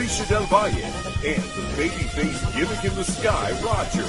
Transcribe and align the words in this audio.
Alicia 0.00 0.26
Del 0.30 0.46
Valle, 0.46 0.70
and 0.70 1.42
the 1.42 1.62
babyface 1.76 2.56
gimmick 2.56 2.84
in 2.86 2.94
the 2.96 3.04
sky, 3.04 3.50
Roger. 3.62 4.02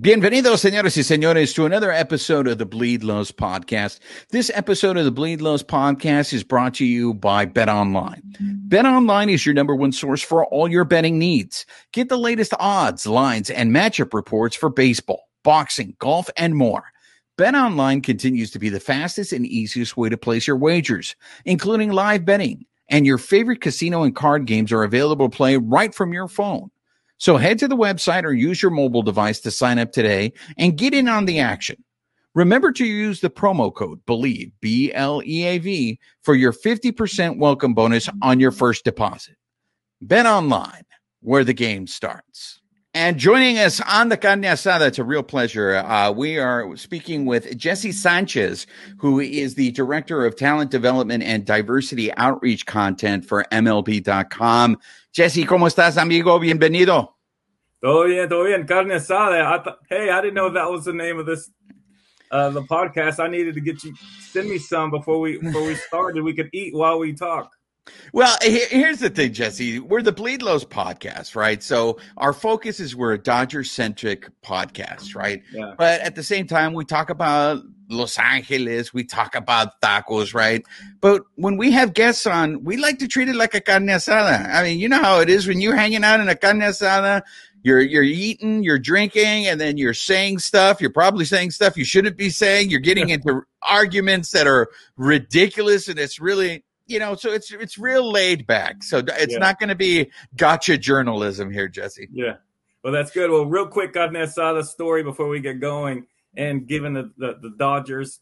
Bienvenidos, 0.00 0.62
señores 0.62 0.96
y 0.96 1.02
señores, 1.02 1.54
to 1.54 1.66
another 1.66 1.92
episode 1.92 2.48
of 2.48 2.56
the 2.56 2.64
Bleed 2.64 3.04
Lows 3.04 3.30
podcast. 3.30 3.98
This 4.30 4.50
episode 4.54 4.96
of 4.96 5.04
the 5.04 5.10
Bleed 5.10 5.42
Lows 5.42 5.62
podcast 5.62 6.32
is 6.32 6.42
brought 6.42 6.72
to 6.76 6.86
you 6.86 7.12
by 7.12 7.44
Bet 7.44 7.68
Online. 7.68 8.22
Bet 8.40 8.86
Online 8.86 9.28
is 9.28 9.44
your 9.44 9.54
number 9.54 9.76
one 9.76 9.92
source 9.92 10.22
for 10.22 10.46
all 10.46 10.66
your 10.66 10.86
betting 10.86 11.18
needs. 11.18 11.66
Get 11.92 12.08
the 12.08 12.16
latest 12.16 12.54
odds, 12.58 13.06
lines, 13.06 13.50
and 13.50 13.70
matchup 13.70 14.14
reports 14.14 14.56
for 14.56 14.70
baseball, 14.70 15.28
boxing, 15.44 15.94
golf, 15.98 16.30
and 16.38 16.56
more. 16.56 16.84
Bet 17.36 17.54
Online 17.54 18.00
continues 18.00 18.50
to 18.52 18.58
be 18.58 18.70
the 18.70 18.80
fastest 18.80 19.30
and 19.30 19.44
easiest 19.44 19.94
way 19.94 20.08
to 20.08 20.16
place 20.16 20.46
your 20.46 20.56
wagers, 20.56 21.14
including 21.44 21.92
live 21.92 22.24
betting. 22.24 22.64
And 22.88 23.04
your 23.04 23.18
favorite 23.18 23.60
casino 23.60 24.04
and 24.04 24.16
card 24.16 24.46
games 24.46 24.72
are 24.72 24.84
available 24.84 25.28
to 25.28 25.36
play 25.36 25.58
right 25.58 25.94
from 25.94 26.14
your 26.14 26.28
phone. 26.28 26.70
So 27.18 27.36
head 27.36 27.58
to 27.58 27.68
the 27.68 27.76
website 27.76 28.24
or 28.24 28.32
use 28.32 28.62
your 28.62 28.70
mobile 28.70 29.02
device 29.02 29.40
to 29.40 29.50
sign 29.50 29.78
up 29.78 29.92
today 29.92 30.32
and 30.56 30.78
get 30.78 30.94
in 30.94 31.08
on 31.08 31.26
the 31.26 31.38
action. 31.38 31.82
Remember 32.34 32.72
to 32.72 32.86
use 32.86 33.20
the 33.20 33.28
promo 33.28 33.74
code 33.74 34.00
BELIEVE, 34.06 34.52
B 34.60 34.92
L 34.94 35.22
E 35.26 35.44
A 35.44 35.58
V, 35.58 35.98
for 36.22 36.34
your 36.34 36.52
50% 36.52 37.38
welcome 37.38 37.74
bonus 37.74 38.08
on 38.22 38.40
your 38.40 38.50
first 38.50 38.84
deposit. 38.84 39.36
Bet 40.00 40.26
online, 40.26 40.84
where 41.20 41.44
the 41.44 41.54
game 41.54 41.86
starts. 41.86 42.55
And 42.96 43.18
joining 43.18 43.58
us 43.58 43.78
on 43.82 44.08
the 44.08 44.16
carne 44.16 44.40
asada, 44.40 44.86
it's 44.86 44.98
a 44.98 45.04
real 45.04 45.22
pleasure. 45.22 45.76
Uh, 45.76 46.10
we 46.10 46.38
are 46.38 46.74
speaking 46.78 47.26
with 47.26 47.54
Jesse 47.54 47.92
Sanchez, 47.92 48.66
who 48.96 49.20
is 49.20 49.54
the 49.54 49.70
director 49.72 50.24
of 50.24 50.34
talent 50.34 50.70
development 50.70 51.22
and 51.22 51.44
diversity 51.44 52.10
outreach 52.14 52.64
content 52.64 53.26
for 53.26 53.44
MLB.com. 53.52 54.78
Jesse, 55.12 55.44
¿cómo 55.44 55.68
estás, 55.68 55.98
amigo? 55.98 56.40
Bienvenido. 56.40 57.08
Todo 57.82 58.06
bien, 58.06 58.30
todo 58.30 58.44
bien. 58.44 58.66
Carne 58.66 58.94
asada. 58.94 59.44
I 59.44 59.62
th- 59.62 59.76
hey, 59.90 60.08
I 60.08 60.22
didn't 60.22 60.32
know 60.32 60.48
that 60.48 60.70
was 60.70 60.86
the 60.86 60.94
name 60.94 61.18
of 61.18 61.26
this 61.26 61.50
uh 62.30 62.48
the 62.48 62.62
podcast. 62.62 63.20
I 63.20 63.28
needed 63.28 63.56
to 63.56 63.60
get 63.60 63.84
you 63.84 63.92
send 64.30 64.48
me 64.48 64.56
some 64.56 64.90
before 64.90 65.20
we 65.20 65.36
before 65.36 65.66
we 65.66 65.74
started. 65.74 66.22
We 66.22 66.32
could 66.32 66.48
eat 66.54 66.74
while 66.74 66.98
we 66.98 67.12
talk. 67.12 67.55
Well, 68.12 68.36
here's 68.42 68.98
the 68.98 69.10
thing, 69.10 69.32
Jesse. 69.32 69.78
We're 69.78 70.02
the 70.02 70.12
Bleed 70.12 70.42
Lows 70.42 70.64
podcast, 70.64 71.36
right? 71.36 71.62
So 71.62 71.98
our 72.16 72.32
focus 72.32 72.80
is 72.80 72.96
we're 72.96 73.12
a 73.12 73.18
Dodger 73.18 73.64
centric 73.64 74.30
podcast, 74.42 75.08
mm-hmm. 75.08 75.18
right? 75.18 75.42
Yeah. 75.52 75.74
But 75.76 76.00
at 76.00 76.14
the 76.14 76.22
same 76.22 76.46
time, 76.46 76.72
we 76.72 76.84
talk 76.84 77.10
about 77.10 77.62
Los 77.88 78.18
Angeles, 78.18 78.92
we 78.92 79.04
talk 79.04 79.34
about 79.34 79.80
tacos, 79.80 80.34
right? 80.34 80.64
But 81.00 81.22
when 81.36 81.56
we 81.56 81.70
have 81.72 81.94
guests 81.94 82.26
on, 82.26 82.64
we 82.64 82.76
like 82.76 82.98
to 82.98 83.08
treat 83.08 83.28
it 83.28 83.36
like 83.36 83.54
a 83.54 83.60
carne 83.60 83.86
asada. 83.86 84.48
I 84.52 84.62
mean, 84.62 84.80
you 84.80 84.88
know 84.88 85.00
how 85.00 85.20
it 85.20 85.30
is 85.30 85.46
when 85.46 85.60
you're 85.60 85.76
hanging 85.76 86.04
out 86.04 86.20
in 86.20 86.28
a 86.28 86.34
carne 86.34 86.60
asada. 86.60 87.22
You're 87.62 87.80
you're 87.80 88.04
eating, 88.04 88.62
you're 88.62 88.78
drinking, 88.78 89.46
and 89.46 89.60
then 89.60 89.76
you're 89.76 89.94
saying 89.94 90.38
stuff. 90.38 90.80
You're 90.80 90.90
probably 90.90 91.24
saying 91.24 91.50
stuff 91.50 91.76
you 91.76 91.84
shouldn't 91.84 92.16
be 92.16 92.30
saying. 92.30 92.70
You're 92.70 92.80
getting 92.80 93.08
into 93.10 93.42
arguments 93.62 94.30
that 94.30 94.46
are 94.46 94.68
ridiculous, 94.96 95.88
and 95.88 95.98
it's 95.98 96.20
really 96.20 96.64
you 96.86 96.98
know, 96.98 97.14
so 97.14 97.30
it's 97.32 97.50
it's 97.52 97.78
real 97.78 98.10
laid 98.10 98.46
back. 98.46 98.82
So 98.82 98.98
it's 98.98 99.32
Yeah. 99.32 99.38
not 99.38 99.58
going 99.58 99.68
to 99.70 99.74
be 99.74 100.10
gotcha 100.36 100.78
journalism 100.78 101.50
here, 101.50 101.68
Jesse. 101.68 102.08
Yeah. 102.12 102.36
Well, 102.82 102.92
that's 102.92 103.10
good. 103.10 103.30
Well, 103.30 103.46
real 103.46 103.66
quick, 103.66 103.92
carne 103.94 104.12
asada 104.14 104.64
story 104.64 105.02
before 105.02 105.28
we 105.28 105.40
get 105.40 105.60
going, 105.60 106.06
and 106.36 106.66
given 106.66 106.92
the, 106.92 107.10
the 107.18 107.38
the 107.42 107.50
Dodgers, 107.58 108.20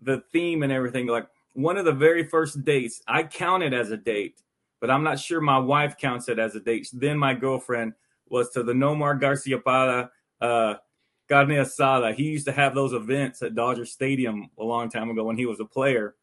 the 0.00 0.22
theme 0.32 0.62
and 0.62 0.72
everything, 0.72 1.06
like 1.06 1.26
one 1.54 1.76
of 1.76 1.84
the 1.84 1.92
very 1.92 2.24
first 2.24 2.64
dates, 2.64 3.02
I 3.06 3.24
count 3.24 3.62
it 3.62 3.74
as 3.74 3.90
a 3.90 3.96
date, 3.98 4.40
but 4.80 4.90
I'm 4.90 5.02
not 5.02 5.18
sure 5.18 5.40
my 5.40 5.58
wife 5.58 5.98
counts 5.98 6.28
it 6.28 6.38
as 6.38 6.54
a 6.54 6.60
date. 6.60 6.88
Then 6.92 7.18
my 7.18 7.34
girlfriend 7.34 7.92
was 8.28 8.48
to 8.50 8.62
the 8.62 8.72
Nomar 8.72 9.20
Garciaparra 9.20 10.08
uh, 10.40 10.74
carne 11.28 11.48
asada. 11.50 12.14
He 12.14 12.22
used 12.24 12.46
to 12.46 12.52
have 12.52 12.74
those 12.74 12.92
events 12.94 13.42
at 13.42 13.54
Dodger 13.54 13.84
Stadium 13.84 14.48
a 14.58 14.64
long 14.64 14.88
time 14.88 15.10
ago 15.10 15.24
when 15.24 15.36
he 15.36 15.44
was 15.44 15.60
a 15.60 15.64
player. 15.66 16.14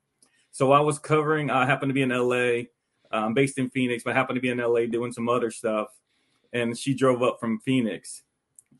So 0.57 0.71
I 0.71 0.79
was 0.79 0.97
covering. 0.97 1.51
I 1.51 1.67
happened 1.67 1.91
to 1.91 1.93
be 1.93 2.01
in 2.01 2.09
LA. 2.09 2.63
I'm 3.11 3.35
based 3.35 3.59
in 3.59 3.69
Phoenix, 3.69 4.03
but 4.03 4.15
happened 4.15 4.37
to 4.37 4.41
be 4.41 4.49
in 4.49 4.57
LA 4.57 4.87
doing 4.87 5.11
some 5.11 5.29
other 5.29 5.51
stuff. 5.51 5.89
And 6.51 6.75
she 6.75 6.95
drove 6.95 7.21
up 7.21 7.39
from 7.39 7.59
Phoenix, 7.59 8.23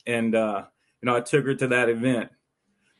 and 0.07 0.33
uh, 0.33 0.63
you 1.03 1.05
know 1.05 1.15
I 1.15 1.21
took 1.21 1.45
her 1.45 1.53
to 1.53 1.67
that 1.67 1.87
event. 1.87 2.31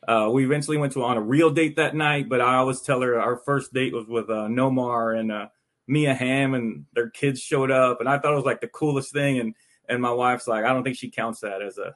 Uh, 0.08 0.30
we 0.32 0.46
eventually 0.46 0.78
went 0.78 0.94
to 0.94 1.04
on 1.04 1.18
a 1.18 1.22
real 1.22 1.50
date 1.50 1.78
that 1.78 1.96
night, 1.96 2.30
but 2.30 2.40
I 2.40 2.58
always 2.58 2.82
tell 2.82 3.02
her 3.02 3.20
our 3.20 3.38
first 3.38 3.74
date 3.74 3.94
was 3.94 4.06
with 4.06 4.30
uh, 4.30 4.46
Nomar 4.48 5.20
and 5.20 5.32
uh, 5.32 5.48
Mia 5.88 6.14
Hamm, 6.14 6.54
and 6.54 6.86
their 6.94 7.10
kids 7.10 7.42
showed 7.42 7.72
up, 7.72 8.00
and 8.00 8.08
I 8.08 8.20
thought 8.20 8.34
it 8.34 8.36
was 8.36 8.46
like 8.46 8.62
the 8.62 8.68
coolest 8.68 9.12
thing. 9.12 9.40
And 9.40 9.56
and 9.90 10.04
my 10.04 10.12
wife's 10.12 10.48
like, 10.48 10.66
I 10.66 10.68
don't 10.68 10.84
think 10.84 10.98
she 10.98 11.10
counts 11.10 11.40
that 11.40 11.64
as 11.64 11.80
a 11.80 11.96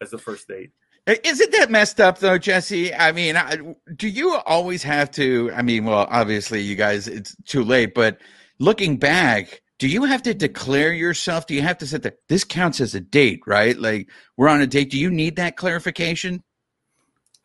as 0.00 0.12
a 0.12 0.18
first 0.18 0.46
date. 0.46 0.70
Isn't 1.06 1.52
that 1.52 1.70
messed 1.70 2.00
up 2.00 2.18
though, 2.18 2.38
Jesse? 2.38 2.94
I 2.94 3.12
mean, 3.12 3.36
I, 3.36 3.58
do 3.94 4.08
you 4.08 4.36
always 4.36 4.82
have 4.82 5.10
to? 5.12 5.50
I 5.54 5.62
mean, 5.62 5.84
well, 5.84 6.06
obviously, 6.10 6.62
you 6.62 6.76
guys, 6.76 7.08
it's 7.08 7.36
too 7.44 7.62
late. 7.62 7.94
But 7.94 8.18
looking 8.58 8.96
back, 8.96 9.60
do 9.78 9.88
you 9.88 10.04
have 10.04 10.22
to 10.22 10.32
declare 10.32 10.92
yourself? 10.92 11.46
Do 11.46 11.54
you 11.54 11.62
have 11.62 11.78
to 11.78 11.86
say 11.86 11.98
that 11.98 12.18
this 12.28 12.44
counts 12.44 12.80
as 12.80 12.94
a 12.94 13.00
date, 13.00 13.40
right? 13.46 13.76
Like 13.76 14.08
we're 14.36 14.48
on 14.48 14.62
a 14.62 14.66
date. 14.66 14.90
Do 14.90 14.98
you 14.98 15.10
need 15.10 15.36
that 15.36 15.56
clarification? 15.56 16.42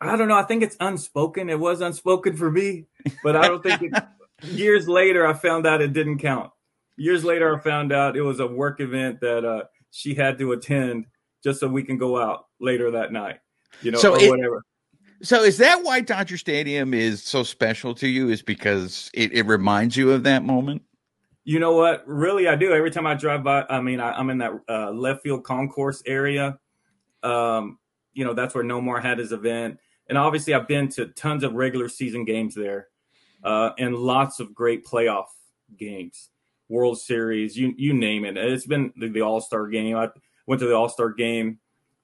I 0.00 0.16
don't 0.16 0.28
know. 0.28 0.38
I 0.38 0.44
think 0.44 0.62
it's 0.62 0.76
unspoken. 0.80 1.50
It 1.50 1.60
was 1.60 1.82
unspoken 1.82 2.36
for 2.36 2.50
me, 2.50 2.86
but 3.22 3.36
I 3.36 3.46
don't 3.46 3.62
think 3.62 3.82
it. 3.82 3.92
years 4.42 4.88
later, 4.88 5.26
I 5.26 5.34
found 5.34 5.66
out 5.66 5.82
it 5.82 5.92
didn't 5.92 6.18
count. 6.18 6.50
Years 6.96 7.24
later, 7.24 7.54
I 7.54 7.60
found 7.60 7.92
out 7.92 8.16
it 8.16 8.22
was 8.22 8.40
a 8.40 8.46
work 8.46 8.80
event 8.80 9.20
that 9.20 9.44
uh, 9.44 9.64
she 9.90 10.14
had 10.14 10.38
to 10.38 10.52
attend 10.52 11.06
just 11.44 11.60
so 11.60 11.68
we 11.68 11.82
can 11.82 11.98
go 11.98 12.18
out 12.18 12.46
later 12.60 12.92
that 12.92 13.12
night, 13.12 13.40
you 13.82 13.90
know, 13.90 13.98
So 13.98 14.14
or 14.14 14.20
it- 14.20 14.28
whatever. 14.28 14.62
So 15.22 15.42
is 15.42 15.58
that 15.58 15.82
why 15.82 16.00
Dodger 16.00 16.38
Stadium 16.38 16.94
is 16.94 17.22
so 17.22 17.42
special 17.42 17.94
to 17.96 18.08
you? 18.08 18.30
Is 18.30 18.40
because 18.40 19.10
it, 19.12 19.34
it 19.34 19.44
reminds 19.44 19.94
you 19.94 20.12
of 20.12 20.22
that 20.22 20.44
moment? 20.44 20.80
You 21.44 21.58
know 21.58 21.72
what? 21.72 22.02
Really, 22.06 22.48
I 22.48 22.56
do. 22.56 22.72
Every 22.72 22.90
time 22.90 23.06
I 23.06 23.14
drive 23.14 23.44
by, 23.44 23.66
I 23.68 23.82
mean, 23.82 24.00
I, 24.00 24.12
I'm 24.12 24.30
in 24.30 24.38
that 24.38 24.52
uh, 24.66 24.90
left 24.92 25.22
field 25.22 25.44
concourse 25.44 26.02
area. 26.06 26.58
Um, 27.22 27.78
you 28.14 28.24
know, 28.24 28.32
that's 28.32 28.54
where 28.54 28.64
Nomar 28.64 29.02
had 29.02 29.18
his 29.18 29.32
event. 29.32 29.78
And 30.08 30.16
obviously, 30.16 30.54
I've 30.54 30.66
been 30.66 30.88
to 30.92 31.06
tons 31.08 31.44
of 31.44 31.52
regular 31.52 31.88
season 31.90 32.24
games 32.24 32.54
there 32.54 32.88
uh, 33.44 33.70
and 33.78 33.94
lots 33.96 34.40
of 34.40 34.54
great 34.54 34.86
playoff 34.86 35.26
games, 35.76 36.30
World 36.68 36.98
Series, 36.98 37.56
you 37.58 37.74
you 37.76 37.92
name 37.92 38.24
it. 38.24 38.38
It's 38.38 38.66
been 38.66 38.92
the, 38.96 39.08
the 39.08 39.20
All 39.20 39.40
Star 39.42 39.66
game. 39.68 39.96
I 39.96 40.08
went 40.46 40.60
to 40.60 40.66
the 40.66 40.74
All 40.74 40.88
Star 40.88 41.10
game 41.10 41.58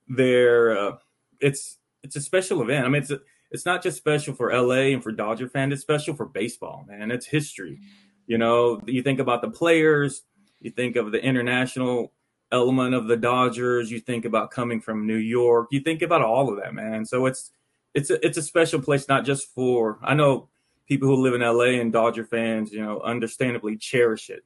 there. 0.07 0.77
Uh, 0.77 0.93
it's 1.41 1.79
it's 2.03 2.17
a 2.17 2.21
special 2.21 2.63
event. 2.63 2.87
I 2.87 2.89
mean, 2.89 3.03
it's 3.03 3.11
a, 3.11 3.21
it's 3.51 3.67
not 3.67 3.83
just 3.83 3.97
special 3.97 4.35
for 4.35 4.53
LA 4.53 4.93
and 4.93 5.03
for 5.03 5.13
Dodger 5.13 5.49
fans. 5.49 5.73
It's 5.73 5.83
special 5.83 6.15
for 6.15 6.27
baseball, 6.27 6.85
man. 6.89 7.11
It's 7.11 7.27
history. 7.27 7.73
Mm-hmm. 7.73 7.85
You 8.27 8.39
know, 8.39 8.81
you 8.87 9.03
think 9.03 9.21
about 9.21 9.41
the 9.41 9.51
players, 9.51 10.23
you 10.61 10.71
think 10.71 10.97
of 10.97 11.13
the 11.13 11.23
international 11.23 12.13
element 12.53 12.95
of 12.95 13.07
the 13.07 13.17
Dodgers, 13.17 13.91
you 13.91 14.01
think 14.01 14.25
about 14.25 14.51
coming 14.51 14.81
from 14.81 15.07
New 15.07 15.17
York, 15.17 15.69
you 15.71 15.81
think 15.81 16.03
about 16.03 16.23
all 16.23 16.51
of 16.51 16.59
that, 16.63 16.75
man. 16.75 17.05
So 17.05 17.27
it's 17.27 17.53
it's 17.95 18.11
a, 18.11 18.25
it's 18.25 18.37
a 18.37 18.43
special 18.43 18.81
place, 18.81 19.09
not 19.09 19.25
just 19.25 19.53
for 19.55 19.99
I 20.03 20.15
know 20.15 20.49
people 20.87 21.09
who 21.09 21.23
live 21.23 21.35
in 21.35 21.41
LA 21.41 21.81
and 21.81 21.93
Dodger 21.93 22.25
fans, 22.25 22.73
you 22.73 22.83
know, 22.83 23.01
understandably 23.01 23.77
cherish 23.77 24.29
it, 24.29 24.45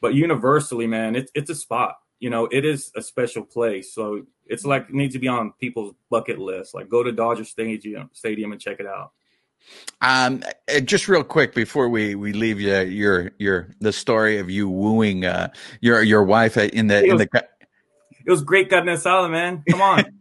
but 0.00 0.14
universally, 0.14 0.86
man, 0.86 1.16
it's 1.16 1.30
it's 1.34 1.50
a 1.50 1.54
spot. 1.54 1.96
You 2.20 2.30
know, 2.30 2.46
it 2.50 2.64
is 2.64 2.90
a 2.96 3.02
special 3.02 3.44
place. 3.44 3.92
So 3.92 4.22
it's 4.46 4.64
like 4.64 4.88
it 4.88 4.94
needs 4.94 5.14
to 5.14 5.18
be 5.18 5.28
on 5.28 5.52
people's 5.60 5.94
bucket 6.10 6.38
list. 6.38 6.74
Like 6.74 6.88
go 6.88 7.02
to 7.02 7.12
Dodger 7.12 7.44
Stadium, 7.44 8.10
Stadium 8.12 8.52
and 8.52 8.60
check 8.60 8.80
it 8.80 8.86
out. 8.86 9.12
Um, 10.00 10.42
uh, 10.74 10.80
just 10.80 11.08
real 11.08 11.24
quick 11.24 11.54
before 11.54 11.88
we 11.88 12.14
we 12.14 12.32
leave 12.32 12.60
you, 12.60 12.80
your 12.80 13.32
your 13.38 13.70
the 13.80 13.92
story 13.92 14.38
of 14.38 14.50
you 14.50 14.68
wooing 14.68 15.24
uh 15.24 15.48
your 15.80 16.02
your 16.02 16.22
wife 16.22 16.56
in 16.56 16.88
the 16.88 17.02
in 17.04 17.16
the. 17.16 17.28
It 18.26 18.30
was 18.30 18.42
great 18.42 18.70
carne 18.70 18.86
asada, 18.86 19.30
man. 19.30 19.62
Come 19.68 19.82
on. 19.82 20.04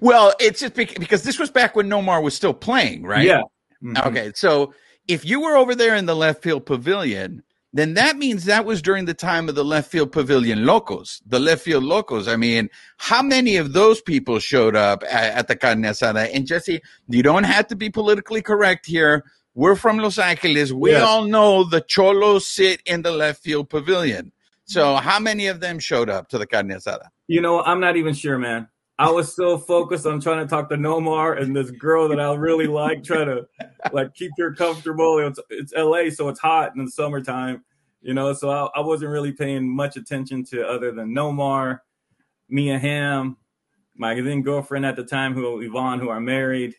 Well, 0.00 0.34
it's 0.40 0.58
just 0.58 0.74
because 0.74 1.22
this 1.22 1.38
was 1.38 1.48
back 1.48 1.76
when 1.76 1.88
Nomar 1.88 2.20
was 2.20 2.34
still 2.34 2.52
playing, 2.52 3.04
right? 3.04 3.24
Yeah. 3.24 3.42
Mhm. 3.80 4.04
Okay, 4.04 4.32
so 4.34 4.74
if 5.06 5.24
you 5.24 5.40
were 5.40 5.54
over 5.56 5.76
there 5.76 5.94
in 5.94 6.06
the 6.06 6.16
left 6.16 6.42
field 6.42 6.66
pavilion, 6.66 7.44
then 7.72 7.94
that 7.94 8.16
means 8.16 8.44
that 8.46 8.64
was 8.64 8.82
during 8.82 9.04
the 9.04 9.14
time 9.14 9.48
of 9.48 9.54
the 9.54 9.64
left 9.64 9.90
field 9.90 10.10
pavilion 10.10 10.66
locos, 10.66 11.22
the 11.24 11.38
left 11.38 11.62
field 11.62 11.84
locos. 11.84 12.26
I 12.26 12.36
mean, 12.36 12.68
how 12.96 13.22
many 13.22 13.56
of 13.56 13.72
those 13.72 14.00
people 14.00 14.38
showed 14.40 14.74
up 14.74 15.04
at, 15.04 15.34
at 15.34 15.48
the 15.48 15.54
carne 15.56 15.82
asada? 15.82 16.28
And 16.34 16.46
Jesse, 16.46 16.80
you 17.08 17.22
don't 17.22 17.44
have 17.44 17.68
to 17.68 17.76
be 17.76 17.88
politically 17.90 18.42
correct 18.42 18.86
here. 18.86 19.24
We're 19.54 19.76
from 19.76 19.98
Los 19.98 20.18
Angeles. 20.18 20.72
We 20.72 20.92
Yeah. 20.92 21.02
all 21.02 21.24
know 21.24 21.64
the 21.64 21.80
cholos 21.80 22.46
sit 22.46 22.80
in 22.86 23.02
the 23.02 23.12
left 23.12 23.42
field 23.42 23.68
pavilion. 23.68 24.32
So 24.64 24.96
how 24.96 25.18
many 25.18 25.46
of 25.48 25.60
them 25.60 25.78
showed 25.78 26.08
up 26.08 26.28
to 26.28 26.38
the 26.38 26.46
carne 26.46 26.68
asada? 26.70 27.08
You 27.28 27.40
know, 27.40 27.60
I'm 27.62 27.80
not 27.80 27.96
even 27.96 28.14
sure, 28.14 28.38
man. 28.38 28.68
I 29.00 29.08
was 29.10 29.34
so 29.34 29.56
focused 29.56 30.04
on 30.04 30.20
trying 30.20 30.46
to 30.46 30.46
talk 30.46 30.68
to 30.68 30.76
Nomar 30.76 31.40
and 31.40 31.56
this 31.56 31.70
girl 31.70 32.06
that 32.08 32.20
I 32.20 32.34
really 32.34 32.66
like, 32.66 33.02
trying 33.02 33.28
to 33.28 33.48
like 33.92 34.14
keep 34.14 34.30
her 34.38 34.54
comfortable. 34.54 35.18
It's 35.20 35.40
it's 35.48 35.72
LA, 35.74 36.10
so 36.10 36.28
it's 36.28 36.38
hot 36.38 36.76
in 36.76 36.84
the 36.84 36.90
summertime, 36.90 37.64
you 38.02 38.12
know. 38.12 38.34
So 38.34 38.50
I, 38.50 38.68
I 38.76 38.80
wasn't 38.80 39.10
really 39.10 39.32
paying 39.32 39.66
much 39.66 39.96
attention 39.96 40.44
to 40.50 40.68
other 40.68 40.92
than 40.92 41.14
Nomar, 41.14 41.78
Mia 42.50 42.78
Hamm, 42.78 43.38
my 43.96 44.20
then 44.20 44.42
girlfriend 44.42 44.84
at 44.84 44.96
the 44.96 45.04
time, 45.04 45.32
who 45.32 45.62
Yvonne, 45.62 45.98
who 45.98 46.10
are 46.10 46.20
married. 46.20 46.74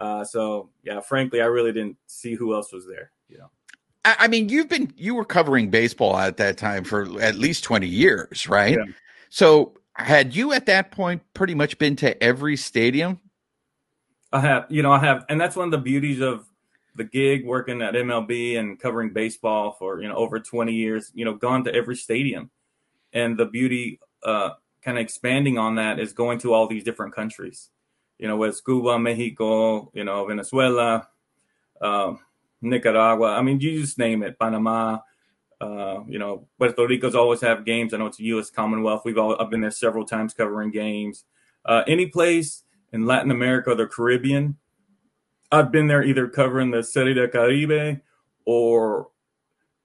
Uh, 0.00 0.24
so 0.24 0.70
yeah, 0.82 0.98
frankly, 0.98 1.40
I 1.40 1.46
really 1.46 1.72
didn't 1.72 1.98
see 2.08 2.34
who 2.34 2.52
else 2.52 2.72
was 2.72 2.84
there. 2.88 3.12
You 3.28 3.38
know. 3.38 3.50
I 4.04 4.16
I 4.18 4.26
mean, 4.26 4.48
you've 4.48 4.68
been 4.68 4.92
you 4.96 5.14
were 5.14 5.24
covering 5.24 5.70
baseball 5.70 6.18
at 6.18 6.36
that 6.38 6.56
time 6.56 6.82
for 6.82 7.20
at 7.22 7.36
least 7.36 7.62
20 7.62 7.86
years, 7.86 8.48
right? 8.48 8.76
Yeah. 8.76 8.92
So 9.28 9.74
had 10.04 10.34
you 10.34 10.52
at 10.52 10.66
that 10.66 10.90
point 10.90 11.22
pretty 11.34 11.54
much 11.54 11.78
been 11.78 11.96
to 11.96 12.20
every 12.22 12.56
stadium? 12.56 13.20
I 14.32 14.40
have, 14.40 14.66
you 14.68 14.82
know, 14.82 14.92
I 14.92 14.98
have, 14.98 15.24
and 15.28 15.40
that's 15.40 15.56
one 15.56 15.66
of 15.66 15.72
the 15.72 15.78
beauties 15.78 16.20
of 16.20 16.46
the 16.94 17.04
gig 17.04 17.44
working 17.44 17.82
at 17.82 17.94
MLB 17.94 18.58
and 18.58 18.78
covering 18.78 19.12
baseball 19.12 19.72
for, 19.72 20.00
you 20.00 20.08
know, 20.08 20.14
over 20.14 20.38
20 20.38 20.72
years, 20.72 21.10
you 21.14 21.24
know, 21.24 21.34
gone 21.34 21.64
to 21.64 21.74
every 21.74 21.96
stadium. 21.96 22.50
And 23.12 23.36
the 23.36 23.46
beauty, 23.46 24.00
uh, 24.22 24.50
kind 24.82 24.98
of 24.98 25.02
expanding 25.02 25.58
on 25.58 25.74
that 25.76 25.98
is 25.98 26.12
going 26.12 26.38
to 26.40 26.54
all 26.54 26.66
these 26.66 26.84
different 26.84 27.14
countries, 27.14 27.70
you 28.18 28.28
know, 28.28 28.42
it's 28.44 28.60
Cuba, 28.60 28.98
Mexico, 28.98 29.90
you 29.94 30.04
know, 30.04 30.26
Venezuela, 30.26 31.08
uh, 31.80 32.12
Nicaragua. 32.60 33.32
I 33.32 33.42
mean, 33.42 33.60
you 33.60 33.80
just 33.80 33.98
name 33.98 34.22
it, 34.22 34.38
Panama. 34.38 34.98
Uh, 35.60 36.00
you 36.08 36.18
know, 36.18 36.46
Puerto 36.58 36.86
Rico's 36.86 37.14
always 37.14 37.40
have 37.42 37.66
games. 37.66 37.92
I 37.92 37.98
know 37.98 38.06
it's 38.06 38.18
a 38.18 38.24
U.S. 38.24 38.50
Commonwealth. 38.50 39.02
We've 39.04 39.18
all 39.18 39.40
I've 39.40 39.50
been 39.50 39.60
there 39.60 39.70
several 39.70 40.06
times 40.06 40.32
covering 40.32 40.70
games. 40.70 41.24
Uh, 41.64 41.82
any 41.86 42.06
place 42.06 42.62
in 42.92 43.04
Latin 43.04 43.30
America 43.30 43.70
or 43.70 43.74
the 43.74 43.86
Caribbean, 43.86 44.56
I've 45.52 45.70
been 45.70 45.86
there 45.86 46.02
either 46.02 46.28
covering 46.28 46.70
the 46.70 46.82
Serie 46.82 47.14
del 47.14 47.28
Caribe 47.28 48.00
or 48.46 49.08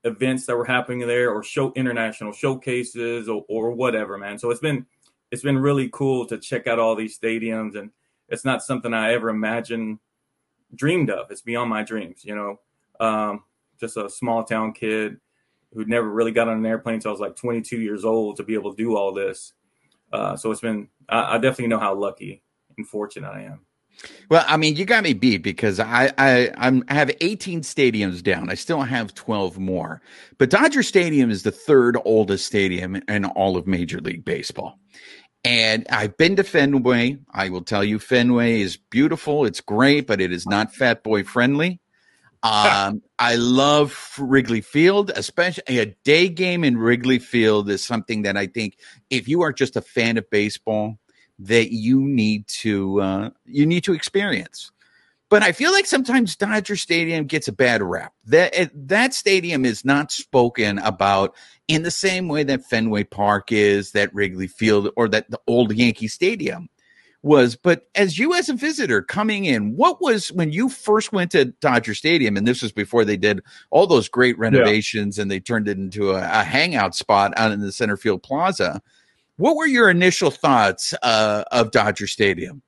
events 0.06 0.46
that 0.46 0.56
were 0.56 0.66
happening 0.66 1.06
there 1.06 1.32
or 1.32 1.44
show 1.44 1.74
international 1.74 2.32
showcases 2.32 3.28
or, 3.28 3.44
or 3.50 3.72
whatever, 3.72 4.18
man. 4.18 4.40
So 4.40 4.52
it's 4.52 4.62
been 4.62 4.86
it's 5.32 5.42
been 5.42 5.58
really 5.58 5.90
cool 5.92 6.26
to 6.28 6.38
check 6.38 6.68
out 6.68 6.80
all 6.80 6.96
these 6.96 7.20
stadiums 7.20 7.78
and 7.78 7.92
it's 8.30 8.46
not 8.46 8.64
something 8.64 8.94
I 8.94 9.14
ever 9.14 9.30
imagined 9.30 10.00
dreamed 10.74 11.10
of. 11.10 11.32
It's 11.32 11.42
beyond 11.42 11.70
my 11.70 11.84
dreams, 11.84 12.24
you 12.24 12.36
know. 12.36 12.60
Um, 13.00 13.44
just 13.80 13.98
a 13.98 14.10
small 14.10 14.44
town 14.44 14.72
kid 14.72 15.20
who 15.76 15.86
never 15.86 16.10
really 16.10 16.32
got 16.32 16.48
on 16.48 16.58
an 16.58 16.66
airplane 16.66 16.96
until 16.96 17.10
I 17.10 17.12
was 17.12 17.22
like 17.22 17.36
22 17.36 17.80
years 17.80 18.06
old 18.06 18.38
to 18.38 18.44
be 18.44 18.54
able 18.54 18.74
to 18.74 18.82
do 18.82 18.96
all 18.96 19.14
this. 19.14 19.54
Uh, 20.12 20.36
so 20.38 20.50
it's 20.52 20.62
been, 20.62 20.88
I, 21.10 21.36
I 21.36 21.38
definitely 21.38 21.68
know 21.68 21.80
how 21.80 21.94
lucky 21.94 22.42
and 22.78 22.88
fortunate 22.88 23.30
I 23.30 23.42
am. 23.42 23.60
Well, 24.30 24.44
I 24.48 24.58
mean, 24.58 24.76
you 24.76 24.86
got 24.86 25.04
me 25.04 25.14
beat 25.14 25.38
because 25.38 25.80
I 25.80 26.12
I 26.18 26.52
I'm, 26.58 26.84
I 26.90 26.96
have 26.96 27.12
18 27.22 27.62
stadiums 27.62 28.22
down. 28.22 28.50
I 28.50 28.56
still 28.56 28.82
have 28.82 29.14
12 29.14 29.58
more. 29.58 30.02
But 30.38 30.50
Dodger 30.50 30.84
Stadium 30.84 31.32
is 31.32 31.44
the 31.44 31.52
third 31.52 31.98
oldest 32.04 32.46
stadium 32.46 33.02
in 33.08 33.26
all 33.26 33.56
of 33.56 33.68
Major 33.68 34.00
League 34.02 34.26
Baseball. 34.26 34.80
And 35.46 35.86
I've 35.92 36.18
been 36.18 36.36
to 36.38 36.44
Fenway. 36.44 37.20
I 37.32 37.50
will 37.50 37.62
tell 37.62 37.84
you, 37.84 38.00
Fenway 38.00 38.62
is 38.62 38.78
beautiful. 38.78 39.46
It's 39.46 39.62
great, 39.62 40.08
but 40.08 40.20
it 40.20 40.32
is 40.32 40.48
not 40.48 40.74
fat 40.74 41.04
boy 41.04 41.24
friendly. 41.24 41.80
Um, 42.46 43.02
I 43.18 43.38
love 43.38 44.14
Wrigley 44.20 44.62
Field, 44.62 45.12
especially 45.16 45.80
a 45.80 45.88
day 46.04 46.30
game 46.30 46.64
in 46.64 46.78
Wrigley 46.78 47.18
Field 47.18 47.72
is 47.72 47.84
something 47.84 48.22
that 48.22 48.38
I 48.38 48.46
think 48.46 48.78
if 49.10 49.28
you 49.28 49.42
are 49.42 49.52
just 49.52 49.76
a 49.76 49.82
fan 49.82 50.18
of 50.18 50.30
baseball, 50.30 51.00
that 51.40 51.74
you 51.74 52.02
need 52.02 52.48
to 52.48 53.02
uh, 53.02 53.30
you 53.46 53.66
need 53.66 53.84
to 53.86 53.94
experience. 53.94 54.72
But 55.28 55.42
I 55.42 55.54
feel 55.54 55.72
like 55.72 55.88
sometimes 55.88 56.36
Dodger 56.36 56.76
Stadium 56.76 57.26
gets 57.26 57.48
a 57.48 57.52
bad 57.52 57.82
rap. 57.82 58.14
That 58.26 58.70
that 58.76 59.16
stadium 59.16 59.66
is 59.66 59.84
not 59.84 60.12
spoken 60.12 60.78
about 60.78 61.36
in 61.68 61.82
the 61.82 61.90
same 61.90 62.28
way 62.28 62.44
that 62.44 62.66
Fenway 62.66 63.06
Park 63.06 63.52
is, 63.52 63.94
that 63.94 64.14
Wrigley 64.14 64.48
Field, 64.48 64.90
or 64.96 65.08
that 65.08 65.32
the 65.32 65.40
old 65.48 65.74
Yankee 65.74 66.08
Stadium 66.08 66.70
was. 67.26 67.56
But 67.56 67.88
as 67.96 68.18
you 68.20 68.34
as 68.34 68.48
a 68.50 68.54
visitor 68.54 69.02
coming 69.02 69.46
in, 69.46 69.76
what 69.76 70.02
was 70.02 70.32
when 70.32 70.52
you 70.52 70.70
first 70.70 71.12
went 71.12 71.32
to 71.32 71.46
Dodger 71.46 71.96
Stadium, 71.96 72.38
and 72.38 72.48
this 72.48 72.62
was 72.62 72.72
before 72.72 73.04
they 73.04 73.18
did 73.18 73.42
all 73.72 73.88
those 73.88 74.08
great 74.08 74.38
renovations 74.38 75.18
and 75.18 75.30
they 75.30 75.40
turned 75.40 75.68
it 75.68 75.78
into 75.78 76.12
a, 76.12 76.20
a 76.20 76.44
hangout 76.44 76.96
spot 76.96 77.34
out 77.36 77.52
in 77.52 77.60
the 77.60 77.72
center 77.72 77.98
field 77.98 78.24
plaza. 78.24 78.82
What 79.38 79.56
were 79.58 79.66
your 79.66 79.90
initial 79.90 80.32
thoughts 80.32 80.94
uh, 81.02 81.44
of 81.52 81.72
Dodger 81.72 82.08
Stadium? 82.08 82.62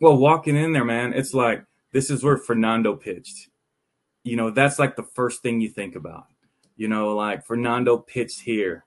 Well, 0.00 0.16
walking 0.16 0.56
in 0.56 0.72
there, 0.72 0.84
man, 0.84 1.12
it's 1.12 1.34
like 1.34 1.64
this 1.92 2.10
is 2.10 2.22
where 2.22 2.36
Fernando 2.36 2.94
pitched. 2.94 3.48
You 4.22 4.36
know, 4.36 4.50
that's 4.50 4.78
like 4.78 4.96
the 4.96 5.02
first 5.02 5.42
thing 5.42 5.60
you 5.60 5.68
think 5.68 5.96
about. 5.96 6.26
You 6.76 6.88
know, 6.88 7.14
like 7.14 7.44
Fernando 7.44 7.98
pitched 7.98 8.40
here. 8.40 8.84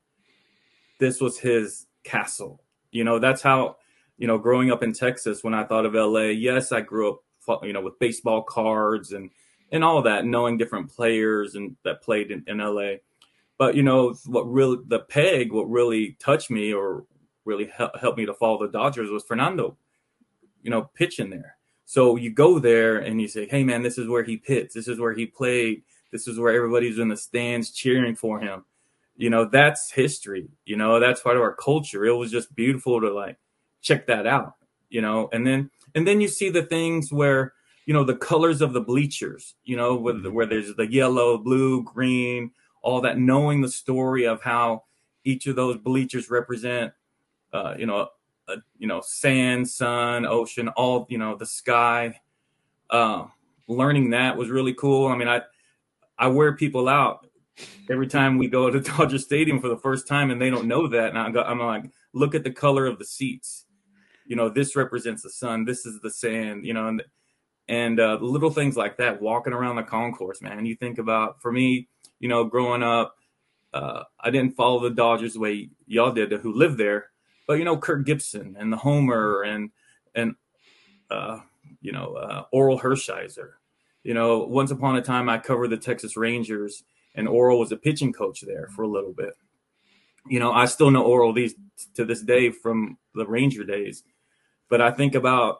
This 0.99 1.21
was 1.21 1.37
his 1.37 1.85
castle. 2.03 2.63
You 2.91 3.03
know, 3.03 3.19
that's 3.19 3.41
how, 3.41 3.77
you 4.17 4.27
know, 4.27 4.37
growing 4.37 4.71
up 4.71 4.83
in 4.83 4.93
Texas, 4.93 5.43
when 5.43 5.53
I 5.53 5.63
thought 5.63 5.85
of 5.85 5.93
LA, 5.93 6.29
yes, 6.29 6.71
I 6.71 6.81
grew 6.81 7.19
up, 7.47 7.63
you 7.63 7.73
know, 7.73 7.81
with 7.81 7.99
baseball 7.99 8.43
cards 8.43 9.11
and 9.11 9.29
and 9.71 9.83
all 9.83 10.01
that, 10.01 10.25
knowing 10.25 10.57
different 10.57 10.89
players 10.89 11.55
and 11.55 11.75
that 11.83 12.01
played 12.01 12.31
in, 12.31 12.43
in 12.47 12.59
LA. 12.59 12.95
But 13.57 13.75
you 13.75 13.83
know, 13.83 14.15
what 14.25 14.49
really 14.49 14.77
the 14.87 14.99
peg, 14.99 15.51
what 15.51 15.69
really 15.69 16.15
touched 16.19 16.49
me 16.49 16.73
or 16.73 17.05
really 17.45 17.65
hel- 17.65 17.91
helped 17.99 18.17
me 18.17 18.25
to 18.25 18.33
follow 18.33 18.65
the 18.65 18.71
Dodgers 18.71 19.09
was 19.09 19.23
Fernando 19.23 19.77
you 20.67 20.71
know, 20.71 20.89
pitching 20.95 21.29
there. 21.29 21.55
So 21.85 22.17
you 22.17 22.29
go 22.29 22.59
there 22.59 22.97
and 22.97 23.21
you 23.21 23.29
say, 23.29 23.47
hey, 23.47 23.63
man, 23.63 23.81
this 23.81 23.97
is 23.97 24.09
where 24.09 24.23
he 24.23 24.35
pitched. 24.35 24.73
This 24.73 24.89
is 24.89 24.99
where 24.99 25.13
he 25.13 25.25
played. 25.25 25.83
This 26.11 26.27
is 26.27 26.37
where 26.37 26.53
everybody's 26.53 26.99
in 26.99 27.07
the 27.07 27.15
stands 27.15 27.71
cheering 27.71 28.17
for 28.17 28.41
him. 28.41 28.65
You 29.15 29.29
know, 29.29 29.45
that's 29.45 29.89
history. 29.89 30.49
You 30.65 30.75
know, 30.75 30.99
that's 30.99 31.21
part 31.21 31.37
of 31.37 31.41
our 31.41 31.55
culture. 31.55 32.05
It 32.05 32.13
was 32.13 32.31
just 32.31 32.53
beautiful 32.53 32.99
to 32.99 33.13
like 33.13 33.37
check 33.87 34.07
that 34.07 34.27
out, 34.27 34.55
you 34.89 35.01
know, 35.01 35.29
and 35.31 35.45
then, 35.45 35.69
and 35.95 36.07
then 36.07 36.21
you 36.21 36.27
see 36.27 36.49
the 36.49 36.63
things 36.63 37.11
where, 37.11 37.53
you 37.85 37.93
know, 37.93 38.03
the 38.03 38.15
colors 38.15 38.61
of 38.61 38.73
the 38.73 38.81
bleachers, 38.81 39.55
you 39.63 39.77
know, 39.77 39.95
with, 39.95 40.25
where 40.27 40.45
there's 40.45 40.75
the 40.75 40.91
yellow, 40.91 41.37
blue, 41.37 41.83
green, 41.83 42.51
all 42.81 43.01
that, 43.01 43.17
knowing 43.17 43.61
the 43.61 43.69
story 43.69 44.25
of 44.25 44.41
how 44.41 44.83
each 45.23 45.47
of 45.47 45.55
those 45.55 45.77
bleachers 45.77 46.29
represent, 46.29 46.93
uh, 47.53 47.75
you 47.77 47.85
know, 47.85 48.09
uh, 48.47 48.57
you 48.77 48.87
know, 48.87 49.01
sand, 49.01 49.67
sun, 49.67 50.25
ocean, 50.25 50.69
all 50.69 51.05
you 51.09 51.17
know, 51.17 51.35
the 51.35 51.45
sky. 51.45 52.19
Uh, 52.89 53.25
learning 53.67 54.11
that 54.11 54.37
was 54.37 54.49
really 54.49 54.73
cool. 54.73 55.07
I 55.07 55.17
mean, 55.17 55.27
I 55.27 55.41
I 56.17 56.27
wear 56.27 56.53
people 56.53 56.87
out 56.87 57.27
every 57.89 58.07
time 58.07 58.37
we 58.37 58.47
go 58.47 58.69
to 58.69 58.79
Dodger 58.97 59.17
Stadium 59.17 59.59
for 59.59 59.67
the 59.67 59.77
first 59.77 60.07
time, 60.07 60.31
and 60.31 60.41
they 60.41 60.49
don't 60.49 60.67
know 60.67 60.87
that. 60.87 61.09
And 61.09 61.17
I 61.17 61.29
go, 61.29 61.41
I'm 61.41 61.59
like, 61.59 61.85
look 62.13 62.35
at 62.35 62.43
the 62.43 62.51
color 62.51 62.85
of 62.85 62.99
the 62.99 63.05
seats. 63.05 63.65
You 64.27 64.35
know, 64.35 64.49
this 64.49 64.75
represents 64.75 65.23
the 65.23 65.29
sun. 65.29 65.65
This 65.65 65.85
is 65.85 65.99
the 66.01 66.11
sand. 66.11 66.65
You 66.65 66.73
know, 66.73 66.87
and 66.87 67.03
and 67.67 67.99
uh, 67.99 68.17
little 68.21 68.51
things 68.51 68.77
like 68.77 68.97
that. 68.97 69.21
Walking 69.21 69.53
around 69.53 69.77
the 69.77 69.83
concourse, 69.83 70.41
man. 70.41 70.65
You 70.65 70.75
think 70.75 70.97
about 70.97 71.41
for 71.41 71.51
me, 71.51 71.87
you 72.19 72.29
know, 72.29 72.43
growing 72.43 72.83
up, 72.83 73.15
uh, 73.73 74.03
I 74.19 74.29
didn't 74.29 74.55
follow 74.55 74.81
the 74.81 74.95
Dodgers 74.95 75.33
the 75.33 75.39
way 75.39 75.69
y'all 75.85 76.11
did, 76.11 76.31
who 76.31 76.53
lived 76.53 76.77
there 76.77 77.09
but 77.47 77.53
you 77.53 77.65
know 77.65 77.77
Kirk 77.77 78.05
Gibson 78.05 78.55
and 78.59 78.71
the 78.71 78.77
Homer 78.77 79.41
and 79.41 79.71
and 80.13 80.35
uh, 81.09 81.39
you 81.81 81.93
know 81.93 82.13
uh, 82.13 82.43
Orel 82.53 82.79
Hershiser. 82.79 83.53
You 84.03 84.13
know, 84.13 84.39
once 84.39 84.71
upon 84.71 84.95
a 84.95 85.01
time 85.01 85.27
I 85.27 85.37
covered 85.37 85.69
the 85.69 85.77
Texas 85.77 86.15
Rangers, 86.15 86.83
and 87.15 87.27
Orel 87.27 87.59
was 87.59 87.71
a 87.71 87.77
pitching 87.77 88.13
coach 88.13 88.41
there 88.41 88.69
for 88.75 88.83
a 88.83 88.87
little 88.87 89.13
bit. 89.13 89.33
You 90.29 90.39
know, 90.39 90.51
I 90.51 90.65
still 90.65 90.91
know 90.91 91.05
Orel 91.05 91.33
these 91.33 91.55
to 91.95 92.05
this 92.05 92.21
day 92.21 92.51
from 92.51 92.97
the 93.15 93.25
Ranger 93.25 93.63
days, 93.63 94.03
but 94.69 94.81
I 94.81 94.91
think 94.91 95.15
about 95.15 95.59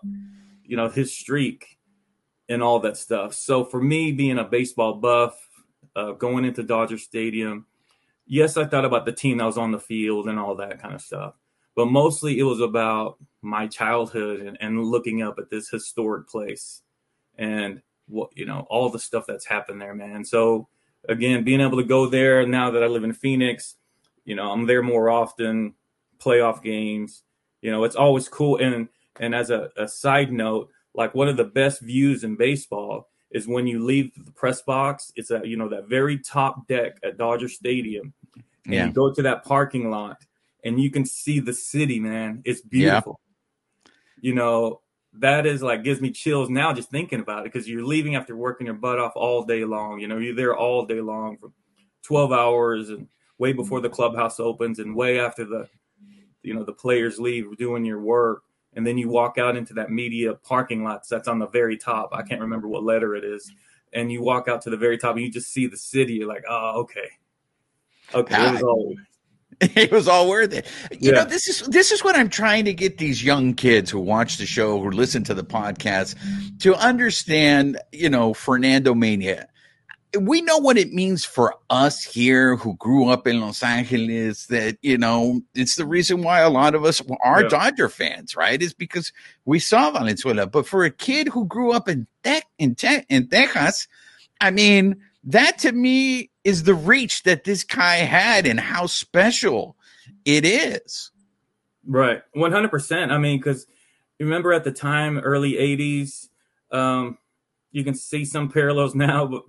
you 0.64 0.78
know 0.78 0.90
his 0.90 1.16
streak 1.16 1.78
and 2.50 2.64
all 2.64 2.80
that 2.80 2.98
stuff. 2.98 3.34
So 3.34 3.64
for 3.66 3.82
me, 3.82 4.12
being 4.12 4.40
a 4.40 4.44
baseball 4.44 4.96
buff, 4.96 5.38
uh, 5.96 6.12
going 6.14 6.46
into 6.46 6.64
Dodger 6.64 6.98
Stadium, 6.98 7.66
yes, 8.26 8.58
I 8.58 8.66
thought 8.66 8.86
about 8.86 9.06
the 9.06 9.12
team 9.12 9.38
that 9.38 9.46
was 9.46 9.58
on 9.58 9.72
the 9.72 9.80
field 9.80 10.28
and 10.28 10.40
all 10.40 10.56
that 10.56 10.82
kind 10.82 10.96
of 10.96 11.02
stuff 11.02 11.34
but 11.78 11.92
mostly 11.92 12.40
it 12.40 12.44
was 12.44 12.60
about 12.60 13.20
my 13.44 13.68
childhood 13.68 14.42
and, 14.42 14.58
and 14.60 14.84
looking 14.84 15.22
up 15.22 15.38
at 15.38 15.52
this 15.52 15.70
historic 15.70 16.28
place 16.28 16.82
and 17.38 17.84
what 18.08 18.32
you 18.36 18.48
know 18.48 18.66
all 18.68 18.90
the 18.90 18.98
stuff 18.98 19.26
that's 19.28 19.46
happened 19.46 19.80
there, 19.80 19.94
man. 19.94 20.26
So 20.26 20.68
again, 21.08 21.44
being 21.44 21.62
able 21.62 21.78
to 21.78 21.84
go 21.84 22.08
there 22.08 22.48
now 22.48 22.72
that 22.72 22.84
I 22.84 22.88
live 22.88 23.04
in 23.04 23.14
Phoenix, 23.14 23.76
you 24.26 24.36
know, 24.36 24.52
I'm 24.52 24.66
there 24.66 24.82
more 24.82 25.12
often, 25.12 25.76
playoff 26.18 26.64
games. 26.64 27.22
You 27.62 27.70
know, 27.70 27.84
it's 27.84 27.96
always 27.96 28.28
cool. 28.28 28.58
And 28.58 28.90
and 29.20 29.34
as 29.36 29.50
a, 29.50 29.70
a 29.78 29.88
side 29.88 30.32
note, 30.32 30.70
like 30.94 31.14
one 31.16 31.28
of 31.28 31.38
the 31.38 31.44
best 31.44 31.82
views 31.82 32.24
in 32.24 32.36
baseball 32.36 33.10
is 33.32 33.48
when 33.48 33.68
you 33.68 33.84
leave 33.84 34.12
the 34.24 34.32
press 34.32 34.62
box. 34.62 35.12
It's 35.16 35.32
a 35.32 35.42
you 35.44 35.58
know 35.58 35.70
that 35.70 35.88
very 35.88 36.18
top 36.20 36.68
deck 36.68 36.98
at 37.04 37.18
Dodger 37.18 37.50
Stadium. 37.50 38.14
And 38.66 38.74
Yeah. 38.74 38.86
you 38.88 38.94
go 38.94 39.14
to 39.14 39.22
that 39.22 39.44
parking 39.44 39.90
lot 39.90 40.18
and 40.64 40.80
you 40.80 40.90
can 40.90 41.06
see 41.06 41.40
the 41.40 41.54
city, 41.54 42.00
man. 42.00 42.42
It's 42.46 42.62
beautiful. 42.62 43.20
You 44.20 44.34
know, 44.34 44.82
that 45.14 45.46
is 45.46 45.62
like 45.62 45.84
gives 45.84 46.02
me 46.02 46.12
chills 46.12 46.50
now 46.50 46.74
just 46.74 46.90
thinking 46.90 47.20
about 47.20 47.46
it 47.46 47.52
because 47.54 47.68
you're 47.68 47.86
leaving 47.86 48.16
after 48.16 48.36
working 48.36 48.68
your 48.68 48.76
butt 48.76 49.00
off 49.00 49.14
all 49.16 49.44
day 49.44 49.64
long. 49.64 50.00
You 50.00 50.08
know, 50.08 50.18
you're 50.18 50.36
there 50.36 50.56
all 50.56 50.86
day 50.86 51.02
long 51.02 51.38
for 51.38 51.52
12 52.04 52.32
hours 52.32 52.90
and 52.90 53.08
way 53.38 53.54
before 53.54 53.82
the 53.82 53.90
clubhouse 53.90 54.40
opens 54.40 54.80
and 54.80 54.96
way 54.96 55.20
after 55.20 55.46
the 55.46 55.70
you 56.44 56.54
know 56.54 56.64
the 56.64 56.74
players 56.74 57.20
leave 57.20 57.56
doing 57.58 57.86
your 57.86 58.00
work 58.00 58.44
and 58.76 58.86
then 58.86 58.98
you 58.98 59.10
walk 59.10 59.38
out 59.38 59.56
into 59.56 59.74
that 59.74 59.90
media 59.92 60.34
parking 60.34 60.84
lot 60.84 61.02
that's 61.10 61.28
on 61.28 61.40
the 61.40 61.48
very 61.48 61.78
top 61.78 62.10
i 62.14 62.22
can't 62.22 62.42
remember 62.42 62.68
what 62.68 62.84
letter 62.84 63.16
it 63.16 63.24
is 63.24 63.52
and 63.94 64.12
you 64.12 64.22
walk 64.22 64.48
out 64.48 64.62
to 64.62 64.70
the 64.70 64.78
very 64.78 64.98
top 64.98 65.16
and 65.16 65.26
you 65.26 65.32
just 65.32 65.52
see 65.52 65.68
the 65.68 65.78
city 65.78 66.14
you're 66.14 66.28
like 66.28 66.44
oh 66.50 66.82
okay 66.82 67.10
okay 68.14 68.48
it 68.48 68.52
was 68.52 68.64
ah. 68.64 68.68
all 68.68 68.96
it 69.62 69.92
was 69.92 70.08
all 70.08 70.30
worth 70.30 70.54
it. 70.54 70.68
You 70.92 71.12
Yeah. 71.12 71.20
know, 71.20 71.26
this 71.26 71.48
is 71.48 71.62
this 71.62 71.92
is 71.92 72.04
what 72.04 72.16
I'm 72.16 72.30
trying 72.30 72.66
to 72.66 72.74
get 72.74 73.00
these 73.00 73.24
young 73.24 73.56
kids 73.56 73.90
who 73.90 74.00
watch 74.00 74.38
the 74.38 74.46
show, 74.46 74.80
who 74.80 74.92
listen 74.92 75.24
to 75.24 75.34
the 75.34 75.44
podcast, 75.44 76.14
to 76.60 76.76
understand. 76.76 77.80
You 77.92 78.10
know, 78.10 78.36
Fernando 78.36 78.94
Mania. 78.94 79.48
We 80.18 80.42
know 80.42 80.58
what 80.58 80.78
it 80.78 80.94
means 80.94 81.24
for 81.26 81.56
us 81.70 82.04
here 82.04 82.56
who 82.56 82.76
grew 82.78 83.10
up 83.10 83.28
in 83.28 83.40
Los 83.42 83.64
Angeles. 83.64 84.48
That 84.48 84.78
you 84.82 84.98
know, 84.98 85.42
it's 85.56 85.76
the 85.76 85.86
reason 85.86 86.22
why 86.24 86.40
a 86.40 86.50
lot 86.50 86.76
of 86.76 86.84
us 86.86 87.02
are 87.24 87.44
Yeah. 87.44 87.50
Dodger 87.50 87.90
fans, 87.90 88.36
right? 88.36 88.62
Is 88.62 88.74
because 88.74 89.12
we 89.46 89.60
saw 89.60 89.92
Valenzuela. 89.92 90.48
But 90.48 90.68
for 90.68 90.84
a 90.84 90.92
kid 90.92 91.28
who 91.28 91.46
grew 91.46 91.72
up 91.72 91.88
in 91.88 92.08
Te- 92.24 92.42
in, 92.58 92.76
Te- 92.76 93.06
in 93.10 93.28
Texas, 93.28 93.88
I 94.42 94.52
mean, 94.52 94.98
that 95.24 95.58
to 95.60 95.72
me 95.72 96.30
is 96.44 96.64
the 96.64 96.76
reach 96.76 97.24
that 97.24 97.44
this 97.44 97.64
guy 97.64 97.96
had 97.98 98.46
and 98.46 98.60
how 98.60 98.86
special 98.86 99.76
it 100.26 100.46
is. 100.46 101.12
Right, 101.86 102.22
one 102.34 102.52
hundred 102.52 102.72
percent. 102.72 103.12
I 103.12 103.18
mean, 103.18 103.38
because 103.40 103.66
remember 104.20 104.52
at 104.54 104.64
the 104.64 104.72
time, 104.72 105.18
early 105.20 105.54
'80s, 105.54 106.28
um, 106.72 107.18
you 107.72 107.84
can 107.84 107.94
see 107.94 108.26
some 108.26 108.50
parallels 108.50 108.96
now, 109.08 109.26
but 109.26 109.44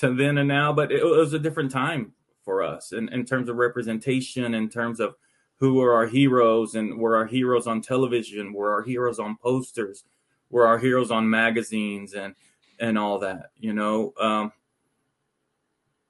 to 0.00 0.14
then 0.14 0.38
and 0.38 0.48
now. 0.48 0.72
But 0.72 0.92
it 0.92 1.04
was 1.04 1.32
a 1.32 1.38
different 1.38 1.70
time 1.70 2.12
for 2.42 2.62
us, 2.62 2.92
in, 2.92 3.08
in 3.10 3.24
terms 3.24 3.48
of 3.48 3.56
representation, 3.56 4.54
in 4.54 4.68
terms 4.68 5.00
of 5.00 5.14
who 5.60 5.80
are 5.82 5.92
our 5.92 6.06
heroes, 6.06 6.74
and 6.74 6.98
were 6.98 7.16
our 7.16 7.26
heroes 7.26 7.66
on 7.66 7.80
television, 7.80 8.52
were 8.52 8.72
our 8.72 8.82
heroes 8.82 9.18
on 9.18 9.36
posters, 9.36 10.04
were 10.50 10.66
our 10.66 10.78
heroes 10.78 11.10
on 11.10 11.28
magazines, 11.28 12.14
and 12.14 12.34
and 12.78 12.96
all 12.98 13.18
that. 13.18 13.50
You 13.56 13.72
know, 13.72 14.14
um, 14.20 14.52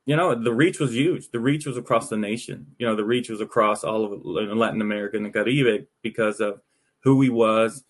you 0.08 0.16
know, 0.16 0.34
the 0.34 0.54
reach 0.54 0.80
was 0.80 0.92
huge. 0.94 1.30
The 1.30 1.40
reach 1.40 1.66
was 1.66 1.76
across 1.76 2.08
the 2.08 2.16
nation. 2.16 2.66
You 2.78 2.86
know, 2.86 2.96
the 2.96 3.04
reach 3.04 3.28
was 3.28 3.42
across 3.42 3.84
all 3.84 4.10
of 4.10 4.24
Latin 4.24 4.80
America 4.80 5.18
and 5.18 5.26
the 5.26 5.30
Caribe 5.30 5.86
because 6.00 6.40
of 6.40 6.62
who 7.00 7.20
he 7.20 7.28
was 7.28 7.84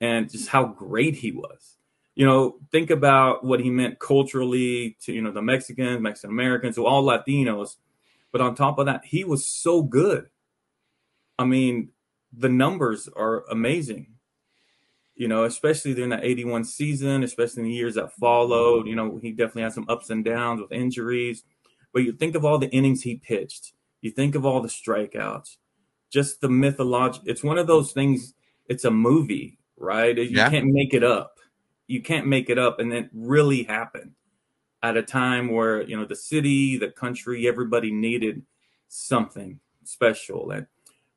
and 0.00 0.30
just 0.30 0.48
how 0.48 0.64
great 0.64 1.16
he 1.16 1.32
was. 1.32 1.76
You 2.20 2.26
know, 2.26 2.58
think 2.70 2.90
about 2.90 3.44
what 3.44 3.60
he 3.60 3.70
meant 3.70 3.98
culturally 3.98 4.94
to, 5.04 5.12
you 5.14 5.22
know, 5.22 5.32
the 5.32 5.40
Mexicans, 5.40 6.02
Mexican 6.02 6.28
Americans, 6.28 6.74
to 6.74 6.84
all 6.84 7.02
Latinos. 7.02 7.76
But 8.30 8.42
on 8.42 8.54
top 8.54 8.78
of 8.78 8.84
that, 8.84 9.06
he 9.06 9.24
was 9.24 9.46
so 9.46 9.82
good. 9.82 10.28
I 11.38 11.46
mean, 11.46 11.92
the 12.30 12.50
numbers 12.50 13.08
are 13.16 13.46
amazing. 13.50 14.08
You 15.14 15.28
know, 15.28 15.44
especially 15.44 15.94
during 15.94 16.10
that 16.10 16.22
81 16.22 16.64
season, 16.64 17.22
especially 17.22 17.62
in 17.62 17.68
the 17.70 17.74
years 17.74 17.94
that 17.94 18.12
followed. 18.12 18.86
You 18.86 18.96
know, 18.96 19.18
he 19.22 19.30
definitely 19.32 19.62
had 19.62 19.72
some 19.72 19.86
ups 19.88 20.10
and 20.10 20.22
downs 20.22 20.60
with 20.60 20.72
injuries. 20.72 21.44
But 21.94 22.02
you 22.02 22.12
think 22.12 22.34
of 22.34 22.44
all 22.44 22.58
the 22.58 22.68
innings 22.68 23.00
he 23.00 23.16
pitched, 23.16 23.72
you 24.02 24.10
think 24.10 24.34
of 24.34 24.44
all 24.44 24.60
the 24.60 24.68
strikeouts, 24.68 25.56
just 26.10 26.42
the 26.42 26.50
mythology. 26.50 27.20
It's 27.24 27.42
one 27.42 27.56
of 27.56 27.66
those 27.66 27.92
things, 27.92 28.34
it's 28.68 28.84
a 28.84 28.90
movie, 28.90 29.58
right? 29.78 30.14
You 30.14 30.24
Yeah. 30.24 30.50
can't 30.50 30.66
make 30.66 30.92
it 30.92 31.02
up. 31.02 31.39
You 31.90 32.00
can't 32.02 32.26
make 32.26 32.48
it 32.48 32.58
up. 32.58 32.78
And 32.78 32.92
it 32.92 33.10
really 33.12 33.64
happened 33.64 34.12
at 34.82 34.96
a 34.96 35.02
time 35.02 35.50
where, 35.50 35.82
you 35.82 35.96
know, 35.96 36.04
the 36.04 36.14
city, 36.14 36.76
the 36.76 36.88
country, 36.88 37.48
everybody 37.48 37.90
needed 37.90 38.42
something 38.88 39.58
special. 39.82 40.52
And 40.52 40.66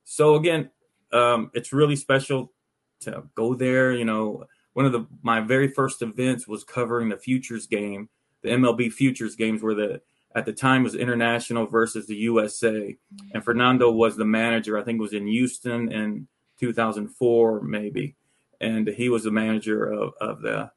so, 0.02 0.34
again, 0.34 0.70
um, 1.12 1.50
it's 1.54 1.72
really 1.72 1.96
special 1.96 2.52
to 3.00 3.22
go 3.34 3.54
there. 3.54 3.92
You 3.92 4.04
know, 4.04 4.46
one 4.72 4.84
of 4.84 4.92
the 4.92 5.06
my 5.22 5.40
very 5.40 5.68
first 5.68 6.02
events 6.02 6.48
was 6.48 6.64
covering 6.64 7.08
the 7.08 7.16
futures 7.16 7.66
game, 7.66 8.08
the 8.42 8.50
MLB 8.50 8.92
futures 8.92 9.36
games, 9.36 9.62
where 9.62 9.74
the 9.74 10.00
at 10.34 10.44
the 10.44 10.52
time 10.52 10.82
was 10.82 10.96
international 10.96 11.66
versus 11.66 12.06
the 12.06 12.16
USA, 12.16 12.96
and 13.32 13.44
Fernando 13.44 13.90
was 13.92 14.16
the 14.16 14.24
manager. 14.24 14.76
I 14.76 14.82
think 14.82 14.98
it 14.98 15.02
was 15.02 15.12
in 15.12 15.28
Houston 15.28 15.92
in 15.92 16.26
2004, 16.58 17.62
maybe, 17.62 18.16
and 18.64 18.88
he 18.88 19.08
was 19.08 19.24
the 19.24 19.30
manager 19.30 19.84
of, 19.92 20.14
of 20.20 20.40
the 20.40 20.70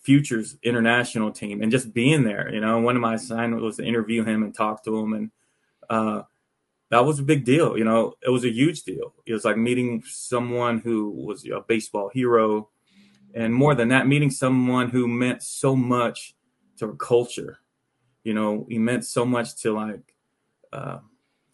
futures 0.00 0.56
international 0.62 1.30
team. 1.30 1.62
And 1.62 1.70
just 1.70 1.94
being 1.94 2.24
there, 2.24 2.52
you 2.52 2.60
know, 2.60 2.80
one 2.80 2.96
of 2.96 3.02
my 3.02 3.14
assignments 3.14 3.62
was 3.62 3.76
to 3.76 3.84
interview 3.84 4.24
him 4.24 4.42
and 4.42 4.54
talk 4.54 4.84
to 4.84 4.98
him, 4.98 5.12
and 5.12 5.30
uh, 5.88 6.22
that 6.90 7.04
was 7.04 7.18
a 7.18 7.22
big 7.22 7.44
deal. 7.44 7.78
You 7.78 7.84
know, 7.84 8.14
it 8.20 8.30
was 8.30 8.44
a 8.44 8.50
huge 8.50 8.82
deal. 8.82 9.14
It 9.24 9.32
was 9.32 9.44
like 9.44 9.56
meeting 9.56 10.02
someone 10.06 10.78
who 10.78 11.10
was 11.10 11.46
a 11.46 11.60
baseball 11.60 12.10
hero, 12.12 12.68
and 13.34 13.54
more 13.54 13.74
than 13.74 13.88
that, 13.88 14.06
meeting 14.06 14.30
someone 14.30 14.90
who 14.90 15.06
meant 15.06 15.42
so 15.42 15.74
much 15.76 16.34
to 16.78 16.86
our 16.86 16.92
culture. 16.94 17.58
You 18.24 18.34
know, 18.34 18.66
he 18.68 18.78
meant 18.78 19.04
so 19.04 19.24
much 19.24 19.56
to 19.62 19.72
like 19.72 20.14
uh, 20.72 20.98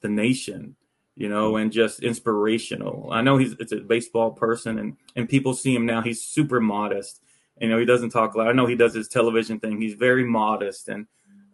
the 0.00 0.08
nation. 0.08 0.76
You 1.18 1.28
know, 1.28 1.56
and 1.56 1.72
just 1.72 2.00
inspirational. 2.00 3.08
I 3.10 3.22
know 3.22 3.38
he's 3.38 3.54
it's 3.58 3.72
a 3.72 3.80
baseball 3.80 4.30
person, 4.30 4.78
and 4.78 4.96
and 5.16 5.28
people 5.28 5.52
see 5.52 5.74
him 5.74 5.84
now. 5.84 6.00
He's 6.00 6.22
super 6.22 6.60
modest. 6.60 7.20
You 7.60 7.68
know, 7.68 7.78
he 7.78 7.84
doesn't 7.84 8.10
talk 8.10 8.36
loud. 8.36 8.46
I 8.46 8.52
know 8.52 8.66
he 8.66 8.76
does 8.76 8.94
his 8.94 9.08
television 9.08 9.58
thing. 9.58 9.80
He's 9.80 9.94
very 9.94 10.22
modest, 10.22 10.88
and 10.88 11.08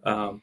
um, 0.04 0.42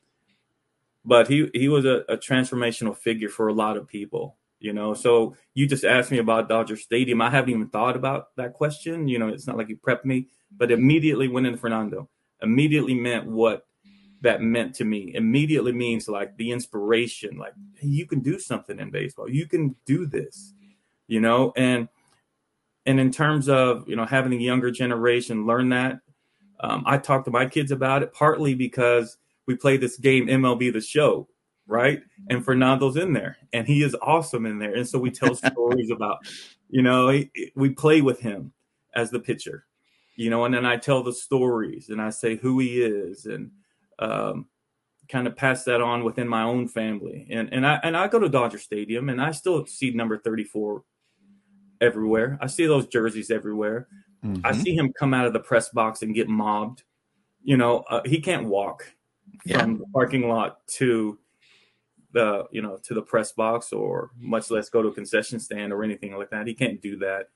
but 1.06 1.28
he 1.28 1.52
he 1.54 1.70
was 1.70 1.86
a, 1.86 2.04
a 2.10 2.18
transformational 2.18 2.98
figure 2.98 3.30
for 3.30 3.48
a 3.48 3.54
lot 3.54 3.78
of 3.78 3.88
people 3.88 4.38
you 4.60 4.72
know 4.72 4.94
so 4.94 5.36
you 5.56 5.68
just 5.68 5.84
asked 5.84 6.12
me 6.12 6.20
about 6.20 6.48
dodger 6.48 6.78
stadium 6.78 7.22
i 7.22 7.30
haven't 7.30 7.50
even 7.50 7.68
thought 7.68 7.96
about 7.96 8.36
that 8.36 8.54
question 8.54 9.08
you 9.08 9.18
know 9.20 9.28
it's 9.28 9.48
not 9.48 9.58
like 9.58 9.68
you 9.68 9.76
prepped 9.76 10.06
me 10.06 10.28
but 10.56 10.72
immediately 10.72 11.28
went 11.28 11.48
into 11.48 11.58
fernando 11.58 12.08
immediately 12.42 12.94
meant 12.94 13.26
what 13.26 13.66
that 14.22 14.42
meant 14.42 14.76
to 14.76 14.86
me 14.86 15.12
immediately 15.16 15.72
means 15.72 16.08
like 16.08 16.36
the 16.38 16.52
inspiration 16.52 17.38
like 17.38 17.54
hey, 17.80 17.88
you 17.88 18.06
can 18.06 18.20
do 18.20 18.40
something 18.40 18.80
in 18.80 18.90
baseball 18.90 19.30
you 19.30 19.48
can 19.48 19.76
do 19.86 20.06
this 20.06 20.54
you 21.08 21.20
know 21.20 21.54
and 21.56 21.88
and 22.86 23.00
in 23.00 23.12
terms 23.12 23.50
of 23.50 23.88
you 23.88 23.96
know 23.96 24.06
having 24.06 24.32
the 24.32 24.44
younger 24.44 24.72
generation 24.72 25.46
learn 25.46 25.70
that 25.70 26.00
um, 26.60 26.84
i 26.86 26.98
talk 26.98 27.26
to 27.26 27.32
my 27.32 27.46
kids 27.46 27.72
about 27.72 28.04
it 28.04 28.14
partly 28.14 28.54
because 28.54 29.18
we 29.48 29.56
play 29.56 29.78
this 29.78 29.98
game 29.98 30.28
MLB 30.28 30.72
the 30.72 30.82
show, 30.82 31.28
right? 31.68 32.02
And 32.30 32.44
Fernando's 32.44 32.98
in 32.98 33.14
there 33.14 33.38
and 33.54 33.68
he 33.68 33.84
is 33.84 33.96
awesome 34.02 34.46
in 34.46 34.60
there. 34.60 34.74
And 34.74 34.88
so 34.88 35.00
we 35.00 35.12
tell 35.12 35.36
stories 35.52 35.92
about, 35.92 36.20
you 36.70 36.82
know, 36.82 37.10
he- 37.10 37.52
we 37.56 37.70
play 37.72 38.02
with 38.02 38.20
him 38.20 38.54
as 38.96 39.12
the 39.12 39.20
pitcher, 39.20 39.66
you 40.16 40.30
know, 40.30 40.46
and 40.46 40.54
then 40.54 40.66
I 40.66 40.78
tell 40.78 41.04
the 41.04 41.14
stories 41.14 41.90
and 41.90 42.02
I 42.02 42.10
say 42.10 42.36
who 42.36 42.60
he 42.60 42.82
is 42.82 43.26
and 43.26 43.52
um, 44.02 44.48
kind 45.08 45.28
of 45.28 45.36
pass 45.36 45.64
that 45.66 45.82
on 45.82 46.04
within 46.04 46.28
my 46.28 46.44
own 46.44 46.68
family. 46.68 47.28
And 47.30 47.52
and 47.54 47.66
I 47.66 47.80
and 47.84 47.96
I 47.96 48.08
go 48.08 48.20
to 48.20 48.30
Dodger 48.30 48.60
Stadium 48.60 49.10
and 49.10 49.22
I 49.22 49.32
still 49.32 49.66
see 49.66 49.92
number 49.92 50.18
34 50.18 50.84
everywhere. 51.80 52.38
I 52.42 52.48
see 52.48 52.66
those 52.66 52.88
jerseys 52.88 53.32
everywhere. 53.32 53.88
I 54.24 54.28
Mhm. 54.52 54.56
see 54.64 54.76
him 54.76 54.94
come 54.94 55.14
out 55.16 55.26
of 55.26 55.34
the 55.34 55.40
press 55.40 55.70
box 55.70 56.04
and 56.04 56.14
get 56.14 56.30
mobbed. 56.30 56.84
You 57.44 57.58
know, 57.58 57.80
uh, 57.90 58.02
he 58.06 58.22
can't 58.22 58.48
walk 58.48 58.94
Yeah. 59.46 59.62
from 59.62 59.80
the 59.80 59.86
parking 59.88 60.28
lot 60.28 60.66
to 60.78 61.18
the 62.14 62.46
you 62.52 62.62
know 62.62 62.78
to 62.84 62.94
the 62.94 63.02
press 63.02 63.32
box 63.32 63.72
or 63.74 64.12
much 64.18 64.52
less 64.52 64.70
go 64.70 64.82
to 64.82 64.90
a 64.90 64.94
concession 64.94 65.40
stand 65.40 65.72
or 65.74 65.84
anything 65.84 66.14
like 66.16 66.30
that. 66.30 66.46
He 66.46 66.54
can't 66.54 66.82
do 66.82 66.98
that. 66.98 67.30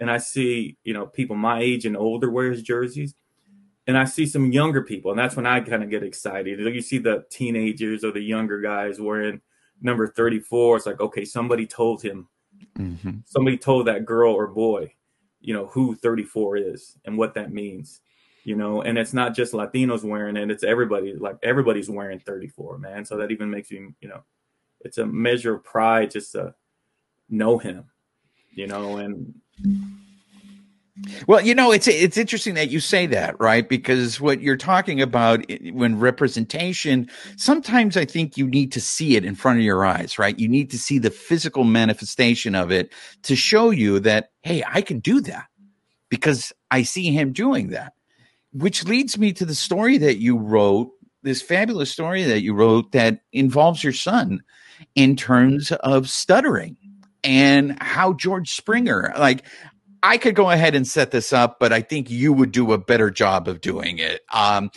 And 0.00 0.10
I 0.10 0.18
see 0.18 0.76
you 0.84 0.94
know 0.94 1.06
people 1.06 1.36
my 1.36 1.60
age 1.60 1.86
and 1.86 1.96
older 1.96 2.30
wear 2.30 2.50
his 2.50 2.62
jerseys, 2.62 3.14
and 3.86 3.98
I 3.98 4.04
see 4.04 4.26
some 4.26 4.52
younger 4.52 4.82
people, 4.82 5.10
and 5.10 5.18
that's 5.18 5.36
when 5.36 5.46
I 5.46 5.60
kind 5.60 5.82
of 5.82 5.90
get 5.90 6.02
excited. 6.02 6.58
You 6.60 6.80
see 6.82 6.98
the 6.98 7.24
teenagers 7.30 8.04
or 8.04 8.12
the 8.12 8.20
younger 8.20 8.60
guys 8.60 9.00
wearing 9.00 9.40
number 9.80 10.06
thirty 10.08 10.40
four. 10.40 10.76
It's 10.76 10.86
like 10.86 11.00
okay, 11.00 11.24
somebody 11.24 11.66
told 11.66 12.02
him 12.02 12.28
Mhm. 12.78 13.22
somebody 13.26 13.58
told 13.58 13.86
that 13.88 14.04
girl 14.06 14.32
or 14.32 14.46
boy, 14.46 14.94
you 15.40 15.52
know, 15.52 15.66
who 15.66 15.96
34 15.96 16.56
is 16.58 16.96
and 17.04 17.18
what 17.18 17.34
that 17.34 17.52
means. 17.52 18.00
you 18.44 18.56
know, 18.56 18.82
and 18.82 18.98
it's 18.98 19.12
not 19.12 19.34
just 19.36 19.52
Latinos 19.52 20.02
wearing 20.04 20.36
it; 20.36 20.50
it's 20.50 20.64
everybody. 20.64 21.14
Like 21.14 21.36
everybody's 21.44 21.88
wearing 21.90 22.18
34, 22.18 22.76
man. 22.78 23.04
So 23.04 23.16
that 23.16 23.30
even 23.30 23.48
makes 23.50 23.70
you, 23.70 23.94
you 24.00 24.08
know, 24.08 24.22
it's 24.80 24.98
a 24.98 25.06
measure 25.06 25.54
of 25.54 25.64
pride 25.64 26.10
just 26.10 26.32
to 26.32 26.52
know 27.30 27.56
him, 27.58 27.84
you 28.50 28.66
know, 28.66 28.96
and 28.98 29.32
well, 31.26 31.40
you 31.40 31.54
know, 31.54 31.72
it's 31.72 31.88
it's 31.88 32.16
interesting 32.16 32.54
that 32.54 32.70
you 32.70 32.80
say 32.80 33.06
that, 33.06 33.38
right? 33.40 33.68
Because 33.68 34.20
what 34.20 34.40
you're 34.40 34.56
talking 34.56 35.00
about 35.00 35.44
when 35.72 35.98
representation, 35.98 37.08
sometimes 37.36 37.96
I 37.96 38.04
think 38.04 38.36
you 38.36 38.46
need 38.46 38.72
to 38.72 38.80
see 38.80 39.16
it 39.16 39.24
in 39.24 39.34
front 39.34 39.58
of 39.58 39.64
your 39.64 39.84
eyes, 39.84 40.18
right? 40.18 40.38
You 40.38 40.48
need 40.48 40.70
to 40.70 40.78
see 40.78 40.98
the 40.98 41.10
physical 41.10 41.64
manifestation 41.64 42.54
of 42.54 42.70
it 42.70 42.92
to 43.22 43.36
show 43.36 43.70
you 43.70 44.00
that, 44.00 44.30
hey, 44.42 44.62
I 44.66 44.82
can 44.82 45.00
do 45.00 45.20
that 45.22 45.46
because 46.08 46.52
I 46.70 46.82
see 46.82 47.12
him 47.12 47.32
doing 47.32 47.68
that. 47.70 47.94
Which 48.52 48.84
leads 48.84 49.16
me 49.16 49.32
to 49.32 49.46
the 49.46 49.54
story 49.54 49.98
that 49.98 50.18
you 50.18 50.36
wrote, 50.36 50.90
this 51.22 51.40
fabulous 51.40 51.90
story 51.90 52.24
that 52.24 52.42
you 52.42 52.54
wrote 52.54 52.92
that 52.92 53.20
involves 53.32 53.82
your 53.82 53.94
son 53.94 54.42
in 54.94 55.16
terms 55.16 55.72
of 55.72 56.10
stuttering 56.10 56.76
and 57.24 57.80
how 57.80 58.12
George 58.12 58.50
Springer, 58.50 59.12
like 59.16 59.44
I 60.02 60.18
could 60.18 60.34
go 60.34 60.50
ahead 60.50 60.74
and 60.74 60.86
set 60.86 61.10
this 61.10 61.32
up, 61.32 61.58
but 61.60 61.72
I 61.72 61.80
think 61.80 62.10
you 62.10 62.32
would 62.32 62.52
do 62.52 62.72
a 62.72 62.78
better 62.78 63.10
job 63.10 63.46
of 63.48 63.60
doing 63.60 63.98
it. 63.98 64.22
Um, 64.32 64.70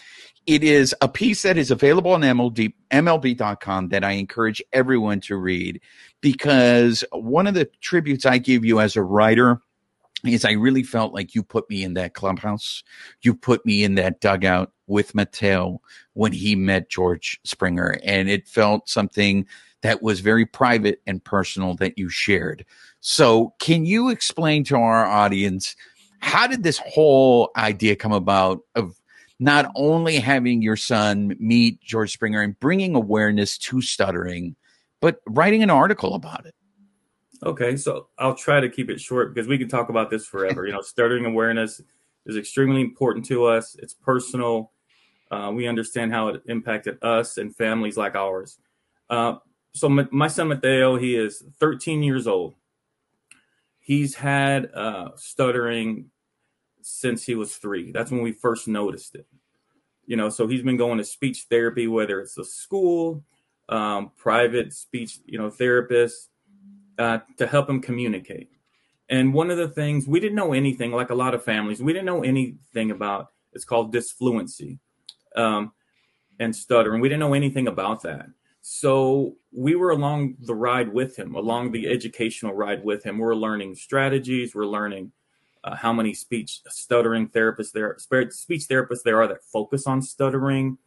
it 0.45 0.63
is 0.63 0.93
a 1.01 1.09
piece 1.09 1.41
that 1.41 1.57
is 1.57 1.71
available 1.71 2.11
on 2.11 2.21
MLB, 2.21 2.73
MLB.com 2.91 3.89
that 3.89 4.03
I 4.03 4.11
encourage 4.11 4.61
everyone 4.71 5.19
to 5.21 5.35
read 5.35 5.81
because 6.21 7.03
one 7.11 7.47
of 7.47 7.55
the 7.55 7.67
tributes 7.81 8.25
I 8.25 8.37
give 8.37 8.63
you 8.63 8.79
as 8.79 8.95
a 8.95 9.01
writer 9.01 9.61
is 10.23 10.45
I 10.45 10.51
really 10.51 10.83
felt 10.83 11.13
like 11.13 11.33
you 11.33 11.43
put 11.43 11.69
me 11.69 11.83
in 11.83 11.95
that 11.95 12.13
clubhouse. 12.13 12.83
You 13.21 13.33
put 13.33 13.65
me 13.65 13.83
in 13.83 13.95
that 13.95 14.21
dugout 14.21 14.71
with 14.87 15.15
Mateo 15.15 15.81
when 16.13 16.31
he 16.31 16.55
met 16.55 16.89
George 16.89 17.39
Springer. 17.43 17.97
And 18.03 18.29
it 18.29 18.47
felt 18.47 18.87
something 18.87 19.47
that 19.85 20.01
was 20.01 20.19
very 20.19 20.47
private 20.47 20.99
and 21.05 21.23
personal 21.23 21.75
that 21.75 21.95
you 21.95 22.09
shared. 22.09 22.65
So, 23.01 23.53
can 23.59 23.85
you 23.85 24.09
explain 24.09 24.63
to 24.65 24.77
our 24.77 25.05
audience 25.05 25.75
how 26.19 26.47
did 26.47 26.63
this 26.63 26.79
whole 26.79 27.51
idea 27.55 27.95
come 27.95 28.11
about 28.11 28.61
of 28.73 28.99
not 29.39 29.71
only 29.75 30.15
having 30.15 30.63
your 30.63 30.75
son 30.75 31.35
meet 31.39 31.79
George 31.81 32.11
Springer 32.11 32.41
and 32.41 32.59
bringing 32.59 32.95
awareness 32.95 33.59
to 33.59 33.79
stuttering, 33.79 34.55
but 35.01 35.19
writing 35.27 35.61
an 35.61 35.69
article 35.69 36.15
about 36.15 36.47
it? 36.47 36.55
Okay, 37.43 37.77
so 37.77 38.07
I'll 38.17 38.33
try 38.33 38.59
to 38.59 38.69
keep 38.69 38.89
it 38.89 38.99
short 38.99 39.35
because 39.35 39.47
we 39.47 39.59
can 39.59 39.67
talk 39.67 39.89
about 39.89 40.09
this 40.09 40.25
forever. 40.25 40.65
You 40.65 40.73
know, 40.73 40.81
stuttering 40.81 41.25
awareness 41.25 41.79
is 42.25 42.37
extremely 42.37 42.81
important 42.81 43.23
to 43.27 43.45
us. 43.45 43.75
It's 43.77 43.93
personal. 43.93 44.71
Uh, 45.29 45.51
we 45.53 45.67
understand 45.67 46.11
how 46.11 46.29
it 46.29 46.41
impacted 46.47 46.97
us 47.03 47.37
and 47.37 47.55
families 47.55 47.97
like 47.97 48.15
ours. 48.15 48.57
Uh, 49.11 49.35
so 49.75 49.89
my, 49.89 50.07
my, 50.09 50.27
son 50.27 50.47
Mateo, 50.47 50.95
he 50.95 51.15
is 51.15 51.43
13 51.59 52.01
years 52.01 52.27
old. 52.27 52.55
He's 53.81 54.15
had 54.15 54.73
uh, 54.73 55.09
stuttering 55.17 56.11
since 56.81 57.25
he 57.25 57.35
was 57.35 57.57
three. 57.57 57.91
That's 57.91 58.09
when 58.09 58.21
we 58.21 58.31
first 58.31 58.69
noticed 58.69 59.15
it. 59.15 59.27
You 60.05 60.15
know, 60.15 60.29
so 60.29 60.47
he's 60.47 60.61
been 60.61 60.77
going 60.77 60.97
to 60.99 61.03
speech 61.03 61.47
therapy, 61.49 61.87
whether 61.87 62.21
it's 62.21 62.37
a 62.37 62.45
school, 62.45 63.23
um, 63.67 64.11
private 64.15 64.71
speech, 64.71 65.19
you 65.25 65.37
know, 65.37 65.49
therapist, 65.49 66.29
uh, 66.97 67.19
to 67.37 67.45
help 67.45 67.69
him 67.69 67.81
communicate. 67.81 68.49
And 69.09 69.33
one 69.33 69.51
of 69.51 69.57
the 69.57 69.67
things 69.67 70.07
we 70.07 70.21
didn't 70.21 70.35
know 70.35 70.53
anything, 70.53 70.93
like 70.93 71.09
a 71.09 71.15
lot 71.15 71.33
of 71.33 71.43
families, 71.43 71.83
we 71.83 71.91
didn't 71.91 72.05
know 72.05 72.23
anything 72.23 72.91
about. 72.91 73.31
It's 73.51 73.65
called 73.65 73.93
disfluency 73.93 74.79
um, 75.35 75.73
and 76.39 76.55
stuttering. 76.55 77.01
We 77.01 77.09
didn't 77.09 77.19
know 77.19 77.33
anything 77.33 77.67
about 77.67 78.03
that. 78.03 78.27
So 78.67 79.35
we 79.51 79.75
were 79.75 79.91
along 79.91 80.37
the 80.39 80.55
ride 80.55 80.91
with 80.91 81.19
him, 81.19 81.35
along 81.35 81.71
the 81.71 81.87
educational 81.87 82.53
ride 82.53 82.83
with 82.83 83.03
him. 83.03 83.19
We're 83.19 83.35
learning 83.35 83.75
strategies. 83.75 84.55
We're 84.55 84.65
learning 84.65 85.11
uh, 85.63 85.75
how 85.75 85.93
many 85.93 86.15
speech 86.15 86.61
stuttering 86.67 87.29
therapists 87.29 87.73
there, 87.73 87.95
speech 87.99 88.63
therapists 88.67 89.03
there 89.05 89.21
are 89.21 89.27
that 89.27 89.43
focus 89.43 89.85
on 89.85 90.01
stuttering. 90.01 90.79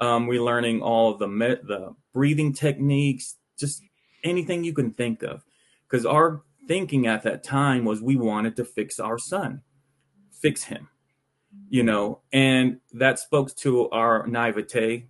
Um, 0.00 0.26
we're 0.26 0.42
learning 0.42 0.82
all 0.82 1.14
the 1.14 1.28
me- 1.28 1.62
the 1.62 1.94
breathing 2.12 2.52
techniques, 2.52 3.36
just 3.56 3.80
anything 4.24 4.64
you 4.64 4.72
can 4.72 4.90
think 4.90 5.22
of, 5.22 5.44
because 5.88 6.04
our 6.04 6.42
thinking 6.66 7.06
at 7.06 7.22
that 7.22 7.44
time 7.44 7.84
was 7.84 8.02
we 8.02 8.16
wanted 8.16 8.56
to 8.56 8.64
fix 8.64 8.98
our 8.98 9.18
son, 9.18 9.62
fix 10.32 10.64
him, 10.64 10.88
you 11.68 11.84
know, 11.84 12.22
and 12.32 12.80
that 12.92 13.20
spoke 13.20 13.54
to 13.58 13.88
our 13.90 14.26
naivete 14.26 15.06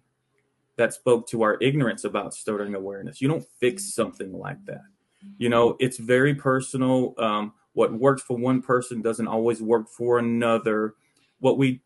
that 0.81 0.95
spoke 0.95 1.29
to 1.29 1.43
our 1.43 1.59
ignorance 1.61 2.05
about 2.05 2.33
stuttering 2.33 2.75
awareness. 2.75 3.21
You 3.21 3.29
don't 3.29 3.45
fix 3.61 3.93
something 3.93 4.33
like 4.33 4.65
that. 4.65 4.81
You 5.37 5.51
know, 5.51 5.77
it's 5.79 5.99
very 5.99 6.35
personal. 6.35 7.15
Um, 7.19 7.53
what 7.75 7.93
works 7.93 8.23
for 8.23 8.39
one 8.39 8.63
person 8.63 9.03
doesn't 9.03 9.29
always 9.29 9.61
work 9.61 9.91
for 9.91 10.19
another. 10.19 10.95
What 11.39 11.59
we, 11.59 11.83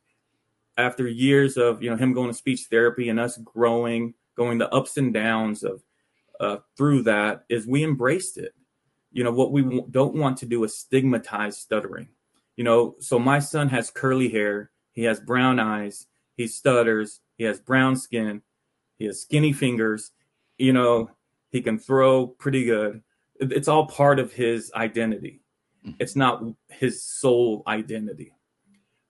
after 0.78 1.08
years 1.08 1.56
of 1.56 1.82
you 1.82 1.90
know 1.90 1.96
him 1.96 2.12
going 2.12 2.28
to 2.28 2.34
speech 2.34 2.66
therapy 2.70 3.08
and 3.08 3.18
us 3.18 3.36
growing, 3.38 4.14
going 4.36 4.58
the 4.58 4.72
ups 4.72 4.96
and 4.96 5.12
downs 5.12 5.64
of 5.64 5.82
uh, 6.38 6.58
through 6.76 7.02
that, 7.02 7.44
is 7.48 7.66
we 7.66 7.82
embraced 7.82 8.38
it. 8.38 8.54
You 9.10 9.24
know, 9.24 9.32
what 9.32 9.50
we 9.50 9.62
w- 9.62 9.86
don't 9.90 10.14
want 10.14 10.36
to 10.38 10.46
do 10.46 10.62
is 10.62 10.78
stigmatize 10.78 11.58
stuttering. 11.58 12.10
You 12.54 12.62
know, 12.62 12.94
so 13.00 13.18
my 13.18 13.40
son 13.40 13.68
has 13.70 13.90
curly 13.90 14.28
hair, 14.28 14.70
he 14.92 15.02
has 15.02 15.18
brown 15.18 15.58
eyes, 15.58 16.06
he 16.36 16.46
stutters, 16.46 17.20
he 17.36 17.42
has 17.42 17.58
brown 17.58 17.96
skin, 17.96 18.42
he 18.98 19.06
has 19.06 19.22
skinny 19.22 19.52
fingers. 19.52 20.10
You 20.58 20.72
know, 20.72 21.10
he 21.50 21.62
can 21.62 21.78
throw 21.78 22.26
pretty 22.26 22.64
good. 22.64 23.02
It's 23.40 23.68
all 23.68 23.86
part 23.86 24.18
of 24.18 24.32
his 24.32 24.72
identity. 24.74 25.40
Mm-hmm. 25.84 25.96
It's 25.98 26.16
not 26.16 26.42
his 26.68 27.02
sole 27.02 27.62
identity. 27.66 28.32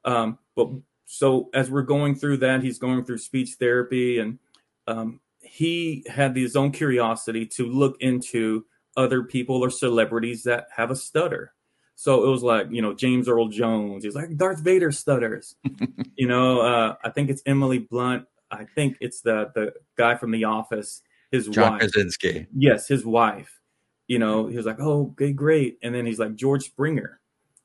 Um, 0.05 0.39
but 0.57 0.69
so 1.07 1.51
as 1.55 1.71
we're 1.71 1.83
going 1.83 2.15
through 2.15 2.39
that, 2.39 2.63
he's 2.63 2.79
going 2.79 3.05
through 3.05 3.19
speech 3.19 3.57
therapy, 3.59 4.19
and 4.19 4.39
um, 4.87 5.21
he 5.41 6.05
had 6.09 6.37
his 6.37 6.57
own 6.57 6.73
curiosity 6.73 7.47
to 7.47 7.67
look 7.67 7.97
into 8.01 8.65
other 8.97 9.23
people 9.23 9.63
or 9.63 9.71
celebrities 9.71 10.45
that 10.45 10.69
have 10.77 10.91
a 10.91 10.97
stutter. 10.97 11.53
So 11.97 12.25
it 12.25 12.29
was 12.29 12.43
like, 12.43 12.69
you 12.71 12.83
know, 12.83 12.93
James 12.93 13.29
Earl 13.29 13.49
Jones. 13.49 14.05
He's 14.05 14.15
like 14.15 14.37
Darth 14.37 14.61
Vader 14.61 14.91
stutters. 14.91 15.55
you 16.17 16.27
know, 16.27 16.61
uh, 16.61 16.95
I 17.05 17.11
think 17.11 17.31
it's 17.31 17.43
Emily 17.47 17.79
Blunt. 17.79 18.27
I 18.51 18.65
think 18.65 18.97
it's 19.01 19.21
the 19.21 19.51
the 19.55 19.75
guy 19.97 20.15
from 20.17 20.31
The 20.31 20.45
Office, 20.45 21.03
his 21.31 21.49
John 21.49 21.73
wife. 21.73 21.81
Krasinski. 21.81 22.47
Yes, 22.57 22.89
his 22.89 23.05
wife. 23.05 23.61
You 24.07 24.19
know, 24.19 24.47
he 24.47 24.57
was 24.57 24.67
like, 24.67 24.81
"Oh, 24.81 25.11
okay, 25.13 25.33
great," 25.33 25.79
and 25.83 25.95
then 25.95 26.07
he's 26.07 26.19
like, 26.19 26.35
"George 26.35 26.65
Springer 26.65 27.21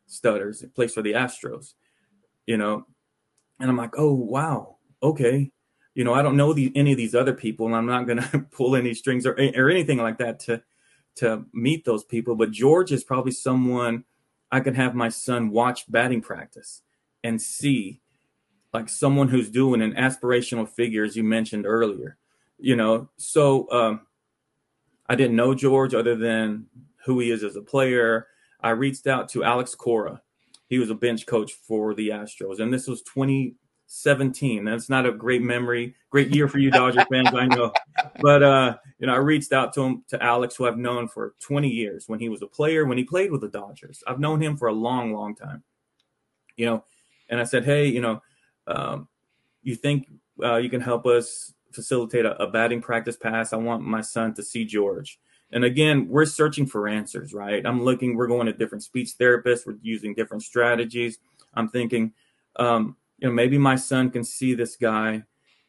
stutters, 0.08 0.64
plays 0.76 0.94
for 0.94 1.02
the 1.02 1.14
Astros." 1.14 1.74
You 2.48 2.58
know, 2.58 2.86
and 3.60 3.70
I'm 3.70 3.78
like, 3.78 3.96
"Oh, 3.98 4.14
wow, 4.14 4.78
okay." 5.04 5.52
You 5.96 6.06
know, 6.06 6.14
I 6.14 6.22
don't 6.22 6.38
know 6.38 6.54
the, 6.54 6.72
any 6.76 6.92
of 6.92 6.98
these 6.98 7.16
other 7.16 7.34
people, 7.34 7.66
and 7.66 7.76
I'm 7.76 7.86
not 7.86 8.08
going 8.08 8.22
to 8.32 8.40
pull 8.52 8.76
any 8.76 8.94
strings 8.94 9.26
or 9.26 9.34
or 9.34 9.70
anything 9.70 9.98
like 9.98 10.18
that 10.20 10.40
to 10.42 10.64
to 11.16 11.46
meet 11.54 11.86
those 11.86 12.04
people. 12.04 12.36
But 12.36 12.52
George 12.52 12.92
is 12.92 13.04
probably 13.04 13.34
someone 13.34 14.06
I 14.52 14.62
could 14.62 14.76
have 14.76 14.96
my 14.96 15.10
son 15.10 15.50
watch 15.50 15.92
batting 15.92 16.22
practice 16.22 16.82
and 17.24 17.42
see 17.42 18.02
like 18.74 18.90
someone 18.90 19.28
who's 19.28 19.50
doing 19.50 19.82
an 19.82 19.94
aspirational 19.94 20.68
figure, 20.68 21.04
as 21.04 21.16
you 21.16 21.24
mentioned 21.24 21.66
earlier. 21.66 22.18
You 22.58 22.76
know, 22.76 23.10
so 23.18 23.72
um, 23.72 24.02
I 25.08 25.16
didn't 25.16 25.36
know 25.36 25.56
George 25.56 25.94
other 25.94 26.16
than 26.16 26.68
who 27.06 27.20
he 27.20 27.32
is 27.32 27.44
as 27.44 27.56
a 27.56 27.62
player. 27.62 28.28
I 28.62 28.72
reached 28.72 29.08
out 29.08 29.30
to 29.30 29.44
Alex 29.44 29.76
Cora. 29.76 30.22
He 30.68 30.78
was 30.78 30.90
a 30.90 30.96
bench 30.96 31.26
coach 31.26 31.54
for 31.54 31.96
the 31.96 32.10
Astros, 32.10 32.60
and 32.60 32.72
this 32.72 32.86
was 32.86 33.02
2017. 33.04 34.66
That's 34.66 34.90
not 34.90 35.06
a 35.06 35.12
great 35.12 35.42
memory, 35.42 35.96
great 36.12 36.36
year 36.36 36.48
for 36.48 36.60
you 36.60 36.70
Dodger 36.70 37.06
fans, 37.12 37.34
I 37.34 37.48
know. 37.48 37.72
But 38.22 38.44
uh, 38.44 38.78
you 39.00 39.08
know, 39.08 39.14
I 39.14 39.18
reached 39.18 39.54
out 39.54 39.74
to 39.74 39.82
him 39.82 40.04
to 40.10 40.22
Alex, 40.22 40.56
who 40.56 40.68
I've 40.68 40.78
known 40.78 41.08
for 41.08 41.34
20 41.40 41.70
years 41.70 42.08
when 42.08 42.20
he 42.20 42.30
was 42.30 42.42
a 42.42 42.48
player, 42.48 42.86
when 42.86 42.98
he 42.98 43.04
played 43.04 43.32
with 43.32 43.42
the 43.42 43.48
Dodgers. 43.48 44.04
I've 44.06 44.20
known 44.20 44.42
him 44.42 44.58
for 44.58 44.68
a 44.68 44.74
long, 44.74 45.14
long 45.14 45.36
time. 45.36 45.64
You 46.56 46.66
know, 46.66 46.84
and 47.30 47.40
I 47.40 47.46
said, 47.46 47.64
hey, 47.64 47.88
you 47.88 48.02
know, 48.02 48.22
um, 48.70 49.08
you 49.62 49.76
think 49.76 50.08
uh, 50.44 50.58
you 50.58 50.70
can 50.70 50.82
help 50.82 51.06
us 51.06 51.54
facilitate 51.72 52.26
a, 52.26 52.42
a, 52.42 52.50
batting 52.50 52.82
practice 52.82 53.18
pass? 53.18 53.52
I 53.52 53.58
want 53.58 53.84
my 53.84 54.02
son 54.02 54.34
to 54.36 54.44
see 54.44 54.66
George. 54.66 55.20
And 55.52 55.64
again, 55.64 56.08
we're 56.08 56.26
searching 56.26 56.66
for 56.66 56.88
answers, 56.88 57.34
right? 57.34 57.66
I'm 57.66 57.84
looking, 57.84 58.16
we're 58.16 58.28
going 58.28 58.46
to 58.46 58.54
different 58.54 58.84
speech 58.84 59.14
therapists, 59.20 59.66
we're 59.66 59.78
using 59.82 60.14
different 60.14 60.44
strategies. 60.44 61.18
I'm 61.56 61.68
thinking, 61.68 62.14
um, 62.58 62.96
you 63.18 63.28
know, 63.28 63.34
maybe 63.34 63.58
my 63.58 63.76
son 63.76 64.12
can 64.12 64.24
see 64.24 64.54
this 64.54 64.76
guy 64.76 65.24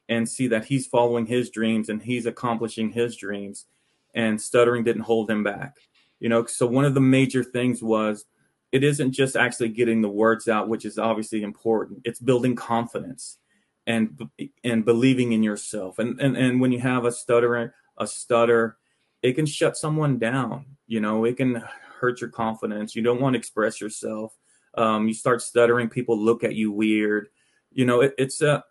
and 0.09 0.29
see 0.29 0.49
that 0.49 0.67
he's 0.67 0.87
following 0.87 1.27
his 1.27 1.51
dreams 1.51 1.89
and 1.89 2.03
he's 2.03 2.27
accomplishing 2.27 2.91
his 2.91 3.17
dreams, 3.17 3.67
and 4.15 4.41
stuttering 4.41 4.85
didn't 4.85 5.03
hold 5.03 5.31
him 5.31 5.43
back. 5.45 5.77
You 6.19 6.29
know, 6.29 6.45
so 6.45 6.67
one 6.67 6.85
of 6.85 6.95
the 6.95 7.01
major 7.01 7.43
things 7.43 7.83
was 7.83 8.27
it 8.73 8.85
isn't 8.85 9.13
just 9.13 9.37
actually 9.37 9.71
getting 9.71 10.01
the 10.01 10.09
words 10.09 10.49
out, 10.49 10.69
which 10.69 10.85
is 10.85 10.99
obviously 10.99 11.43
important. 11.43 12.03
It's 12.05 12.21
building 12.21 12.55
confidence 12.55 13.39
and 13.87 14.21
and 14.63 14.85
believing 14.85 15.33
in 15.33 15.43
yourself. 15.43 15.99
And 15.99 16.21
and 16.21 16.37
and 16.37 16.61
when 16.61 16.73
you 16.73 16.81
have 16.81 17.05
a 17.05 17.13
stutter, 17.13 17.75
a 17.99 18.07
stutter, 18.07 18.77
it 19.23 19.35
can 19.35 19.47
shut 19.47 19.77
someone 19.77 20.19
down. 20.19 20.77
You 20.87 21.01
know, 21.01 21.25
it 21.25 21.37
can 21.37 21.63
hurt 22.01 22.21
your 22.21 22.31
confidence. 22.31 22.95
You 22.95 23.03
don't 23.03 23.21
want 23.21 23.35
to 23.35 23.39
express 23.39 23.81
yourself. 23.81 24.35
Um, 24.77 25.09
you 25.09 25.15
start 25.15 25.43
stuttering, 25.43 25.89
people 25.89 26.17
look 26.19 26.45
at 26.45 26.55
you 26.55 26.71
weird. 26.71 27.29
You 27.73 27.87
know, 27.87 28.01
it, 28.03 28.15
it's 28.19 28.41
a 28.41 28.65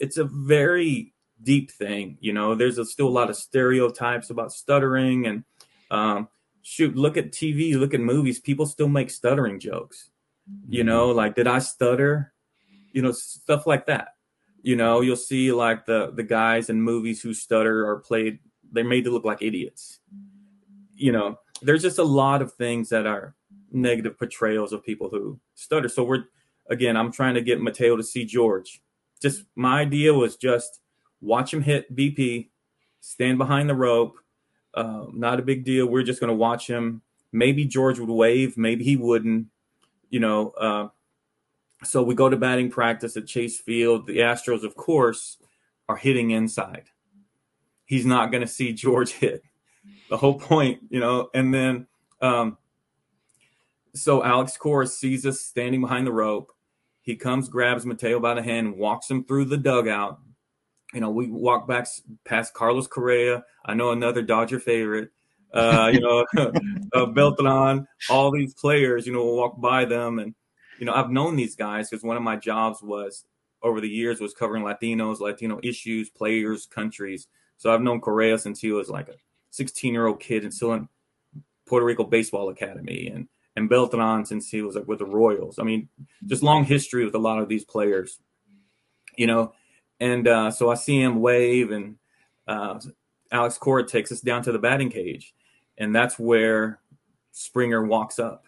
it's 0.00 0.16
a 0.16 0.24
very 0.24 1.14
deep 1.42 1.70
thing. 1.70 2.18
You 2.20 2.32
know, 2.32 2.54
there's 2.54 2.78
a, 2.78 2.84
still 2.84 3.08
a 3.08 3.10
lot 3.10 3.30
of 3.30 3.36
stereotypes 3.36 4.30
about 4.30 4.52
stuttering 4.52 5.26
and 5.26 5.44
um, 5.90 6.28
shoot, 6.64 6.96
look 6.96 7.16
at 7.16 7.30
TV, 7.30 7.78
look 7.78 7.94
at 7.94 8.00
movies. 8.00 8.40
People 8.40 8.66
still 8.66 8.88
make 8.88 9.10
stuttering 9.10 9.60
jokes. 9.60 10.10
You 10.68 10.80
mm-hmm. 10.80 10.88
know, 10.88 11.08
like 11.10 11.36
did 11.36 11.46
I 11.46 11.60
stutter? 11.60 12.32
You 12.92 13.02
know, 13.02 13.12
stuff 13.12 13.66
like 13.66 13.86
that. 13.86 14.08
You 14.62 14.76
know, 14.76 15.00
you'll 15.02 15.16
see 15.16 15.52
like 15.52 15.86
the 15.86 16.10
the 16.12 16.22
guys 16.22 16.70
in 16.70 16.82
movies 16.82 17.22
who 17.22 17.34
stutter 17.34 17.86
are 17.86 18.00
played. 18.00 18.40
They're 18.72 18.82
made 18.84 19.04
to 19.04 19.10
look 19.10 19.24
like 19.24 19.42
idiots. 19.42 20.00
You 20.94 21.12
know, 21.12 21.38
there's 21.62 21.82
just 21.82 21.98
a 21.98 22.04
lot 22.04 22.42
of 22.42 22.52
things 22.54 22.88
that 22.88 23.06
are 23.06 23.34
negative 23.70 24.18
portrayals 24.18 24.72
of 24.72 24.84
people 24.84 25.08
who 25.08 25.38
stutter. 25.54 25.88
So 25.88 26.04
we're 26.04 26.24
again, 26.70 26.96
I'm 26.96 27.12
trying 27.12 27.34
to 27.34 27.42
get 27.42 27.60
Mateo 27.60 27.96
to 27.96 28.02
see 28.02 28.24
George. 28.24 28.80
Just 29.20 29.44
my 29.54 29.80
idea 29.80 30.14
was 30.14 30.36
just 30.36 30.80
watch 31.20 31.52
him 31.52 31.62
hit 31.62 31.94
BP, 31.94 32.48
stand 33.00 33.38
behind 33.38 33.68
the 33.68 33.74
rope. 33.74 34.16
Uh, 34.74 35.06
not 35.12 35.38
a 35.38 35.42
big 35.42 35.64
deal. 35.64 35.86
We're 35.86 36.02
just 36.02 36.20
going 36.20 36.28
to 36.28 36.34
watch 36.34 36.66
him. 36.66 37.02
Maybe 37.32 37.64
George 37.64 37.98
would 37.98 38.08
wave, 38.08 38.56
maybe 38.56 38.84
he 38.84 38.96
wouldn't. 38.96 39.48
You 40.10 40.20
know, 40.20 40.50
uh, 40.50 40.88
so 41.82 42.02
we 42.02 42.14
go 42.14 42.28
to 42.28 42.36
batting 42.36 42.70
practice 42.70 43.16
at 43.16 43.26
Chase 43.26 43.60
Field. 43.60 44.06
The 44.06 44.18
Astros, 44.18 44.62
of 44.62 44.76
course, 44.76 45.38
are 45.88 45.96
hitting 45.96 46.30
inside. 46.30 46.84
He's 47.84 48.06
not 48.06 48.30
going 48.30 48.40
to 48.40 48.46
see 48.46 48.72
George 48.74 49.12
hit. 49.12 49.42
The 50.08 50.16
whole 50.16 50.38
point, 50.38 50.80
you 50.90 51.00
know. 51.00 51.30
And 51.34 51.52
then, 51.52 51.86
um, 52.20 52.58
so 53.94 54.22
Alex 54.22 54.56
Cora 54.56 54.86
sees 54.86 55.26
us 55.26 55.40
standing 55.40 55.80
behind 55.80 56.06
the 56.06 56.12
rope. 56.12 56.52
He 57.02 57.16
comes, 57.16 57.48
grabs 57.48 57.84
Mateo 57.84 58.18
by 58.18 58.34
the 58.34 58.42
hand, 58.42 58.76
walks 58.76 59.10
him 59.10 59.24
through 59.24 59.46
the 59.46 59.58
dugout, 59.58 60.20
you 60.94 61.00
know, 61.00 61.10
we 61.10 61.28
walk 61.28 61.66
back 61.66 61.88
past 62.24 62.54
Carlos 62.54 62.86
Correa. 62.86 63.44
I 63.64 63.74
know 63.74 63.90
another 63.90 64.22
Dodger 64.22 64.60
favorite. 64.60 65.10
Uh, 65.52 65.90
you 65.92 66.00
know, 66.00 66.24
uh, 66.94 67.06
Beltran, 67.06 67.86
all 68.08 68.30
these 68.30 68.54
players. 68.54 69.06
You 69.06 69.12
know, 69.12 69.24
we'll 69.24 69.36
walk 69.36 69.60
by 69.60 69.84
them, 69.84 70.18
and 70.18 70.34
you 70.78 70.86
know, 70.86 70.92
I've 70.92 71.10
known 71.10 71.36
these 71.36 71.56
guys 71.56 71.90
because 71.90 72.04
one 72.04 72.16
of 72.16 72.22
my 72.22 72.36
jobs 72.36 72.82
was 72.82 73.24
over 73.62 73.80
the 73.80 73.88
years 73.88 74.20
was 74.20 74.34
covering 74.34 74.62
Latinos, 74.62 75.20
Latino 75.20 75.58
issues, 75.62 76.10
players, 76.10 76.66
countries. 76.66 77.28
So 77.56 77.72
I've 77.72 77.80
known 77.80 78.00
Correa 78.00 78.38
since 78.38 78.60
he 78.60 78.72
was 78.72 78.88
like 78.88 79.08
a 79.08 79.14
16 79.50 79.92
year 79.92 80.06
old 80.06 80.20
kid 80.20 80.44
and 80.44 80.52
still 80.52 80.74
in 80.74 80.88
Puerto 81.66 81.86
Rico 81.86 82.04
Baseball 82.04 82.50
Academy, 82.50 83.08
and 83.08 83.28
and 83.56 83.68
Beltran 83.68 84.24
since 84.26 84.48
he 84.48 84.62
was 84.62 84.76
like 84.76 84.86
with 84.86 84.98
the 84.98 85.06
Royals. 85.06 85.58
I 85.58 85.64
mean, 85.64 85.88
just 86.26 86.42
long 86.42 86.64
history 86.64 87.04
with 87.04 87.14
a 87.14 87.18
lot 87.18 87.38
of 87.40 87.48
these 87.48 87.64
players. 87.64 88.18
You 89.16 89.28
know, 89.28 89.52
and 90.00 90.26
uh, 90.26 90.50
so 90.50 90.70
I 90.70 90.74
see 90.74 91.00
him 91.00 91.20
wave, 91.20 91.70
and 91.70 91.96
uh, 92.46 92.80
Alex 93.30 93.58
Cora 93.58 93.86
takes 93.86 94.12
us 94.12 94.20
down 94.20 94.42
to 94.42 94.52
the 94.52 94.58
batting 94.58 94.90
cage, 94.90 95.34
and 95.78 95.94
that's 95.94 96.18
where 96.18 96.80
Springer 97.32 97.84
walks 97.84 98.18
up, 98.18 98.44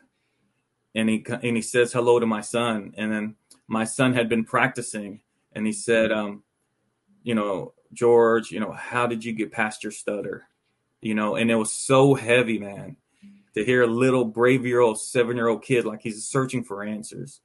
and 0.95 1.09
he 1.09 1.25
and 1.29 1.57
he 1.57 1.63
says 1.63 1.93
hello 1.93 2.19
to 2.19 2.27
my 2.27 2.41
son, 2.41 2.95
and 2.97 3.13
then 3.13 3.37
my 3.69 3.85
son 3.85 4.15
had 4.15 4.29
been 4.29 4.45
practicing, 4.45 5.21
and 5.53 5.67
he 5.67 5.73
said, 5.73 6.13
um, 6.13 6.43
you 7.23 7.35
know, 7.35 7.75
George, 7.93 8.51
you 8.51 8.61
know, 8.61 8.73
how 8.73 9.07
did 9.07 9.25
you 9.25 9.33
get 9.33 9.53
past 9.53 9.83
your 9.83 9.93
stutter, 9.93 10.49
you 11.01 11.15
know, 11.15 11.37
and 11.37 11.51
it 11.51 11.57
was 11.57 11.73
so 11.73 12.15
heavy, 12.15 12.59
man, 12.59 12.97
to 13.55 13.65
hear 13.65 13.83
a 13.83 13.89
little 13.89 14.25
brave 14.25 14.67
year 14.67 14.81
old 14.81 15.01
seven 15.01 15.37
year 15.37 15.49
old 15.49 15.63
kid 15.63 15.85
like 15.85 16.03
he's 16.03 16.27
searching 16.27 16.63
for 16.63 16.83
answers, 16.85 17.41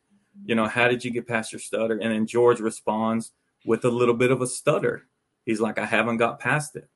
you 0.45 0.55
know, 0.55 0.67
how 0.67 0.87
did 0.87 1.03
you 1.05 1.11
get 1.11 1.27
past 1.27 1.51
your 1.51 1.59
stutter, 1.59 1.97
and 1.97 2.11
then 2.11 2.25
George 2.25 2.59
responds 2.59 3.31
with 3.65 3.86
a 3.86 3.89
little 3.89 4.13
bit 4.13 4.32
of 4.32 4.41
a 4.41 4.47
stutter. 4.47 5.08
He's 5.45 5.62
like, 5.62 5.80
I 5.80 5.86
haven't 5.86 6.17
got 6.17 6.39
past 6.39 6.76
it. 6.76 6.88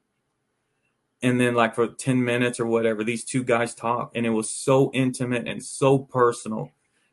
And 1.21 1.39
then, 1.39 1.55
like, 1.55 1.75
for 1.75 1.87
10 1.87 2.23
minutes 2.23 2.59
or 2.59 2.65
whatever, 2.65 3.03
these 3.03 3.23
two 3.23 3.43
guys 3.43 3.73
talk, 3.73 4.11
and 4.15 4.25
it 4.25 4.29
was 4.29 4.49
so 4.49 4.91
intimate 4.93 5.47
and 5.47 5.63
so 5.63 5.97
personal 5.97 6.71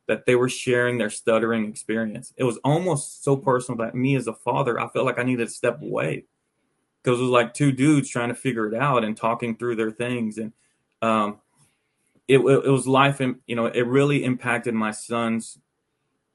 that 0.08 0.26
they 0.26 0.34
were 0.34 0.48
sharing 0.48 0.98
their 0.98 1.08
stuttering 1.08 1.66
experience. 1.66 2.34
It 2.36 2.44
was 2.44 2.58
almost 2.64 3.22
so 3.22 3.36
personal 3.36 3.78
that 3.78 3.94
me 3.94 4.16
as 4.16 4.26
a 4.26 4.34
father, 4.34 4.78
I 4.78 4.88
felt 4.88 5.06
like 5.06 5.18
I 5.18 5.22
needed 5.22 5.46
to 5.46 5.54
step 5.54 5.80
away 5.80 6.24
because 7.02 7.18
it 7.18 7.22
was 7.22 7.30
like 7.30 7.54
two 7.54 7.72
dudes 7.72 8.10
trying 8.10 8.28
to 8.28 8.34
figure 8.34 8.66
it 8.66 8.74
out 8.74 9.04
and 9.04 9.16
talking 9.16 9.56
through 9.56 9.76
their 9.76 9.90
things. 9.90 10.38
And 10.38 10.52
um, 11.00 11.38
it, 12.28 12.38
it 12.38 12.70
was 12.70 12.86
life, 12.86 13.20
and 13.20 13.36
you 13.46 13.56
know, 13.56 13.66
it 13.66 13.86
really 13.86 14.24
impacted 14.24 14.74
my 14.74 14.90
son's 14.90 15.58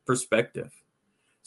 perspective 0.06 0.72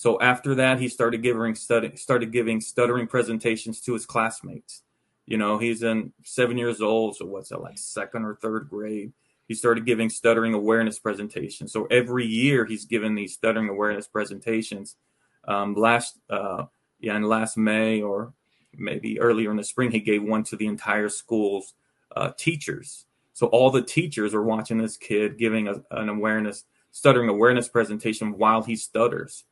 so 0.00 0.18
after 0.18 0.54
that, 0.54 0.80
he 0.80 0.88
started 0.88 1.22
giving 1.22 1.54
started 1.54 2.32
giving 2.32 2.62
stuttering 2.62 3.06
presentations 3.06 3.82
to 3.82 3.92
his 3.92 4.06
classmates. 4.06 4.82
You 5.26 5.36
know, 5.36 5.58
he's 5.58 5.82
in 5.82 6.14
seven 6.24 6.56
years 6.56 6.80
old, 6.80 7.16
so 7.16 7.26
what's 7.26 7.50
that 7.50 7.60
like 7.60 7.76
second 7.76 8.24
or 8.24 8.34
third 8.36 8.70
grade? 8.70 9.12
He 9.46 9.52
started 9.52 9.84
giving 9.84 10.08
stuttering 10.08 10.54
awareness 10.54 10.98
presentations. 10.98 11.70
So 11.70 11.84
every 11.90 12.24
year 12.24 12.64
he's 12.64 12.86
given 12.86 13.14
these 13.14 13.34
stuttering 13.34 13.68
awareness 13.68 14.08
presentations. 14.08 14.96
Um, 15.46 15.74
last, 15.74 16.18
uh, 16.30 16.64
yeah, 16.98 17.16
in 17.16 17.24
last 17.24 17.58
May 17.58 18.00
or 18.00 18.32
maybe 18.74 19.20
earlier 19.20 19.50
in 19.50 19.58
the 19.58 19.64
spring, 19.64 19.90
he 19.90 20.00
gave 20.00 20.22
one 20.22 20.44
to 20.44 20.56
the 20.56 20.66
entire 20.66 21.10
school's 21.10 21.74
uh, 22.16 22.30
teachers. 22.38 23.04
So 23.34 23.48
all 23.48 23.70
the 23.70 23.82
teachers 23.82 24.32
are 24.32 24.42
watching 24.42 24.78
this 24.78 24.96
kid 24.96 25.36
giving 25.36 25.68
a, 25.68 25.82
an 25.90 26.08
awareness, 26.08 26.64
stuttering 26.90 27.28
awareness 27.28 27.68
presentation 27.68 28.38
while 28.38 28.62
he 28.62 28.76
stutters 28.76 29.44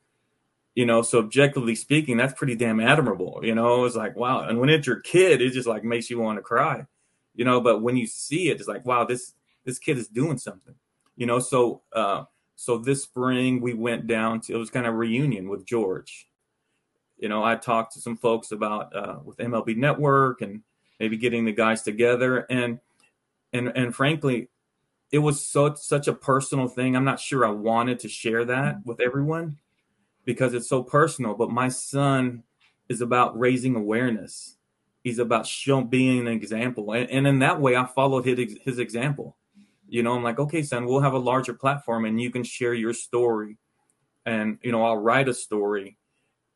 you 0.78 0.86
know 0.86 1.02
so 1.02 1.18
objectively 1.18 1.74
speaking 1.74 2.16
that's 2.16 2.34
pretty 2.34 2.54
damn 2.54 2.78
admirable 2.78 3.40
you 3.42 3.52
know? 3.52 3.84
It's 3.84 3.96
like 3.96 4.14
wow 4.14 4.42
and 4.42 4.60
when 4.60 4.68
it's 4.68 4.86
your 4.86 5.00
kid 5.00 5.42
it 5.42 5.50
just 5.50 5.66
like 5.66 5.82
makes 5.82 6.08
you 6.08 6.20
want 6.20 6.38
to 6.38 6.42
cry 6.42 6.86
you 7.34 7.44
know? 7.44 7.60
But 7.60 7.82
when 7.82 7.96
you 7.96 8.06
see 8.06 8.48
it 8.48 8.60
it's 8.60 8.68
like 8.68 8.86
wow 8.86 9.02
this 9.04 9.34
this 9.64 9.80
kid 9.80 9.98
is 9.98 10.06
doing 10.06 10.38
something 10.38 10.76
you 11.16 11.26
know? 11.26 11.40
So 11.40 11.82
uh 11.92 12.24
so 12.54 12.78
this 12.78 13.02
spring 13.02 13.60
we 13.60 13.74
went 13.74 14.06
down 14.06 14.40
to 14.42 14.54
it 14.54 14.56
was 14.56 14.70
kind 14.70 14.86
of 14.86 14.94
reunion 14.94 15.48
with 15.48 15.66
george. 15.66 16.28
You 17.16 17.28
know 17.28 17.42
i 17.42 17.56
talked 17.56 17.94
to 17.94 18.00
some 18.00 18.16
folks 18.16 18.52
about 18.52 18.94
uh 18.94 19.18
with 19.24 19.38
mlb 19.38 19.76
network 19.76 20.42
and 20.42 20.62
maybe 21.00 21.16
getting 21.16 21.44
the 21.44 21.50
guys 21.50 21.82
together 21.82 22.46
and 22.48 22.78
and 23.52 23.66
and 23.74 23.96
frankly 23.96 24.48
it 25.10 25.18
was 25.18 25.44
so 25.44 25.74
such 25.74 26.06
a 26.06 26.12
personal 26.12 26.68
thing. 26.68 26.94
I'm 26.94 27.04
not 27.04 27.18
sure 27.18 27.44
i 27.44 27.50
wanted 27.50 27.98
to 28.00 28.08
share 28.08 28.44
that 28.44 28.86
with 28.86 29.00
everyone 29.00 29.58
because 30.28 30.52
it's 30.52 30.68
so 30.68 30.82
personal. 30.82 31.32
But 31.32 31.50
my 31.50 31.70
son 31.70 32.42
is 32.90 33.00
about 33.00 33.38
raising 33.38 33.74
awareness. 33.74 34.58
He's 35.02 35.18
about 35.18 35.48
being 35.88 36.18
an 36.20 36.28
example, 36.28 36.92
and, 36.92 37.10
and 37.10 37.26
in 37.26 37.38
that 37.38 37.62
way, 37.62 37.76
I 37.76 37.86
followed 37.86 38.26
his 38.26 38.58
his 38.62 38.78
example. 38.78 39.38
You 39.88 40.02
know, 40.02 40.12
I'm 40.12 40.22
like, 40.22 40.38
okay, 40.38 40.62
son, 40.62 40.84
we'll 40.84 41.00
have 41.00 41.14
a 41.14 41.18
larger 41.18 41.54
platform, 41.54 42.04
and 42.04 42.20
you 42.20 42.30
can 42.30 42.44
share 42.44 42.74
your 42.74 42.92
story, 42.92 43.56
and 44.26 44.58
you 44.62 44.70
know, 44.70 44.84
I'll 44.84 44.98
write 44.98 45.30
a 45.30 45.34
story, 45.34 45.96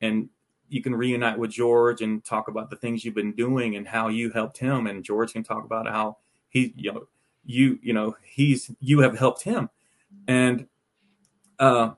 and 0.02 0.28
you 0.68 0.82
can 0.82 0.94
reunite 0.94 1.38
with 1.38 1.52
George 1.52 2.02
and 2.02 2.22
talk 2.22 2.48
about 2.48 2.68
the 2.68 2.76
things 2.76 3.06
you've 3.06 3.14
been 3.14 3.32
doing 3.32 3.76
and 3.76 3.88
how 3.88 4.08
you 4.08 4.30
helped 4.32 4.58
him, 4.58 4.87
and 4.87 5.02
George 5.02 5.32
can 5.32 5.44
talk 5.44 5.64
about 5.64 5.88
how 5.88 6.18
he, 6.50 6.74
you 6.76 6.92
know, 6.92 7.06
you, 7.46 7.78
you 7.80 7.94
know, 7.94 8.16
he's 8.22 8.70
you 8.80 8.98
have 8.98 9.18
helped 9.18 9.44
him, 9.44 9.70
and 10.28 10.66
uh, 11.58 11.92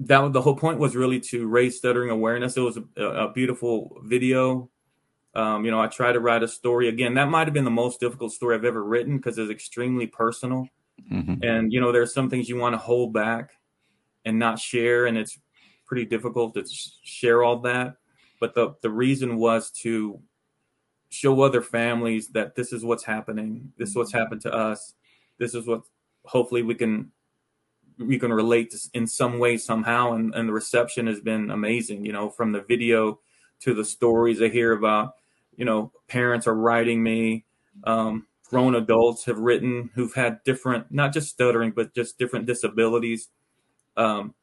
that 0.00 0.32
the 0.32 0.42
whole 0.42 0.56
point 0.56 0.78
was 0.78 0.94
really 0.94 1.20
to 1.20 1.46
raise 1.48 1.78
stuttering 1.78 2.10
awareness. 2.10 2.56
It 2.56 2.60
was 2.60 2.78
a, 2.96 3.02
a 3.02 3.32
beautiful 3.32 4.00
video. 4.04 4.70
Um, 5.34 5.64
you 5.64 5.70
know, 5.70 5.80
I 5.80 5.86
tried 5.86 6.12
to 6.12 6.20
write 6.20 6.42
a 6.42 6.48
story 6.48 6.88
again. 6.88 7.14
That 7.14 7.28
might 7.28 7.46
have 7.46 7.54
been 7.54 7.64
the 7.64 7.70
most 7.70 8.00
difficult 8.00 8.32
story 8.32 8.54
I've 8.56 8.64
ever 8.64 8.82
written 8.82 9.16
because 9.16 9.38
it's 9.38 9.50
extremely 9.50 10.06
personal. 10.06 10.68
Mm-hmm. 11.12 11.42
And 11.42 11.72
you 11.72 11.80
know, 11.80 11.92
there's 11.92 12.14
some 12.14 12.30
things 12.30 12.48
you 12.48 12.56
want 12.56 12.74
to 12.74 12.78
hold 12.78 13.12
back 13.12 13.52
and 14.24 14.38
not 14.38 14.58
share, 14.58 15.06
and 15.06 15.16
it's 15.16 15.38
pretty 15.84 16.04
difficult 16.04 16.54
to 16.54 16.64
share 17.02 17.42
all 17.42 17.58
that. 17.60 17.96
But 18.40 18.54
the 18.54 18.74
the 18.82 18.90
reason 18.90 19.36
was 19.36 19.70
to 19.82 20.20
show 21.08 21.40
other 21.42 21.62
families 21.62 22.28
that 22.28 22.54
this 22.54 22.72
is 22.72 22.84
what's 22.84 23.04
happening. 23.04 23.72
This 23.78 23.90
is 23.90 23.96
what's 23.96 24.12
happened 24.12 24.40
to 24.42 24.52
us. 24.52 24.94
This 25.38 25.54
is 25.54 25.66
what 25.66 25.82
hopefully 26.24 26.62
we 26.62 26.74
can 26.74 27.12
you 27.98 28.18
can 28.18 28.32
relate 28.32 28.70
to 28.70 28.78
in 28.94 29.06
some 29.06 29.38
way 29.38 29.56
somehow 29.56 30.12
and, 30.12 30.34
and 30.34 30.48
the 30.48 30.52
reception 30.52 31.06
has 31.06 31.20
been 31.20 31.50
amazing 31.50 32.04
you 32.04 32.12
know 32.12 32.28
from 32.28 32.52
the 32.52 32.60
video 32.62 33.18
to 33.60 33.72
the 33.72 33.84
stories 33.84 34.42
i 34.42 34.48
hear 34.48 34.72
about 34.72 35.14
you 35.56 35.64
know 35.64 35.90
parents 36.08 36.46
are 36.46 36.54
writing 36.54 37.02
me 37.02 37.44
um, 37.84 38.26
grown 38.48 38.74
adults 38.74 39.24
have 39.24 39.38
written 39.38 39.90
who've 39.94 40.14
had 40.14 40.42
different, 40.44 40.90
not 40.90 41.12
just 41.12 41.28
stuttering, 41.28 41.72
but 41.72 41.94
just 41.94 42.18
different 42.18 42.46
disabilities. 42.46 43.28
Um, 43.96 44.34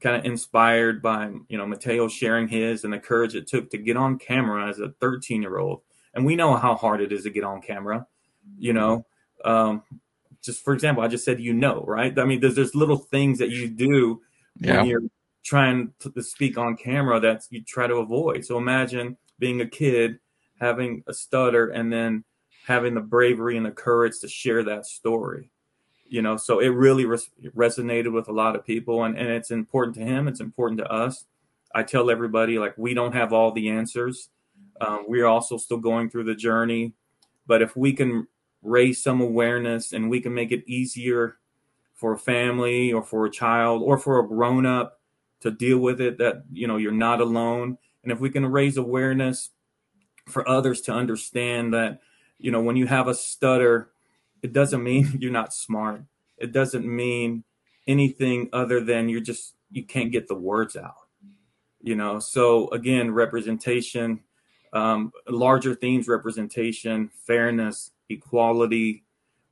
kind 0.00 0.16
of 0.16 0.24
inspired 0.24 1.00
by 1.00 1.30
you 1.48 1.56
know 1.56 1.66
Mateo 1.66 2.08
sharing 2.08 2.48
his 2.48 2.84
and 2.84 2.92
the 2.92 2.98
courage 2.98 3.34
it 3.34 3.46
took 3.46 3.70
to 3.70 3.78
get 3.78 3.96
on 3.96 4.18
camera 4.18 4.68
as 4.68 4.78
a 4.78 4.90
13 5.00 5.42
year 5.42 5.58
old, 5.58 5.82
and 6.14 6.24
we 6.24 6.36
know 6.36 6.56
how 6.56 6.74
hard 6.74 7.00
it 7.00 7.12
is 7.12 7.24
to 7.24 7.30
get 7.30 7.44
on 7.44 7.60
camera. 7.62 8.06
You 8.58 8.72
know, 8.72 9.06
um, 9.44 9.82
just 10.42 10.64
for 10.64 10.74
example, 10.74 11.02
I 11.02 11.08
just 11.08 11.24
said 11.24 11.40
you 11.40 11.52
know, 11.52 11.84
right? 11.86 12.16
I 12.18 12.24
mean, 12.24 12.40
there's 12.40 12.54
there's 12.54 12.74
little 12.74 12.96
things 12.96 13.38
that 13.38 13.50
you 13.50 13.68
do 13.68 14.20
Yeah. 14.60 14.78
when 14.78 14.86
you're 14.86 15.02
trying 15.44 15.92
to, 16.00 16.22
speak 16.22 16.56
on 16.56 16.76
camera 16.76 17.18
that 17.20 17.44
you 17.50 17.62
try 17.62 17.86
to 17.86 17.96
avoid. 17.96 18.44
So 18.44 18.58
imagine 18.58 19.16
being 19.38 19.60
a 19.60 19.66
kid 19.66 20.18
having 20.60 21.02
a 21.08 21.14
stutter 21.14 21.68
and 21.68 21.92
then 21.92 22.22
having 22.64 22.94
the 22.94 23.00
bravery 23.00 23.56
and 23.56 23.66
the 23.66 23.70
courage 23.72 24.20
to 24.20 24.28
share 24.28 24.62
that 24.62 24.86
story 24.86 25.50
you 26.06 26.22
know 26.22 26.36
so 26.36 26.60
it 26.60 26.68
really 26.68 27.04
res- 27.04 27.30
resonated 27.56 28.12
with 28.12 28.28
a 28.28 28.32
lot 28.32 28.54
of 28.54 28.64
people 28.64 29.02
and, 29.02 29.18
and 29.18 29.28
it's 29.28 29.50
important 29.50 29.96
to 29.96 30.02
him 30.02 30.28
it's 30.28 30.40
important 30.40 30.78
to 30.78 30.86
us 30.86 31.24
i 31.74 31.82
tell 31.82 32.10
everybody 32.10 32.58
like 32.58 32.74
we 32.76 32.94
don't 32.94 33.14
have 33.14 33.32
all 33.32 33.50
the 33.50 33.68
answers 33.70 34.28
um, 34.80 35.04
we're 35.08 35.26
also 35.26 35.56
still 35.56 35.78
going 35.78 36.08
through 36.08 36.24
the 36.24 36.34
journey 36.34 36.92
but 37.46 37.62
if 37.62 37.76
we 37.76 37.92
can 37.92 38.28
raise 38.62 39.02
some 39.02 39.20
awareness 39.20 39.92
and 39.92 40.08
we 40.08 40.20
can 40.20 40.34
make 40.34 40.52
it 40.52 40.64
easier 40.66 41.36
for 41.94 42.12
a 42.12 42.18
family 42.18 42.92
or 42.92 43.02
for 43.02 43.26
a 43.26 43.30
child 43.30 43.82
or 43.82 43.98
for 43.98 44.18
a 44.18 44.26
grown 44.26 44.66
up 44.66 45.00
to 45.40 45.50
deal 45.50 45.78
with 45.78 46.00
it 46.00 46.18
that 46.18 46.44
you 46.52 46.66
know 46.66 46.76
you're 46.76 46.92
not 46.92 47.20
alone. 47.20 47.78
And 48.02 48.12
if 48.12 48.20
we 48.20 48.30
can 48.30 48.46
raise 48.46 48.76
awareness 48.76 49.50
for 50.28 50.48
others 50.48 50.80
to 50.82 50.92
understand 50.92 51.74
that 51.74 52.00
you 52.38 52.50
know 52.50 52.60
when 52.60 52.76
you 52.76 52.86
have 52.86 53.08
a 53.08 53.14
stutter 53.14 53.90
it 54.42 54.52
doesn't 54.52 54.82
mean 54.82 55.16
you're 55.20 55.32
not 55.32 55.54
smart. 55.54 56.02
It 56.38 56.52
doesn't 56.52 56.84
mean 56.84 57.44
anything 57.86 58.48
other 58.52 58.80
than 58.80 59.08
you're 59.08 59.20
just 59.20 59.54
you 59.70 59.84
can't 59.84 60.12
get 60.12 60.28
the 60.28 60.34
words 60.34 60.76
out 60.76 60.94
you 61.82 61.96
know? 61.96 62.18
So 62.18 62.68
again 62.68 63.10
representation 63.10 64.20
um, 64.72 65.12
larger 65.28 65.74
themes 65.74 66.08
representation 66.08 67.10
fairness 67.26 67.90
equality 68.12 69.04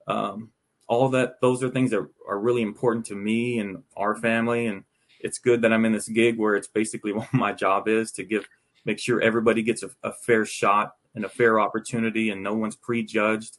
um, 0.06 0.50
all 0.90 1.08
that 1.10 1.40
those 1.40 1.62
are 1.62 1.70
things 1.70 1.92
that 1.92 2.04
are 2.26 2.38
really 2.38 2.62
important 2.62 3.06
to 3.06 3.14
me 3.14 3.60
and 3.60 3.84
our 3.96 4.16
family. 4.16 4.66
And 4.66 4.84
it's 5.20 5.38
good 5.38 5.62
that 5.62 5.72
i'm 5.72 5.84
in 5.84 5.92
this 5.92 6.08
gig 6.08 6.38
where 6.38 6.56
it's 6.56 6.68
basically 6.68 7.12
what 7.18 7.32
my 7.32 7.52
job 7.52 7.88
is 7.88 8.10
to 8.12 8.24
give 8.24 8.46
make 8.84 8.98
sure 8.98 9.20
everybody 9.20 9.62
gets 9.62 9.82
a, 9.82 9.90
a 10.02 10.12
fair 10.12 10.44
shot 10.44 10.94
and 11.14 11.24
a 11.24 11.28
fair 11.28 11.60
opportunity 11.60 12.30
and 12.30 12.42
no 12.42 12.54
one's 12.54 12.76
prejudged. 12.76 13.58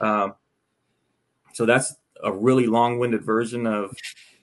Um, 0.00 0.34
so 1.54 1.66
that's 1.66 1.94
a 2.22 2.32
really 2.32 2.66
long-winded 2.66 3.24
version 3.24 3.66
of 3.66 3.96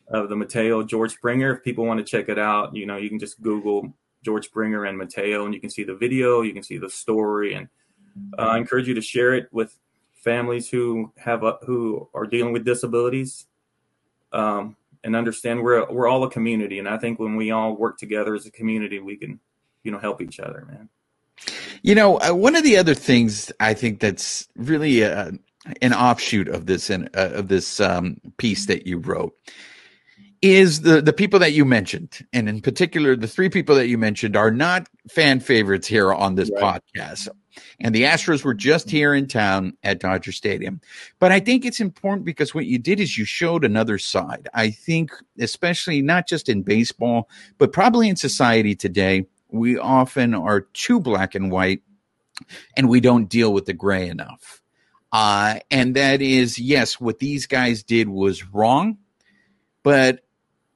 of 0.09 0.29
the 0.29 0.35
Mateo 0.35 0.83
George 0.83 1.13
Springer. 1.13 1.55
If 1.55 1.63
people 1.63 1.85
want 1.85 1.99
to 1.99 2.03
check 2.03 2.29
it 2.29 2.39
out, 2.39 2.75
you 2.75 2.85
know, 2.85 2.97
you 2.97 3.09
can 3.09 3.19
just 3.19 3.41
Google 3.41 3.93
George 4.23 4.45
Springer 4.45 4.85
and 4.85 4.97
Mateo, 4.97 5.45
and 5.45 5.53
you 5.53 5.61
can 5.61 5.69
see 5.69 5.83
the 5.83 5.95
video, 5.95 6.41
you 6.41 6.53
can 6.53 6.63
see 6.63 6.77
the 6.77 6.89
story, 6.89 7.53
and 7.53 7.67
uh, 8.37 8.43
I 8.43 8.57
encourage 8.57 8.87
you 8.87 8.95
to 8.95 9.01
share 9.01 9.33
it 9.33 9.47
with 9.51 9.77
families 10.17 10.69
who 10.69 11.11
have 11.17 11.43
a, 11.43 11.57
who 11.65 12.09
are 12.13 12.25
dealing 12.25 12.53
with 12.53 12.65
disabilities, 12.65 13.47
um, 14.33 14.75
and 15.03 15.15
understand 15.15 15.61
we're 15.61 15.89
we're 15.91 16.07
all 16.07 16.23
a 16.23 16.29
community, 16.29 16.79
and 16.79 16.87
I 16.87 16.97
think 16.97 17.19
when 17.19 17.35
we 17.35 17.51
all 17.51 17.75
work 17.75 17.97
together 17.97 18.35
as 18.35 18.45
a 18.45 18.51
community, 18.51 18.99
we 18.99 19.15
can, 19.15 19.39
you 19.83 19.91
know, 19.91 19.99
help 19.99 20.21
each 20.21 20.39
other, 20.39 20.65
man. 20.67 20.89
You 21.83 21.95
know, 21.95 22.19
uh, 22.19 22.33
one 22.33 22.55
of 22.55 22.63
the 22.63 22.77
other 22.77 22.95
things 22.95 23.51
I 23.59 23.73
think 23.73 23.99
that's 23.99 24.47
really 24.55 25.03
uh, 25.03 25.31
an 25.81 25.93
offshoot 25.93 26.47
of 26.47 26.65
this 26.65 26.89
and 26.89 27.09
uh, 27.15 27.31
of 27.33 27.47
this 27.47 27.79
um, 27.79 28.19
piece 28.37 28.65
that 28.65 28.87
you 28.87 28.97
wrote 28.97 29.33
is 30.41 30.81
the 30.81 31.01
the 31.01 31.13
people 31.13 31.39
that 31.39 31.53
you 31.53 31.65
mentioned, 31.65 32.25
and 32.33 32.49
in 32.49 32.61
particular, 32.61 33.15
the 33.15 33.27
three 33.27 33.49
people 33.49 33.75
that 33.75 33.87
you 33.87 33.97
mentioned 33.97 34.35
are 34.35 34.51
not 34.51 34.87
fan 35.09 35.39
favorites 35.39 35.87
here 35.87 36.13
on 36.13 36.35
this 36.35 36.49
Right. 36.51 36.81
podcast. 36.95 37.29
And 37.79 37.93
the 37.93 38.03
Astros 38.03 38.43
were 38.43 38.53
just 38.53 38.89
here 38.89 39.13
in 39.13 39.27
town 39.27 39.77
at 39.83 39.99
Dodger 39.99 40.31
Stadium. 40.31 40.81
But 41.19 41.31
I 41.31 41.39
think 41.39 41.65
it's 41.65 41.79
important 41.79 42.25
because 42.25 42.53
what 42.53 42.65
you 42.65 42.79
did 42.79 42.99
is 42.99 43.17
you 43.17 43.25
showed 43.25 43.63
another 43.63 43.97
side. 43.97 44.47
I 44.53 44.71
think, 44.71 45.11
especially 45.39 46.01
not 46.01 46.27
just 46.27 46.49
in 46.49 46.63
baseball, 46.63 47.29
but 47.57 47.73
probably 47.73 48.09
in 48.09 48.15
society 48.15 48.75
today, 48.75 49.27
we 49.49 49.77
often 49.77 50.33
are 50.33 50.61
too 50.61 50.99
black 50.99 51.35
and 51.35 51.51
white 51.51 51.81
and 52.75 52.89
we 52.89 52.99
don't 52.99 53.29
deal 53.29 53.53
with 53.53 53.65
the 53.65 53.73
gray 53.73 54.07
enough. 54.07 54.61
Uh, 55.11 55.59
and 55.71 55.95
that 55.95 56.21
is, 56.21 56.59
yes, 56.59 56.99
what 56.99 57.19
these 57.19 57.47
guys 57.47 57.83
did 57.83 58.09
was 58.09 58.45
wrong, 58.53 58.97
but 59.83 60.25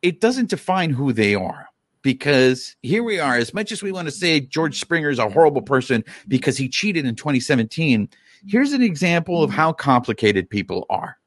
it 0.01 0.21
doesn't 0.21 0.49
define 0.49 0.91
who 0.91 1.13
they 1.13 1.35
are. 1.35 1.67
Because 2.01 2.75
here 2.81 3.03
we 3.03 3.19
are, 3.19 3.35
as 3.35 3.53
much 3.53 3.71
as 3.71 3.83
we 3.83 3.91
want 3.91 4.07
to 4.07 4.11
say 4.11 4.39
George 4.39 4.79
Springer 4.79 5.09
is 5.09 5.19
a 5.19 5.29
horrible 5.29 5.61
person 5.61 6.03
because 6.27 6.57
he 6.57 6.67
cheated 6.67 7.05
in 7.05 7.15
2017, 7.15 8.09
here's 8.47 8.73
an 8.73 8.81
example 8.81 9.43
of 9.43 9.51
how 9.51 9.71
complicated 9.71 10.49
people 10.49 10.85
are. 10.89 11.17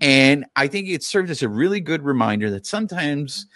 And 0.00 0.44
I 0.56 0.66
think 0.66 0.88
it 0.88 1.02
served 1.02 1.30
as 1.30 1.42
a 1.42 1.48
really 1.48 1.80
good 1.80 2.02
reminder 2.02 2.50
that 2.50 2.66
sometimes, 2.66 3.46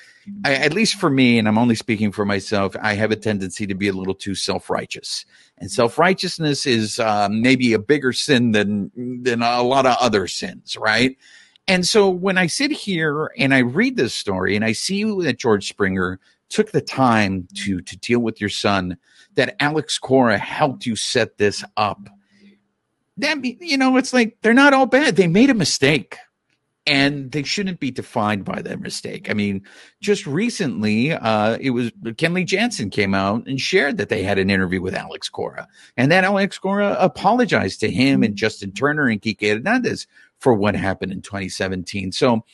I, 0.44 0.54
at 0.54 0.72
least 0.72 0.94
for 0.94 1.10
me, 1.10 1.38
and 1.38 1.46
I'm 1.46 1.58
only 1.58 1.74
speaking 1.74 2.12
for 2.12 2.24
myself, 2.24 2.74
I 2.80 2.94
have 2.94 3.10
a 3.10 3.16
tendency 3.16 3.66
to 3.66 3.74
be 3.74 3.88
a 3.88 3.92
little 3.92 4.14
too 4.14 4.34
self 4.34 4.70
righteous. 4.70 5.26
And 5.58 5.70
self 5.70 5.98
righteousness 5.98 6.64
is 6.64 6.98
uh, 6.98 7.28
maybe 7.30 7.74
a 7.74 7.78
bigger 7.78 8.14
sin 8.14 8.52
than 8.52 8.90
than 9.22 9.42
a 9.42 9.62
lot 9.62 9.84
of 9.84 9.96
other 10.00 10.26
sins, 10.26 10.78
right? 10.78 11.16
And 11.68 11.86
so 11.86 12.08
when 12.08 12.38
I 12.38 12.46
sit 12.46 12.72
here 12.72 13.30
and 13.36 13.54
I 13.54 13.58
read 13.58 13.96
this 13.96 14.14
story 14.14 14.56
and 14.56 14.64
I 14.64 14.72
see 14.72 15.04
that 15.22 15.38
George 15.38 15.68
Springer 15.68 16.18
took 16.50 16.72
the 16.72 16.80
time 16.82 17.48
to 17.54 17.80
to 17.80 17.96
deal 17.96 18.20
with 18.20 18.40
your 18.40 18.50
son, 18.50 18.98
that 19.34 19.56
Alex 19.60 19.98
Cora 19.98 20.36
helped 20.36 20.84
you 20.84 20.96
set 20.96 21.38
this 21.38 21.64
up. 21.76 22.08
That 23.16 23.42
you 23.44 23.78
know, 23.78 23.96
it's 23.96 24.12
like 24.12 24.36
they're 24.42 24.52
not 24.52 24.74
all 24.74 24.86
bad. 24.86 25.16
They 25.16 25.28
made 25.28 25.50
a 25.50 25.54
mistake. 25.54 26.16
And 26.86 27.30
they 27.30 27.42
shouldn't 27.42 27.78
be 27.78 27.90
defined 27.90 28.46
by 28.46 28.62
that 28.62 28.80
mistake. 28.80 29.30
I 29.30 29.34
mean, 29.34 29.62
just 30.00 30.26
recently, 30.26 31.12
uh, 31.12 31.58
it 31.60 31.70
was 31.70 31.90
Kenley 31.92 32.44
Jansen 32.44 32.88
came 32.88 33.14
out 33.14 33.46
and 33.46 33.60
shared 33.60 33.98
that 33.98 34.08
they 34.08 34.22
had 34.22 34.38
an 34.38 34.50
interview 34.50 34.80
with 34.80 34.94
Alex 34.94 35.28
Cora, 35.28 35.68
and 35.98 36.10
that 36.10 36.24
Alex 36.24 36.58
Cora 36.58 36.96
apologized 36.98 37.80
to 37.80 37.90
him 37.90 38.24
and 38.24 38.34
Justin 38.34 38.72
Turner 38.72 39.06
and 39.06 39.20
Kike 39.20 39.58
Hernandez 39.58 40.06
for 40.38 40.54
what 40.54 40.74
happened 40.74 41.12
in 41.12 41.20
2017. 41.20 42.12
So 42.12 42.44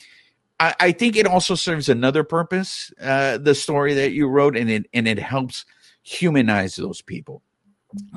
I, 0.59 0.75
I 0.79 0.91
think 0.91 1.15
it 1.15 1.27
also 1.27 1.55
serves 1.55 1.89
another 1.89 2.23
purpose, 2.23 2.91
uh, 3.01 3.37
the 3.37 3.55
story 3.55 3.93
that 3.95 4.11
you 4.11 4.27
wrote, 4.27 4.57
and 4.57 4.69
it 4.69 4.87
and 4.93 5.07
it 5.07 5.19
helps 5.19 5.65
humanize 6.03 6.75
those 6.75 7.01
people. 7.01 7.43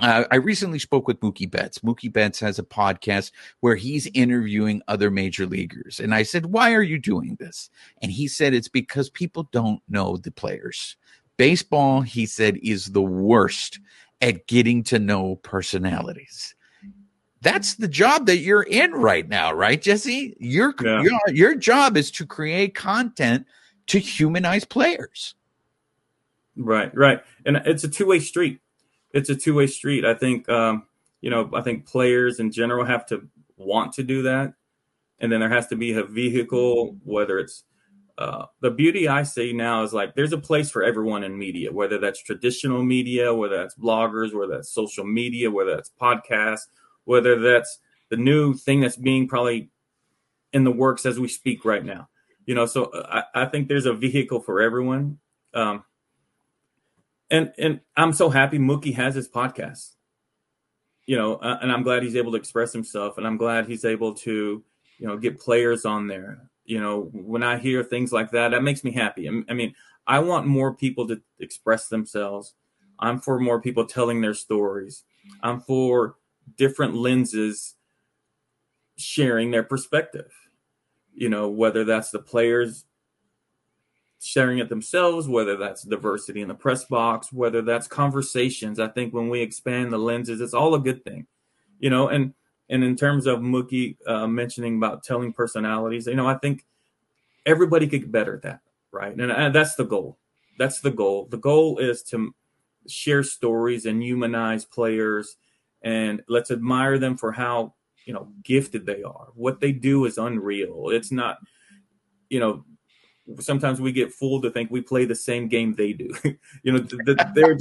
Uh, 0.00 0.24
I 0.30 0.36
recently 0.36 0.78
spoke 0.78 1.06
with 1.06 1.20
Mookie 1.20 1.50
Betts. 1.50 1.78
Mookie 1.78 2.12
Betts 2.12 2.40
has 2.40 2.58
a 2.58 2.64
podcast 2.64 3.30
where 3.60 3.76
he's 3.76 4.08
interviewing 4.14 4.82
other 4.88 5.10
major 5.10 5.46
leaguers. 5.46 6.00
And 6.00 6.14
I 6.14 6.24
said, 6.24 6.46
Why 6.46 6.74
are 6.74 6.82
you 6.82 6.98
doing 6.98 7.36
this? 7.38 7.70
And 8.02 8.10
he 8.10 8.26
said, 8.26 8.52
It's 8.52 8.68
because 8.68 9.10
people 9.10 9.48
don't 9.52 9.80
know 9.88 10.16
the 10.16 10.32
players. 10.32 10.96
Baseball, 11.36 12.02
he 12.02 12.26
said, 12.26 12.58
is 12.62 12.92
the 12.92 13.02
worst 13.02 13.80
at 14.20 14.46
getting 14.46 14.82
to 14.84 14.98
know 14.98 15.36
personalities. 15.36 16.54
That's 17.42 17.74
the 17.74 17.88
job 17.88 18.26
that 18.26 18.38
you're 18.38 18.62
in 18.62 18.92
right 18.92 19.26
now, 19.28 19.52
right, 19.52 19.80
Jesse? 19.80 20.36
Your, 20.38 20.74
Yeah. 20.82 21.02
your, 21.02 21.20
your 21.32 21.54
job 21.54 21.96
is 21.96 22.10
to 22.12 22.26
create 22.26 22.74
content 22.74 23.46
to 23.86 23.98
humanize 23.98 24.64
players. 24.64 25.34
Right, 26.56 26.94
right, 26.94 27.20
and 27.46 27.56
it's 27.64 27.84
a 27.84 27.88
two 27.88 28.06
way 28.06 28.18
street. 28.18 28.60
It's 29.12 29.30
a 29.30 29.34
two 29.36 29.54
way 29.54 29.66
street. 29.66 30.04
I 30.04 30.14
think 30.14 30.48
um, 30.48 30.84
you 31.20 31.30
know. 31.30 31.48
I 31.54 31.62
think 31.62 31.86
players 31.86 32.38
in 32.38 32.52
general 32.52 32.84
have 32.84 33.06
to 33.06 33.26
want 33.56 33.94
to 33.94 34.02
do 34.02 34.22
that, 34.22 34.54
and 35.20 35.32
then 35.32 35.40
there 35.40 35.48
has 35.48 35.68
to 35.68 35.76
be 35.76 35.92
a 35.92 36.04
vehicle. 36.04 36.98
Whether 37.04 37.38
it's 37.38 37.64
uh, 38.18 38.46
the 38.60 38.70
beauty 38.70 39.08
I 39.08 39.22
see 39.22 39.52
now 39.52 39.82
is 39.84 39.92
like 39.94 40.14
there's 40.14 40.32
a 40.32 40.38
place 40.38 40.70
for 40.70 40.82
everyone 40.82 41.24
in 41.24 41.38
media, 41.38 41.72
whether 41.72 41.98
that's 41.98 42.22
traditional 42.22 42.82
media, 42.84 43.32
whether 43.32 43.56
that's 43.56 43.76
bloggers, 43.76 44.34
whether 44.34 44.56
that's 44.56 44.72
social 44.74 45.04
media, 45.04 45.50
whether 45.50 45.74
that's 45.76 45.90
podcasts, 46.00 46.66
whether 47.10 47.40
that's 47.40 47.80
the 48.08 48.16
new 48.16 48.54
thing 48.54 48.78
that's 48.78 48.94
being 48.94 49.26
probably 49.26 49.68
in 50.52 50.62
the 50.62 50.70
works 50.70 51.04
as 51.04 51.18
we 51.18 51.26
speak 51.26 51.64
right 51.64 51.84
now. 51.84 52.08
You 52.46 52.54
know, 52.54 52.66
so 52.66 52.92
I, 52.94 53.24
I 53.34 53.46
think 53.46 53.66
there's 53.66 53.86
a 53.86 53.92
vehicle 53.92 54.38
for 54.38 54.62
everyone. 54.62 55.18
Um, 55.52 55.82
and 57.28 57.52
and 57.58 57.80
I'm 57.96 58.12
so 58.12 58.30
happy 58.30 58.58
Mookie 58.60 58.94
has 58.94 59.16
his 59.16 59.28
podcast. 59.28 59.96
You 61.04 61.16
know, 61.16 61.34
uh, 61.34 61.58
and 61.60 61.72
I'm 61.72 61.82
glad 61.82 62.04
he's 62.04 62.14
able 62.14 62.30
to 62.30 62.38
express 62.38 62.72
himself, 62.72 63.18
and 63.18 63.26
I'm 63.26 63.36
glad 63.36 63.66
he's 63.66 63.84
able 63.84 64.14
to, 64.14 64.62
you 64.98 65.06
know, 65.08 65.16
get 65.16 65.40
players 65.40 65.84
on 65.84 66.06
there. 66.06 66.48
You 66.64 66.78
know, 66.78 67.10
when 67.12 67.42
I 67.42 67.58
hear 67.58 67.82
things 67.82 68.12
like 68.12 68.30
that, 68.30 68.52
that 68.52 68.62
makes 68.62 68.84
me 68.84 68.92
happy. 68.92 69.28
I 69.28 69.42
I 69.48 69.54
mean, 69.54 69.74
I 70.06 70.20
want 70.20 70.46
more 70.46 70.74
people 70.74 71.08
to 71.08 71.20
express 71.40 71.88
themselves. 71.88 72.54
I'm 73.00 73.20
for 73.20 73.40
more 73.40 73.60
people 73.60 73.84
telling 73.84 74.20
their 74.20 74.34
stories. 74.34 75.02
I'm 75.42 75.60
for 75.60 76.14
different 76.56 76.94
lenses 76.94 77.74
sharing 78.96 79.50
their 79.50 79.62
perspective. 79.62 80.32
You 81.14 81.28
know, 81.28 81.48
whether 81.48 81.84
that's 81.84 82.10
the 82.10 82.18
players 82.18 82.84
sharing 84.20 84.58
it 84.58 84.68
themselves, 84.68 85.26
whether 85.28 85.56
that's 85.56 85.82
diversity 85.82 86.42
in 86.42 86.48
the 86.48 86.54
press 86.54 86.84
box, 86.84 87.32
whether 87.32 87.62
that's 87.62 87.88
conversations. 87.88 88.78
I 88.78 88.88
think 88.88 89.14
when 89.14 89.28
we 89.28 89.40
expand 89.40 89.92
the 89.92 89.98
lenses, 89.98 90.40
it's 90.40 90.54
all 90.54 90.74
a 90.74 90.80
good 90.80 91.04
thing. 91.04 91.26
You 91.78 91.90
know, 91.90 92.08
and 92.08 92.34
and 92.68 92.84
in 92.84 92.96
terms 92.96 93.26
of 93.26 93.40
Mookie 93.40 93.96
uh, 94.06 94.26
mentioning 94.26 94.76
about 94.76 95.02
telling 95.02 95.32
personalities, 95.32 96.06
you 96.06 96.14
know, 96.14 96.28
I 96.28 96.34
think 96.34 96.64
everybody 97.44 97.88
could 97.88 98.02
get 98.02 98.12
better 98.12 98.34
at 98.36 98.42
that, 98.42 98.60
right? 98.92 99.16
And, 99.16 99.32
and 99.32 99.54
that's 99.54 99.74
the 99.74 99.84
goal. 99.84 100.18
That's 100.58 100.80
the 100.80 100.90
goal. 100.90 101.26
The 101.30 101.38
goal 101.38 101.78
is 101.78 102.02
to 102.04 102.34
share 102.86 103.22
stories 103.22 103.86
and 103.86 104.02
humanize 104.02 104.64
players, 104.64 105.36
and 105.82 106.22
let's 106.28 106.50
admire 106.50 106.98
them 106.98 107.16
for 107.16 107.32
how 107.32 107.74
you 108.06 108.14
know 108.14 108.28
gifted 108.44 108.86
they 108.86 109.02
are. 109.02 109.28
What 109.34 109.60
they 109.60 109.72
do 109.72 110.04
is 110.04 110.18
unreal. 110.18 110.90
It's 110.90 111.12
not, 111.12 111.38
you 112.28 112.40
know, 112.40 112.64
sometimes 113.38 113.80
we 113.80 113.92
get 113.92 114.12
fooled 114.12 114.42
to 114.42 114.50
think 114.50 114.70
we 114.70 114.80
play 114.80 115.04
the 115.04 115.14
same 115.14 115.48
game 115.48 115.74
they 115.74 115.92
do. 115.92 116.10
you 116.62 116.72
know, 116.72 116.86
they're 117.34 117.58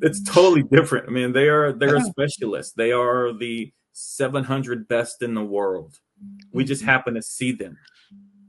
it's 0.00 0.22
totally 0.22 0.62
different. 0.62 1.08
I 1.08 1.10
mean, 1.10 1.32
they 1.32 1.48
are 1.48 1.72
they're 1.72 1.96
a 1.96 2.02
specialist. 2.02 2.76
They 2.76 2.92
are 2.92 3.32
the 3.32 3.72
700 3.92 4.88
best 4.88 5.22
in 5.22 5.34
the 5.34 5.44
world. 5.44 5.98
We 6.52 6.64
just 6.64 6.82
mm-hmm. 6.82 6.90
happen 6.90 7.14
to 7.14 7.22
see 7.22 7.52
them, 7.52 7.78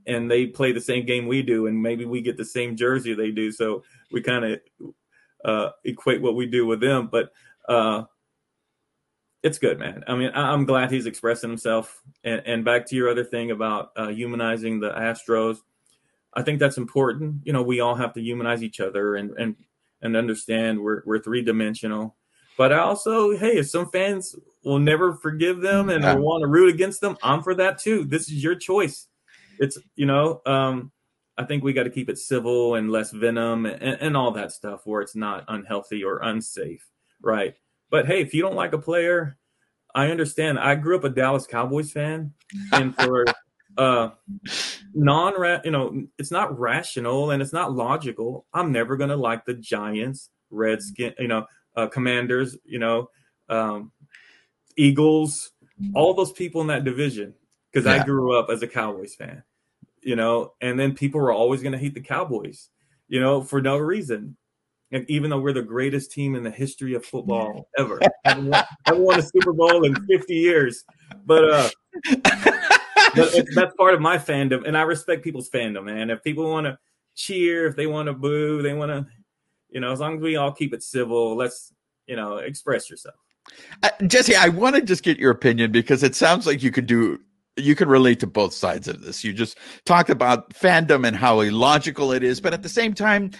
and 0.05 0.29
they 0.29 0.47
play 0.47 0.71
the 0.71 0.81
same 0.81 1.05
game 1.05 1.27
we 1.27 1.41
do, 1.41 1.67
and 1.67 1.81
maybe 1.81 2.05
we 2.05 2.21
get 2.21 2.37
the 2.37 2.45
same 2.45 2.75
jersey 2.75 3.13
they 3.13 3.31
do. 3.31 3.51
So 3.51 3.83
we 4.11 4.21
kind 4.21 4.45
of 4.45 4.59
uh, 5.45 5.69
equate 5.83 6.21
what 6.21 6.35
we 6.35 6.45
do 6.45 6.65
with 6.65 6.79
them, 6.79 7.09
but. 7.11 7.31
Uh, 7.67 8.03
it's 9.43 9.57
good, 9.57 9.79
man. 9.79 10.03
I 10.07 10.15
mean, 10.15 10.31
I'm 10.33 10.65
glad 10.65 10.91
he's 10.91 11.05
expressing 11.05 11.49
himself. 11.49 12.01
And, 12.23 12.41
and 12.45 12.65
back 12.65 12.85
to 12.87 12.95
your 12.95 13.09
other 13.09 13.23
thing 13.23 13.51
about 13.51 13.91
uh, 13.95 14.09
humanizing 14.09 14.79
the 14.79 14.91
Astros, 14.91 15.57
I 16.33 16.43
think 16.43 16.59
that's 16.59 16.77
important. 16.77 17.41
You 17.43 17.53
know, 17.53 17.63
we 17.63 17.79
all 17.79 17.95
have 17.95 18.13
to 18.13 18.21
humanize 18.21 18.63
each 18.63 18.79
other 18.79 19.15
and 19.15 19.31
and 19.31 19.55
and 20.01 20.15
understand 20.15 20.79
we're 20.79 21.01
we're 21.05 21.19
three 21.19 21.41
dimensional. 21.41 22.15
But 22.57 22.71
I 22.71 22.79
also, 22.79 23.35
hey, 23.35 23.57
if 23.57 23.69
some 23.69 23.89
fans 23.89 24.35
will 24.63 24.79
never 24.79 25.13
forgive 25.13 25.61
them 25.61 25.89
and 25.89 26.03
yeah. 26.03 26.15
want 26.15 26.41
to 26.41 26.47
root 26.47 26.73
against 26.73 27.01
them, 27.01 27.17
I'm 27.23 27.41
for 27.41 27.55
that 27.55 27.79
too. 27.79 28.05
This 28.05 28.23
is 28.23 28.43
your 28.43 28.55
choice. 28.55 29.07
It's 29.59 29.77
you 29.95 30.05
know, 30.05 30.41
um, 30.45 30.91
I 31.37 31.45
think 31.45 31.63
we 31.63 31.73
got 31.73 31.83
to 31.83 31.89
keep 31.89 32.09
it 32.09 32.17
civil 32.17 32.75
and 32.75 32.91
less 32.91 33.11
venom 33.11 33.65
and, 33.65 33.81
and 33.81 34.15
all 34.15 34.31
that 34.31 34.51
stuff 34.51 34.81
where 34.85 35.01
it's 35.01 35.15
not 35.15 35.45
unhealthy 35.47 36.03
or 36.03 36.19
unsafe, 36.19 36.87
right? 37.21 37.55
But 37.91 38.07
hey, 38.07 38.21
if 38.21 38.33
you 38.33 38.41
don't 38.41 38.55
like 38.55 38.73
a 38.73 38.79
player, 38.79 39.37
I 39.93 40.07
understand. 40.07 40.57
I 40.57 40.75
grew 40.75 40.95
up 40.97 41.03
a 41.03 41.09
Dallas 41.09 41.45
Cowboys 41.45 41.91
fan, 41.91 42.33
and 42.71 42.95
for 42.95 43.25
uh 43.77 44.09
non 44.93 45.61
you 45.63 45.71
know 45.71 46.03
it's 46.17 46.31
not 46.31 46.57
rational 46.57 47.31
and 47.31 47.41
it's 47.41 47.53
not 47.53 47.73
logical. 47.73 48.45
I'm 48.53 48.71
never 48.71 48.97
going 48.97 49.11
to 49.11 49.15
like 49.15 49.45
the 49.45 49.53
giants 49.53 50.29
redskin 50.49 51.13
you 51.19 51.27
know 51.27 51.45
uh, 51.77 51.87
commanders 51.87 52.57
you 52.65 52.79
know 52.79 53.09
um 53.47 53.91
eagles 54.75 55.51
all 55.95 56.13
those 56.13 56.31
people 56.31 56.61
in 56.61 56.67
that 56.67 56.83
division. 56.83 57.33
Because 57.71 57.85
yeah. 57.85 58.01
i 58.01 58.03
grew 58.03 58.37
up 58.37 58.49
as 58.49 58.61
a 58.61 58.67
cowboys 58.67 59.15
fan 59.15 59.43
you 60.01 60.15
know? 60.15 60.53
And 60.61 60.79
then 60.79 60.95
people 60.95 61.21
were 61.21 61.31
always 61.31 61.61
going 61.61 61.73
to 61.73 61.77
hate 61.77 61.93
the 61.93 62.01
cowboys 62.01 62.69
you 63.07 63.19
know 63.19 63.43
for 63.43 63.61
no 63.61 63.77
reason 63.77 64.35
and 64.91 65.09
even 65.09 65.29
though 65.29 65.39
we're 65.39 65.53
the 65.53 65.61
greatest 65.61 66.11
team 66.11 66.35
in 66.35 66.43
the 66.43 66.51
history 66.51 66.93
of 66.93 67.05
football 67.05 67.69
ever 67.77 67.99
haven't 68.25 68.49
won, 68.49 68.63
haven't 68.85 69.03
won 69.03 69.19
a 69.19 69.23
super 69.23 69.53
bowl 69.53 69.85
in 69.85 69.95
50 70.05 70.33
years 70.33 70.83
but 71.25 71.49
uh 71.49 71.69
that's 73.13 73.75
part 73.75 73.93
of 73.93 74.01
my 74.01 74.17
fandom, 74.17 74.65
and 74.65 74.77
I 74.77 74.81
respect 74.83 75.23
people's 75.23 75.49
fandom, 75.49 75.89
And 75.89 76.11
If 76.11 76.23
people 76.23 76.49
want 76.49 76.65
to 76.65 76.77
cheer, 77.15 77.67
if 77.67 77.75
they 77.75 77.87
want 77.87 78.07
to 78.07 78.13
boo, 78.13 78.61
they 78.61 78.73
want 78.73 78.91
to, 78.91 79.05
you 79.69 79.79
know, 79.79 79.91
as 79.91 79.99
long 79.99 80.17
as 80.17 80.21
we 80.21 80.35
all 80.35 80.51
keep 80.51 80.73
it 80.73 80.83
civil, 80.83 81.35
let's, 81.35 81.73
you 82.07 82.15
know, 82.15 82.37
express 82.37 82.89
yourself. 82.89 83.15
Uh, 83.83 83.89
Jesse, 84.07 84.35
I 84.35 84.49
want 84.49 84.75
to 84.75 84.81
just 84.81 85.03
get 85.03 85.17
your 85.17 85.31
opinion 85.31 85.71
because 85.71 86.03
it 86.03 86.15
sounds 86.15 86.45
like 86.45 86.63
you 86.63 86.71
could 86.71 86.85
do 86.85 87.19
you 87.57 87.75
can 87.75 87.89
relate 87.89 88.17
to 88.21 88.27
both 88.27 88.53
sides 88.53 88.87
of 88.87 89.01
this. 89.01 89.25
You 89.25 89.33
just 89.33 89.57
talked 89.85 90.09
about 90.09 90.53
fandom 90.53 91.05
and 91.05 91.15
how 91.15 91.41
illogical 91.41 92.13
it 92.13 92.23
is, 92.23 92.39
but 92.39 92.53
at 92.53 92.63
the 92.63 92.69
same 92.69 92.93
time, 92.93 93.31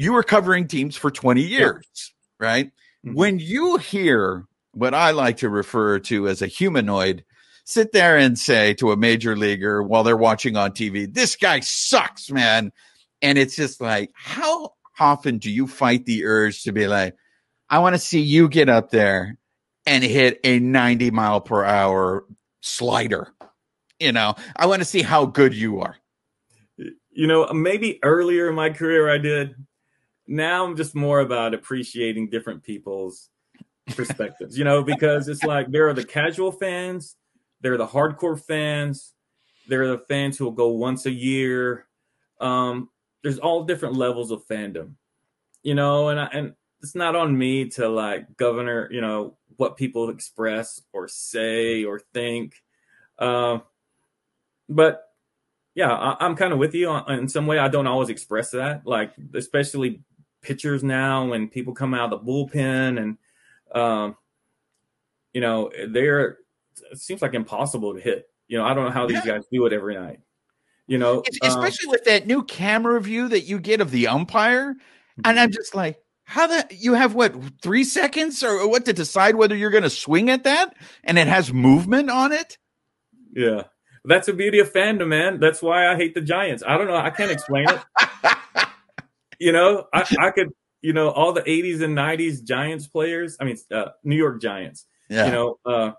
you 0.00 0.14
were 0.14 0.22
covering 0.22 0.66
teams 0.66 0.96
for 0.96 1.10
20 1.10 1.42
years, 1.42 1.84
yeah. 1.94 2.46
right? 2.46 2.66
Mm-hmm. 3.06 3.14
When 3.14 3.38
you 3.38 3.76
hear 3.76 4.46
what 4.72 4.94
I 4.94 5.10
like 5.10 5.38
to 5.38 5.50
refer 5.50 5.98
to 5.98 6.26
as 6.26 6.40
a 6.40 6.46
humanoid 6.46 7.24
sit 7.64 7.92
there 7.92 8.16
and 8.16 8.38
say 8.38 8.72
to 8.74 8.92
a 8.92 8.96
major 8.96 9.36
leaguer 9.36 9.82
while 9.82 10.02
they're 10.02 10.16
watching 10.16 10.56
on 10.56 10.72
TV, 10.72 11.12
this 11.12 11.36
guy 11.36 11.60
sucks, 11.60 12.30
man. 12.30 12.72
And 13.20 13.36
it's 13.36 13.54
just 13.54 13.80
like, 13.80 14.10
how 14.14 14.72
often 14.98 15.36
do 15.36 15.50
you 15.50 15.66
fight 15.66 16.06
the 16.06 16.24
urge 16.24 16.62
to 16.62 16.72
be 16.72 16.86
like, 16.86 17.14
I 17.68 17.80
want 17.80 17.94
to 17.94 17.98
see 17.98 18.20
you 18.20 18.48
get 18.48 18.70
up 18.70 18.90
there 18.90 19.36
and 19.84 20.02
hit 20.02 20.40
a 20.44 20.58
90 20.58 21.10
mile 21.10 21.42
per 21.42 21.62
hour 21.62 22.24
slider? 22.62 23.28
You 23.98 24.12
know, 24.12 24.34
I 24.56 24.64
want 24.64 24.80
to 24.80 24.86
see 24.86 25.02
how 25.02 25.26
good 25.26 25.54
you 25.54 25.80
are. 25.80 25.96
You 27.12 27.26
know, 27.26 27.52
maybe 27.52 27.98
earlier 28.02 28.48
in 28.48 28.54
my 28.54 28.70
career 28.70 29.10
I 29.10 29.18
did. 29.18 29.54
Now 30.26 30.64
I'm 30.64 30.76
just 30.76 30.94
more 30.94 31.20
about 31.20 31.54
appreciating 31.54 32.30
different 32.30 32.62
people's 32.62 33.30
perspectives, 33.88 34.56
you 34.56 34.64
know, 34.64 34.82
because 34.82 35.28
it's 35.28 35.42
like 35.42 35.70
there 35.70 35.88
are 35.88 35.94
the 35.94 36.04
casual 36.04 36.52
fans 36.52 37.16
there 37.60 37.74
are 37.74 37.78
the 37.78 37.86
hardcore 37.86 38.40
fans. 38.40 39.14
there 39.68 39.82
are 39.82 39.88
the 39.88 40.04
fans 40.08 40.36
who 40.36 40.44
will 40.44 40.52
go 40.52 40.68
once 40.68 41.06
a 41.06 41.10
year. 41.10 41.86
Um, 42.40 42.88
there's 43.22 43.38
all 43.38 43.64
different 43.64 43.96
levels 43.96 44.30
of 44.30 44.46
fandom, 44.46 44.94
you 45.62 45.74
know, 45.74 46.08
and 46.08 46.18
I, 46.18 46.26
and 46.32 46.54
it's 46.82 46.94
not 46.94 47.14
on 47.14 47.36
me 47.36 47.68
to 47.70 47.88
like 47.88 48.36
governor, 48.36 48.88
you 48.90 49.00
know, 49.00 49.36
what 49.56 49.76
people 49.76 50.08
express 50.08 50.80
or 50.92 51.06
say 51.06 51.84
or 51.84 52.00
think. 52.14 52.54
Uh, 53.18 53.58
but 54.68 55.04
yeah, 55.74 55.92
I, 55.92 56.24
am 56.24 56.34
kind 56.34 56.52
of 56.52 56.58
with 56.58 56.74
you 56.74 56.90
in 56.90 57.28
some 57.28 57.46
way. 57.46 57.58
I 57.58 57.68
don't 57.68 57.86
always 57.86 58.08
express 58.08 58.50
that, 58.52 58.86
like 58.86 59.12
especially 59.34 60.02
pitchers 60.42 60.82
now 60.82 61.26
when 61.26 61.48
people 61.48 61.74
come 61.74 61.94
out 61.94 62.12
of 62.12 62.24
the 62.24 62.30
bullpen 62.30 63.00
and, 63.00 63.18
um, 63.74 64.16
you 65.32 65.40
know, 65.40 65.70
they're 65.88 66.38
it 66.90 66.98
seems 66.98 67.22
like 67.22 67.34
impossible 67.34 67.94
to 67.94 68.00
hit. 68.00 68.28
You 68.48 68.58
know, 68.58 68.64
I 68.64 68.74
don't 68.74 68.84
know 68.84 68.90
how 68.90 69.06
these 69.06 69.24
guys 69.24 69.44
do 69.52 69.66
it 69.66 69.72
every 69.72 69.94
night. 69.94 70.20
You 70.86 70.98
know, 70.98 71.22
especially 71.42 71.86
um, 71.86 71.92
with 71.92 72.04
that 72.04 72.26
new 72.26 72.42
camera 72.42 73.00
view 73.00 73.28
that 73.28 73.42
you 73.42 73.60
get 73.60 73.80
of 73.80 73.92
the 73.92 74.08
umpire, 74.08 74.74
and 75.24 75.38
I'm 75.38 75.52
just 75.52 75.72
like, 75.72 76.00
how 76.24 76.48
the 76.48 76.66
you 76.70 76.94
have 76.94 77.14
what 77.14 77.32
three 77.62 77.84
seconds 77.84 78.42
or 78.42 78.68
what 78.68 78.86
to 78.86 78.92
decide 78.92 79.36
whether 79.36 79.54
you're 79.54 79.70
going 79.70 79.84
to 79.84 79.90
swing 79.90 80.30
at 80.30 80.44
that, 80.44 80.74
and 81.04 81.16
it 81.16 81.28
has 81.28 81.52
movement 81.52 82.10
on 82.10 82.32
it. 82.32 82.58
Yeah, 83.32 83.64
that's 84.04 84.26
the 84.26 84.32
beauty 84.32 84.58
of 84.58 84.72
fandom, 84.72 85.08
man. 85.08 85.38
That's 85.38 85.62
why 85.62 85.86
I 85.86 85.94
hate 85.94 86.14
the 86.14 86.20
Giants. 86.20 86.64
I 86.66 86.76
don't 86.76 86.88
know. 86.88 86.96
I 86.96 87.10
can't 87.10 87.30
explain 87.30 87.66
it. 87.68 87.80
you 89.40 89.50
know, 89.50 89.86
I, 89.92 90.06
I 90.20 90.30
could, 90.30 90.50
you 90.82 90.92
know, 90.92 91.10
all 91.10 91.32
the 91.32 91.42
80s 91.42 91.82
and 91.82 91.96
90s 91.96 92.44
Giants 92.44 92.86
players. 92.86 93.36
I 93.40 93.44
mean, 93.44 93.56
uh, 93.72 93.86
New 94.04 94.16
York 94.16 94.40
Giants. 94.40 94.86
Yeah. 95.08 95.26
You 95.26 95.32
know, 95.32 95.58
uh, 95.66 95.92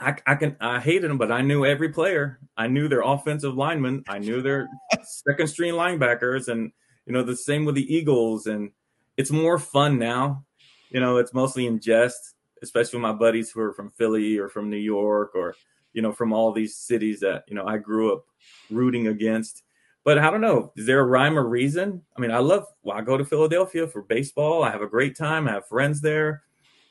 I, 0.00 0.16
I, 0.26 0.34
can 0.36 0.56
I 0.60 0.80
hated 0.80 1.10
them, 1.10 1.18
but 1.18 1.30
I 1.30 1.42
knew 1.42 1.64
every 1.64 1.90
player. 1.90 2.38
I 2.56 2.68
knew 2.68 2.88
their 2.88 3.02
offensive 3.02 3.54
linemen. 3.54 4.04
I 4.08 4.18
knew 4.18 4.42
their 4.42 4.68
second 5.02 5.48
string 5.48 5.74
linebackers, 5.74 6.48
and 6.48 6.72
you 7.06 7.12
know 7.12 7.22
the 7.22 7.36
same 7.36 7.64
with 7.64 7.76
the 7.76 7.94
Eagles. 7.94 8.46
And 8.46 8.72
it's 9.16 9.30
more 9.30 9.58
fun 9.58 9.98
now. 9.98 10.44
You 10.90 11.00
know, 11.00 11.16
it's 11.16 11.32
mostly 11.32 11.66
in 11.66 11.80
jest, 11.80 12.34
especially 12.62 12.98
with 12.98 13.02
my 13.02 13.12
buddies 13.12 13.50
who 13.50 13.60
are 13.60 13.72
from 13.72 13.90
Philly 13.90 14.38
or 14.38 14.48
from 14.48 14.70
New 14.70 14.76
York 14.76 15.32
or 15.34 15.54
you 15.92 16.02
know 16.02 16.12
from 16.12 16.32
all 16.32 16.52
these 16.52 16.76
cities 16.76 17.20
that 17.20 17.44
you 17.48 17.54
know 17.54 17.66
I 17.66 17.78
grew 17.78 18.12
up 18.12 18.24
rooting 18.70 19.08
against. 19.08 19.62
But 20.06 20.18
I 20.18 20.30
don't 20.30 20.40
know. 20.40 20.72
Is 20.76 20.86
there 20.86 21.00
a 21.00 21.04
rhyme 21.04 21.38
or 21.38 21.46
reason? 21.46 22.00
I 22.16 22.20
mean, 22.20 22.30
I 22.30 22.38
love. 22.38 22.64
Well, 22.82 22.96
I 22.96 23.02
go 23.02 23.18
to 23.18 23.24
Philadelphia 23.26 23.86
for 23.86 24.00
baseball. 24.00 24.64
I 24.64 24.70
have 24.70 24.80
a 24.80 24.86
great 24.86 25.18
time. 25.18 25.46
I 25.46 25.52
have 25.52 25.68
friends 25.68 26.00
there. 26.00 26.44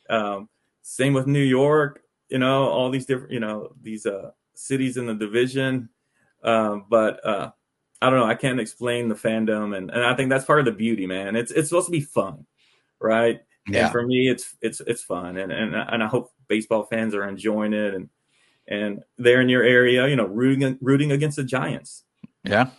Um, 0.07 0.49
same 0.83 1.13
with 1.13 1.25
New 1.25 1.41
York 1.41 2.05
you 2.29 2.39
know, 2.39 2.67
all 2.69 2.89
these 2.89 3.05
different, 3.05 3.31
you 3.31 3.39
know, 3.39 3.69
these 3.81 4.05
uh, 4.05 4.31
cities 4.53 4.97
in 4.97 5.05
the 5.05 5.13
division. 5.13 5.89
Um, 6.43 6.85
but 6.89 7.25
uh, 7.25 7.51
I 8.01 8.09
don't 8.09 8.19
know. 8.19 8.25
I 8.25 8.35
can't 8.35 8.59
explain 8.59 9.07
the 9.09 9.15
fandom, 9.15 9.75
and, 9.75 9.89
and 9.89 10.03
I 10.03 10.15
think 10.15 10.29
that's 10.29 10.45
part 10.45 10.59
of 10.59 10.65
the 10.65 10.71
beauty, 10.71 11.07
man. 11.07 11.35
It's 11.35 11.51
it's 11.51 11.69
supposed 11.69 11.87
to 11.87 11.91
be 11.91 12.01
fun, 12.01 12.45
right? 12.99 13.41
Yeah. 13.67 13.85
And 13.85 13.91
for 13.91 14.05
me, 14.05 14.29
it's 14.29 14.55
it's 14.61 14.79
it's 14.81 15.03
fun, 15.03 15.37
and 15.37 15.51
and 15.51 15.75
and 15.75 16.03
I 16.03 16.07
hope 16.07 16.31
baseball 16.47 16.83
fans 16.83 17.15
are 17.15 17.27
enjoying 17.27 17.73
it, 17.73 17.93
and 17.93 18.09
and 18.67 19.03
they're 19.17 19.41
in 19.41 19.49
your 19.49 19.63
area, 19.63 20.07
you 20.07 20.15
know, 20.15 20.25
rooting 20.25 20.77
rooting 20.81 21.11
against 21.11 21.37
the 21.37 21.43
Giants. 21.43 22.03
Yeah, 22.43 22.69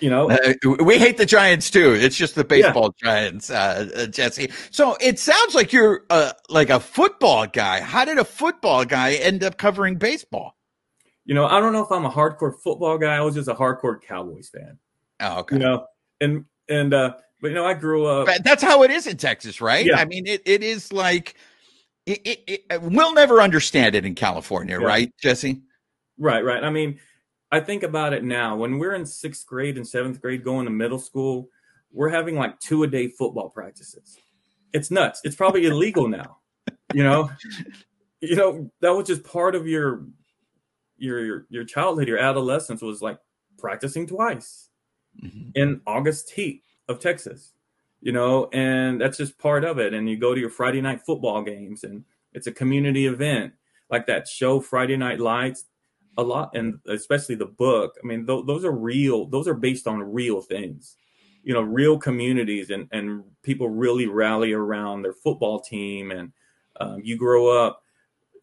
you 0.00 0.10
know, 0.10 0.30
uh, 0.30 0.52
we 0.84 0.98
hate 0.98 1.16
the 1.16 1.26
Giants 1.26 1.70
too. 1.70 1.92
It's 1.94 2.16
just 2.16 2.34
the 2.34 2.44
baseball 2.44 2.94
yeah. 3.02 3.10
Giants, 3.10 3.50
uh, 3.50 4.06
Jesse. 4.10 4.50
So 4.70 4.96
it 5.00 5.18
sounds 5.18 5.54
like 5.54 5.72
you're 5.72 6.04
uh, 6.10 6.32
like 6.48 6.70
a 6.70 6.80
football 6.80 7.46
guy. 7.46 7.80
How 7.80 8.04
did 8.04 8.18
a 8.18 8.24
football 8.24 8.84
guy 8.84 9.14
end 9.14 9.44
up 9.44 9.58
covering 9.58 9.96
baseball? 9.96 10.56
You 11.24 11.34
know, 11.34 11.46
I 11.46 11.60
don't 11.60 11.72
know 11.72 11.82
if 11.82 11.90
I'm 11.90 12.04
a 12.04 12.10
hardcore 12.10 12.54
football 12.62 12.98
guy. 12.98 13.16
I 13.16 13.20
was 13.20 13.34
just 13.34 13.48
a 13.48 13.54
hardcore 13.54 14.00
Cowboys 14.02 14.50
fan. 14.50 14.78
Oh, 15.20 15.40
okay. 15.40 15.56
You 15.56 15.62
know, 15.62 15.86
and 16.20 16.44
and 16.68 16.92
uh, 16.92 17.14
but 17.40 17.48
you 17.48 17.54
know, 17.54 17.64
I 17.64 17.74
grew 17.74 18.06
up. 18.06 18.26
But 18.26 18.44
that's 18.44 18.62
how 18.62 18.82
it 18.82 18.90
is 18.90 19.06
in 19.06 19.16
Texas, 19.16 19.60
right? 19.60 19.86
Yeah. 19.86 19.98
I 19.98 20.04
mean, 20.04 20.26
it, 20.26 20.42
it 20.44 20.62
is 20.62 20.92
like 20.92 21.34
it, 22.06 22.20
it, 22.24 22.64
it, 22.70 22.82
we'll 22.82 23.14
never 23.14 23.40
understand 23.40 23.94
it 23.94 24.04
in 24.04 24.14
California, 24.14 24.78
Yeah. 24.78 24.86
right, 24.86 25.12
Jesse? 25.20 25.62
Right, 26.18 26.44
right. 26.44 26.62
I 26.62 26.70
mean, 26.70 26.98
I 27.54 27.60
think 27.60 27.82
about 27.82 28.12
it 28.12 28.24
now. 28.24 28.56
When 28.56 28.78
we're 28.78 28.94
in 28.94 29.06
sixth 29.06 29.46
grade 29.46 29.76
and 29.76 29.86
seventh 29.86 30.20
grade, 30.20 30.42
going 30.44 30.64
to 30.64 30.70
middle 30.70 30.98
school, 30.98 31.48
we're 31.92 32.08
having 32.10 32.34
like 32.36 32.58
two 32.60 32.82
a 32.82 32.86
day 32.86 33.08
football 33.08 33.48
practices. 33.48 34.18
It's 34.72 34.90
nuts. 34.90 35.20
It's 35.24 35.36
probably 35.36 35.66
illegal 35.72 36.08
now. 36.08 36.38
You 36.92 37.04
know, 37.04 37.30
you 38.20 38.36
know 38.36 38.70
that 38.80 38.90
was 38.90 39.06
just 39.06 39.24
part 39.24 39.54
of 39.54 39.66
your 39.66 40.06
your 40.96 41.24
your, 41.24 41.46
your 41.48 41.64
childhood, 41.64 42.08
your 42.08 42.18
adolescence 42.18 42.82
was 42.82 43.00
like 43.02 43.18
practicing 43.58 44.06
twice 44.06 44.68
Mhm. 45.22 45.52
in 45.54 45.80
August 45.86 46.30
heat 46.30 46.62
of 46.88 46.98
Texas. 46.98 47.52
You 48.00 48.10
know, 48.12 48.48
and 48.52 49.00
that's 49.00 49.16
just 49.16 49.38
part 49.38 49.64
of 49.64 49.78
it. 49.78 49.94
And 49.94 50.10
you 50.10 50.16
go 50.18 50.34
to 50.34 50.40
your 50.40 50.50
Friday 50.50 50.80
night 50.80 51.00
football 51.06 51.42
games, 51.42 51.84
and 51.84 52.04
it's 52.32 52.46
a 52.48 52.52
community 52.52 53.06
event 53.06 53.52
like 53.90 54.06
that 54.06 54.26
show 54.28 54.60
Friday 54.60 54.96
Night 54.96 55.20
Lights 55.20 55.66
a 56.16 56.22
lot 56.22 56.50
and 56.54 56.78
especially 56.88 57.34
the 57.34 57.46
book. 57.46 57.94
I 58.02 58.06
mean 58.06 58.26
th- 58.26 58.46
those 58.46 58.64
are 58.64 58.72
real 58.72 59.26
those 59.26 59.48
are 59.48 59.54
based 59.54 59.86
on 59.86 60.02
real 60.02 60.40
things. 60.40 60.96
You 61.42 61.54
know 61.54 61.62
real 61.62 61.98
communities 61.98 62.70
and 62.70 62.88
and 62.92 63.24
people 63.42 63.68
really 63.68 64.06
rally 64.06 64.52
around 64.52 65.02
their 65.02 65.12
football 65.12 65.60
team 65.60 66.10
and 66.10 66.32
um, 66.80 67.00
you 67.02 67.16
grow 67.16 67.48
up 67.48 67.82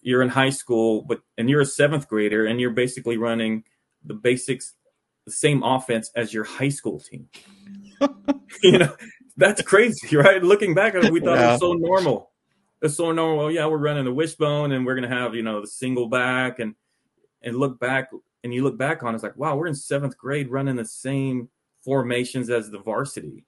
you're 0.01 0.21
in 0.21 0.29
high 0.29 0.49
school 0.49 1.03
but 1.03 1.21
and 1.37 1.49
you're 1.49 1.61
a 1.61 1.65
seventh 1.65 2.07
grader 2.07 2.45
and 2.45 2.59
you're 2.59 2.71
basically 2.71 3.17
running 3.17 3.63
the 4.03 4.13
basics 4.13 4.73
the 5.25 5.31
same 5.31 5.63
offense 5.63 6.09
as 6.15 6.33
your 6.33 6.43
high 6.43 6.69
school 6.69 6.99
team. 6.99 7.27
You 8.63 8.79
know 8.79 8.95
that's 9.37 9.61
crazy 9.61 10.15
right? 10.17 10.43
Looking 10.43 10.75
back 10.75 10.93
we 10.93 11.19
thought 11.21 11.37
it 11.37 11.47
was 11.47 11.59
so 11.59 11.73
normal. 11.73 12.31
It's 12.81 12.95
so 12.95 13.11
normal. 13.11 13.49
Yeah 13.49 13.65
we're 13.67 13.77
running 13.77 14.05
the 14.05 14.13
wishbone 14.13 14.71
and 14.73 14.85
we're 14.85 14.99
to 14.99 15.07
have 15.07 15.33
you 15.35 15.41
know 15.41 15.61
the 15.61 15.67
single 15.67 16.09
back 16.09 16.59
and 16.59 16.75
and 17.43 17.57
look 17.57 17.79
back 17.79 18.09
and 18.43 18.53
you 18.53 18.63
look 18.63 18.77
back 18.77 19.03
on 19.03 19.13
it's 19.13 19.23
like 19.23 19.37
wow 19.37 19.55
we're 19.55 19.67
in 19.67 19.75
seventh 19.75 20.17
grade 20.17 20.49
running 20.49 20.75
the 20.75 20.85
same 20.85 21.49
formations 21.83 22.49
as 22.49 22.69
the 22.69 22.79
varsity 22.79 23.45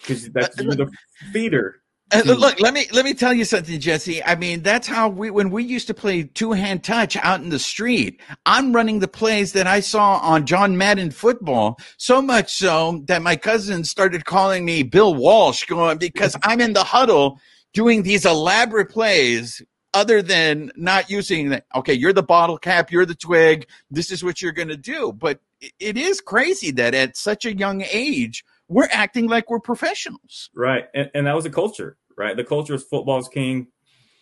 because 0.00 0.28
that's 0.30 0.58
you're 0.60 0.76
the 0.76 0.90
feeder 1.32 1.80
Uh, 2.12 2.22
Hmm. 2.22 2.28
look, 2.32 2.60
let 2.60 2.74
me 2.74 2.86
let 2.92 3.04
me 3.04 3.14
tell 3.14 3.32
you 3.32 3.46
something, 3.46 3.80
Jesse. 3.80 4.22
I 4.22 4.34
mean, 4.34 4.62
that's 4.62 4.86
how 4.86 5.08
we 5.08 5.30
when 5.30 5.48
we 5.50 5.64
used 5.64 5.86
to 5.86 5.94
play 5.94 6.24
two 6.24 6.52
hand 6.52 6.84
touch 6.84 7.16
out 7.16 7.40
in 7.40 7.48
the 7.48 7.58
street. 7.58 8.20
I'm 8.44 8.74
running 8.74 8.98
the 8.98 9.08
plays 9.08 9.52
that 9.54 9.66
I 9.66 9.80
saw 9.80 10.18
on 10.18 10.44
John 10.44 10.76
Madden 10.76 11.10
football. 11.10 11.78
So 11.96 12.20
much 12.20 12.52
so 12.52 13.02
that 13.06 13.22
my 13.22 13.36
cousins 13.36 13.88
started 13.90 14.26
calling 14.26 14.66
me 14.66 14.82
Bill 14.82 15.14
Walsh, 15.14 15.64
going 15.64 15.96
because 15.98 16.36
I'm 16.42 16.60
in 16.60 16.74
the 16.74 16.84
huddle 16.84 17.40
doing 17.72 18.02
these 18.02 18.26
elaborate 18.26 18.90
plays. 18.90 19.62
Other 19.94 20.20
than 20.22 20.72
not 20.76 21.08
using 21.08 21.50
the 21.50 21.62
okay, 21.76 21.94
you're 21.94 22.12
the 22.12 22.22
bottle 22.22 22.58
cap, 22.58 22.90
you're 22.90 23.06
the 23.06 23.14
twig. 23.14 23.68
This 23.90 24.10
is 24.10 24.22
what 24.24 24.42
you're 24.42 24.52
going 24.52 24.68
to 24.68 24.76
do. 24.76 25.12
But 25.12 25.40
it- 25.80 25.96
is 25.96 26.20
crazy 26.20 26.70
that 26.72 26.94
at 26.94 27.16
such 27.16 27.44
a 27.46 27.56
young 27.56 27.82
age 27.90 28.44
we're 28.68 28.88
acting 28.90 29.28
like 29.28 29.50
we're 29.50 29.60
professionals. 29.60 30.50
right 30.54 30.84
and, 30.94 31.10
and 31.14 31.26
that 31.26 31.34
was 31.36 31.44
a 31.46 31.50
culture 31.50 31.96
right 32.16 32.36
the 32.36 32.44
culture 32.44 32.74
is 32.74 32.82
football's 32.82 33.28
king 33.28 33.68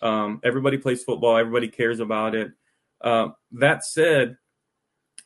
um, 0.02 0.40
everybody 0.44 0.78
plays 0.78 1.02
football 1.04 1.36
everybody 1.36 1.68
cares 1.68 2.00
about 2.00 2.34
it 2.34 2.50
um, 3.02 3.34
that 3.52 3.84
said 3.84 4.36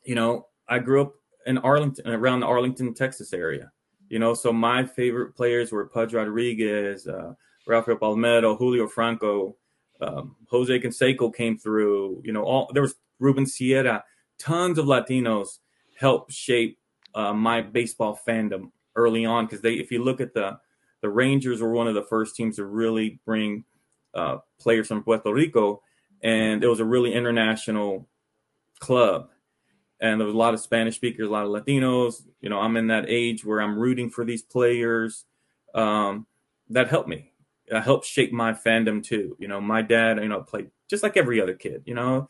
you 0.05 0.15
know 0.15 0.47
i 0.69 0.79
grew 0.79 1.01
up 1.03 1.15
in 1.47 1.59
arlington 1.59 2.07
around 2.09 2.41
the 2.41 2.47
arlington 2.47 2.93
texas 2.95 3.33
area 3.33 3.73
you 4.09 4.19
know 4.19 4.35
so 4.35 4.53
my 4.53 4.85
favorite 4.85 5.35
players 5.35 5.73
were 5.73 5.87
pudge 5.87 6.13
rodriguez 6.15 7.07
uh, 7.07 7.33
rafael 7.67 7.97
palmeiro 7.97 8.57
julio 8.57 8.87
franco 8.87 9.57
um, 10.01 10.37
jose 10.49 10.79
canseco 10.79 11.35
came 11.35 11.57
through 11.57 12.21
you 12.25 12.33
know 12.33 12.43
all 12.43 12.71
there 12.73 12.83
was 12.83 12.95
ruben 13.19 13.47
sierra 13.47 14.05
tons 14.39 14.79
of 14.79 14.87
latinos 14.87 15.59
helped 15.99 16.33
shape 16.33 16.79
uh, 17.15 17.33
my 17.33 17.63
baseball 17.63 18.19
fandom 18.27 18.71
early 18.95 19.25
on 19.25 19.47
because 19.47 19.63
they 19.63 19.75
if 19.75 19.91
you 19.91 20.03
look 20.03 20.21
at 20.21 20.35
the 20.35 20.59
the 21.07 21.11
Rangers 21.11 21.61
were 21.61 21.73
one 21.73 21.87
of 21.87 21.95
the 21.95 22.03
first 22.03 22.35
teams 22.37 22.57
to 22.57 22.65
really 22.65 23.21
bring 23.25 23.65
uh, 24.15 24.39
players 24.59 24.89
from 24.89 25.03
Puerto 25.03 25.33
Rico, 25.33 25.83
and 26.23 26.65
it 26.65 26.69
was 26.69 26.81
a 26.81 26.85
really 26.85 27.13
international 27.13 28.09
club. 28.81 29.29
And 30.01 30.21
there 30.21 30.27
was 30.27 30.35
a 30.35 30.39
lot 30.39 30.53
of 30.53 30.61
Spanish 30.61 30.97
speakers, 30.97 31.29
a 31.29 31.31
lot 31.31 31.45
of 31.45 31.51
Latinos. 31.51 32.23
You 32.41 32.51
know, 32.51 32.59
I'm 32.59 32.77
in 32.77 32.89
that 32.89 33.07
age 33.09 33.45
where 33.45 33.61
I'm 33.61 33.79
rooting 33.79 34.11
for 34.11 34.25
these 34.25 34.43
players. 34.43 35.25
Um, 35.75 36.27
that 36.71 36.89
helped 36.89 37.09
me. 37.09 37.33
It 37.69 37.81
helped 37.83 38.07
shape 38.07 38.33
my 38.33 38.53
fandom 38.53 39.03
too. 39.03 39.37
You 39.39 39.49
know, 39.49 39.61
my 39.61 39.83
dad, 39.83 40.19
you 40.19 40.29
know, 40.29 40.43
played 40.43 40.71
just 40.89 41.03
like 41.03 41.17
every 41.17 41.41
other 41.41 41.55
kid. 41.55 41.83
You 41.85 41.95
know, 41.95 42.29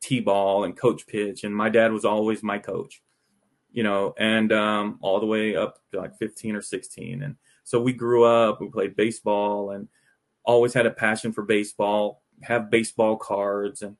t-ball 0.00 0.64
and 0.64 0.76
coach 0.76 1.06
pitch, 1.06 1.44
and 1.44 1.54
my 1.54 1.68
dad 1.68 1.92
was 1.92 2.04
always 2.04 2.42
my 2.42 2.58
coach. 2.58 3.02
You 3.72 3.82
know, 3.82 4.14
and 4.18 4.52
um, 4.52 4.98
all 5.02 5.20
the 5.20 5.26
way 5.26 5.54
up 5.54 5.78
to 5.92 5.98
like 5.98 6.16
15 6.16 6.56
or 6.56 6.62
16, 6.62 7.22
and 7.22 7.36
so 7.66 7.80
we 7.80 7.92
grew 7.92 8.24
up, 8.24 8.60
we 8.60 8.68
played 8.70 8.96
baseball 8.96 9.72
and 9.72 9.88
always 10.44 10.72
had 10.72 10.86
a 10.86 10.90
passion 10.90 11.32
for 11.32 11.42
baseball, 11.42 12.22
have 12.42 12.70
baseball 12.70 13.16
cards. 13.16 13.82
And 13.82 13.96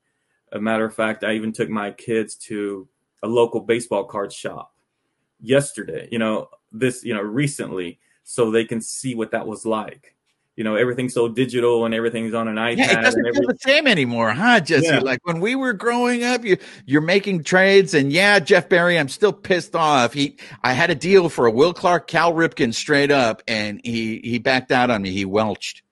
a 0.52 0.60
matter 0.60 0.84
of 0.84 0.94
fact, 0.94 1.24
I 1.24 1.32
even 1.32 1.52
took 1.52 1.68
my 1.68 1.90
kids 1.90 2.36
to 2.46 2.88
a 3.22 3.28
local 3.28 3.60
baseball 3.60 4.04
card 4.04 4.32
shop 4.32 4.72
yesterday, 5.40 6.08
you 6.10 6.18
know, 6.18 6.48
this, 6.72 7.04
you 7.04 7.12
know, 7.14 7.22
recently, 7.22 7.98
so 8.22 8.50
they 8.50 8.64
can 8.64 8.80
see 8.80 9.14
what 9.14 9.32
that 9.32 9.46
was 9.46 9.66
like. 9.66 10.15
You 10.56 10.64
know, 10.64 10.74
everything's 10.74 11.12
so 11.12 11.28
digital 11.28 11.84
and 11.84 11.94
everything's 11.94 12.32
on 12.32 12.48
an 12.48 12.56
iPad. 12.56 12.78
Yeah, 12.78 12.98
it 12.98 13.02
doesn't 13.02 13.26
and 13.26 13.36
feel 13.36 13.46
the 13.46 13.58
same 13.60 13.86
anymore, 13.86 14.32
huh, 14.32 14.60
Jesse? 14.60 14.86
Yeah. 14.86 15.00
Like 15.00 15.20
when 15.24 15.40
we 15.40 15.54
were 15.54 15.74
growing 15.74 16.24
up, 16.24 16.46
you 16.46 16.56
you're 16.86 17.02
making 17.02 17.44
trades, 17.44 17.92
and 17.92 18.10
yeah, 18.10 18.38
Jeff 18.38 18.70
Barry, 18.70 18.98
I'm 18.98 19.10
still 19.10 19.34
pissed 19.34 19.76
off. 19.76 20.14
He, 20.14 20.38
I 20.62 20.72
had 20.72 20.88
a 20.88 20.94
deal 20.94 21.28
for 21.28 21.44
a 21.44 21.50
Will 21.50 21.74
Clark, 21.74 22.06
Cal 22.06 22.32
Ripken, 22.32 22.72
straight 22.72 23.10
up, 23.10 23.42
and 23.46 23.82
he 23.84 24.20
he 24.24 24.38
backed 24.38 24.72
out 24.72 24.88
on 24.88 25.02
me. 25.02 25.10
He 25.10 25.26
welched. 25.26 25.82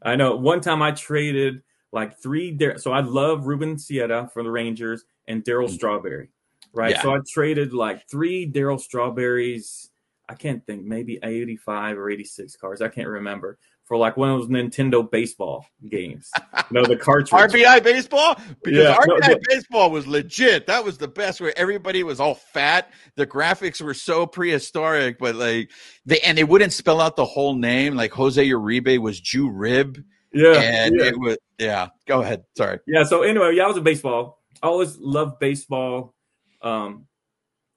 I 0.00 0.14
know. 0.14 0.36
One 0.36 0.60
time 0.60 0.80
I 0.80 0.92
traded 0.92 1.62
like 1.90 2.16
three. 2.16 2.56
So 2.76 2.92
I 2.92 3.00
love 3.00 3.46
Ruben 3.46 3.78
Sierra 3.78 4.30
for 4.32 4.44
the 4.44 4.50
Rangers 4.50 5.04
and 5.26 5.42
Darryl 5.42 5.68
mm. 5.68 5.74
Strawberry, 5.74 6.28
right? 6.72 6.92
Yeah. 6.92 7.02
So 7.02 7.14
I 7.14 7.18
traded 7.28 7.72
like 7.72 8.08
three 8.08 8.48
Darryl 8.48 8.78
Strawberries. 8.78 9.90
I 10.28 10.34
can't 10.34 10.64
think, 10.64 10.84
maybe 10.84 11.18
85 11.22 11.98
or 11.98 12.08
86 12.08 12.56
cards. 12.56 12.80
I 12.80 12.88
can't 12.88 13.08
remember 13.08 13.58
for 13.84 13.96
like 13.96 14.16
one 14.16 14.30
of 14.30 14.40
those 14.40 14.48
Nintendo 14.48 15.08
baseball 15.08 15.66
games. 15.88 16.30
no, 16.70 16.84
the 16.84 16.96
cartridge. 16.96 17.30
RBI 17.52 17.82
baseball 17.82 18.36
because 18.62 18.82
Yeah, 18.84 18.96
RBI 18.96 19.28
no. 19.28 19.38
baseball 19.48 19.90
was 19.90 20.06
legit. 20.06 20.66
That 20.66 20.84
was 20.84 20.98
the 20.98 21.08
best 21.08 21.40
where 21.40 21.56
everybody 21.56 22.02
was 22.02 22.20
all 22.20 22.34
fat. 22.34 22.90
The 23.16 23.26
graphics 23.26 23.80
were 23.80 23.94
so 23.94 24.26
prehistoric, 24.26 25.18
but 25.18 25.34
like 25.34 25.70
they 26.06 26.20
and 26.20 26.36
they 26.38 26.44
wouldn't 26.44 26.72
spell 26.72 27.00
out 27.00 27.16
the 27.16 27.24
whole 27.24 27.54
name. 27.54 27.94
Like 27.94 28.12
Jose 28.12 28.44
Uribe 28.44 28.98
was 28.98 29.20
Jew 29.20 29.50
Rib, 29.50 30.02
yeah, 30.32 30.60
and 30.60 30.96
yeah. 30.98 31.06
it 31.06 31.18
was 31.18 31.36
yeah. 31.58 31.88
Go 32.06 32.22
ahead. 32.22 32.44
Sorry. 32.56 32.80
Yeah. 32.86 33.04
So 33.04 33.22
anyway, 33.22 33.54
yeah, 33.54 33.64
I 33.64 33.68
was 33.68 33.76
a 33.76 33.82
baseball. 33.82 34.40
I 34.62 34.68
always 34.68 34.98
loved 34.98 35.38
baseball. 35.38 36.14
Um, 36.62 37.06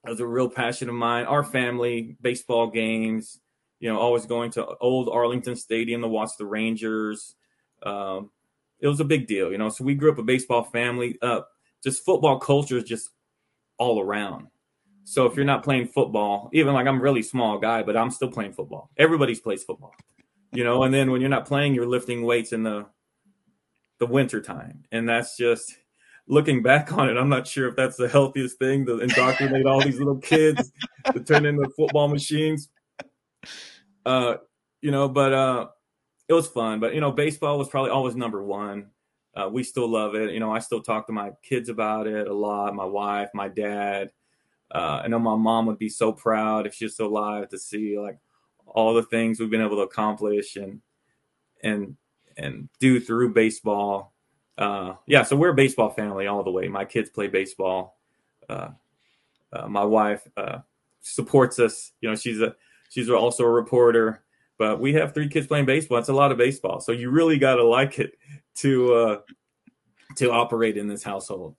it 0.06 0.10
was 0.10 0.20
a 0.20 0.26
real 0.26 0.48
passion 0.48 0.88
of 0.88 0.94
mine. 0.94 1.26
Our 1.26 1.44
family, 1.44 2.16
baseball 2.22 2.70
games. 2.70 3.38
You 3.80 3.92
know, 3.92 3.98
always 3.98 4.26
going 4.26 4.50
to 4.52 4.66
old 4.80 5.08
Arlington 5.08 5.56
Stadium 5.56 6.02
to 6.02 6.08
watch 6.08 6.30
the 6.38 6.46
Rangers. 6.46 7.34
Um, 7.82 8.30
it 8.80 8.88
was 8.88 9.00
a 9.00 9.04
big 9.04 9.26
deal, 9.26 9.50
you 9.52 9.58
know. 9.58 9.68
So 9.68 9.84
we 9.84 9.94
grew 9.94 10.12
up 10.12 10.18
a 10.18 10.22
baseball 10.22 10.64
family. 10.64 11.18
Uh, 11.22 11.42
just 11.82 12.04
football 12.04 12.38
culture 12.38 12.76
is 12.76 12.84
just 12.84 13.10
all 13.78 14.00
around. 14.00 14.48
So 15.04 15.24
if 15.26 15.36
you're 15.36 15.44
not 15.44 15.64
playing 15.64 15.86
football, 15.86 16.50
even 16.52 16.74
like 16.74 16.86
I'm 16.86 16.98
a 16.98 17.02
really 17.02 17.22
small 17.22 17.58
guy, 17.58 17.82
but 17.82 17.96
I'm 17.96 18.10
still 18.10 18.30
playing 18.30 18.52
football. 18.52 18.90
Everybody's 18.96 19.40
plays 19.40 19.64
football, 19.64 19.94
you 20.52 20.64
know. 20.64 20.82
And 20.82 20.92
then 20.92 21.10
when 21.10 21.20
you're 21.20 21.30
not 21.30 21.46
playing, 21.46 21.74
you're 21.74 21.86
lifting 21.86 22.24
weights 22.24 22.52
in 22.52 22.62
the 22.62 22.86
the 23.98 24.06
winter 24.06 24.40
time, 24.40 24.84
and 24.92 25.08
that's 25.08 25.36
just 25.36 25.76
looking 26.28 26.62
back 26.62 26.92
on 26.92 27.08
it. 27.08 27.16
I'm 27.16 27.30
not 27.30 27.46
sure 27.46 27.68
if 27.68 27.76
that's 27.76 27.96
the 27.96 28.08
healthiest 28.08 28.58
thing 28.58 28.84
to 28.86 28.98
indoctrinate 28.98 29.66
all 29.66 29.80
these 29.80 29.98
little 29.98 30.18
kids 30.18 30.70
to 31.12 31.20
turn 31.20 31.46
into 31.46 31.68
football 31.76 32.08
machines. 32.08 32.68
Uh, 34.08 34.38
you 34.80 34.90
know, 34.90 35.06
but 35.06 35.34
uh, 35.34 35.68
it 36.28 36.32
was 36.32 36.48
fun. 36.48 36.80
But 36.80 36.94
you 36.94 37.00
know, 37.00 37.12
baseball 37.12 37.58
was 37.58 37.68
probably 37.68 37.90
always 37.90 38.16
number 38.16 38.42
one. 38.42 38.86
Uh, 39.34 39.50
we 39.52 39.62
still 39.62 39.86
love 39.86 40.14
it. 40.14 40.32
You 40.32 40.40
know, 40.40 40.50
I 40.50 40.60
still 40.60 40.80
talk 40.80 41.06
to 41.06 41.12
my 41.12 41.32
kids 41.42 41.68
about 41.68 42.06
it 42.06 42.26
a 42.26 42.32
lot. 42.32 42.74
My 42.74 42.86
wife, 42.86 43.28
my 43.34 43.48
dad. 43.48 44.10
Uh, 44.70 45.02
I 45.04 45.08
know 45.08 45.18
my 45.18 45.36
mom 45.36 45.66
would 45.66 45.78
be 45.78 45.90
so 45.90 46.10
proud 46.12 46.66
if 46.66 46.74
she's 46.74 46.94
still 46.94 47.08
alive 47.08 47.50
to 47.50 47.58
see 47.58 47.98
like 47.98 48.18
all 48.66 48.94
the 48.94 49.02
things 49.02 49.38
we've 49.38 49.50
been 49.50 49.62
able 49.62 49.76
to 49.76 49.82
accomplish 49.82 50.56
and 50.56 50.80
and 51.62 51.96
and 52.38 52.68
do 52.80 53.00
through 53.00 53.34
baseball. 53.34 54.14
uh, 54.56 54.94
yeah, 55.06 55.22
so 55.22 55.36
we're 55.36 55.50
a 55.50 55.54
baseball 55.54 55.90
family 55.90 56.26
all 56.26 56.42
the 56.42 56.50
way. 56.50 56.66
My 56.68 56.84
kids 56.86 57.10
play 57.10 57.28
baseball. 57.28 57.98
Uh, 58.48 58.70
uh, 59.52 59.68
my 59.68 59.84
wife 59.84 60.26
uh, 60.36 60.60
supports 61.02 61.58
us. 61.58 61.92
You 62.00 62.08
know, 62.08 62.16
she's 62.16 62.40
a 62.40 62.56
she's 62.88 63.10
also 63.10 63.44
a 63.44 63.50
reporter. 63.50 64.22
But 64.58 64.80
we 64.80 64.92
have 64.94 65.14
three 65.14 65.28
kids 65.28 65.46
playing 65.46 65.66
baseball. 65.66 65.98
It's 65.98 66.08
a 66.08 66.12
lot 66.12 66.32
of 66.32 66.38
baseball, 66.38 66.80
so 66.80 66.90
you 66.90 67.10
really 67.10 67.38
got 67.38 67.56
to 67.56 67.64
like 67.64 68.00
it 68.00 68.12
to 68.56 68.94
uh, 68.94 69.20
to 70.16 70.32
operate 70.32 70.76
in 70.76 70.88
this 70.88 71.04
household. 71.04 71.54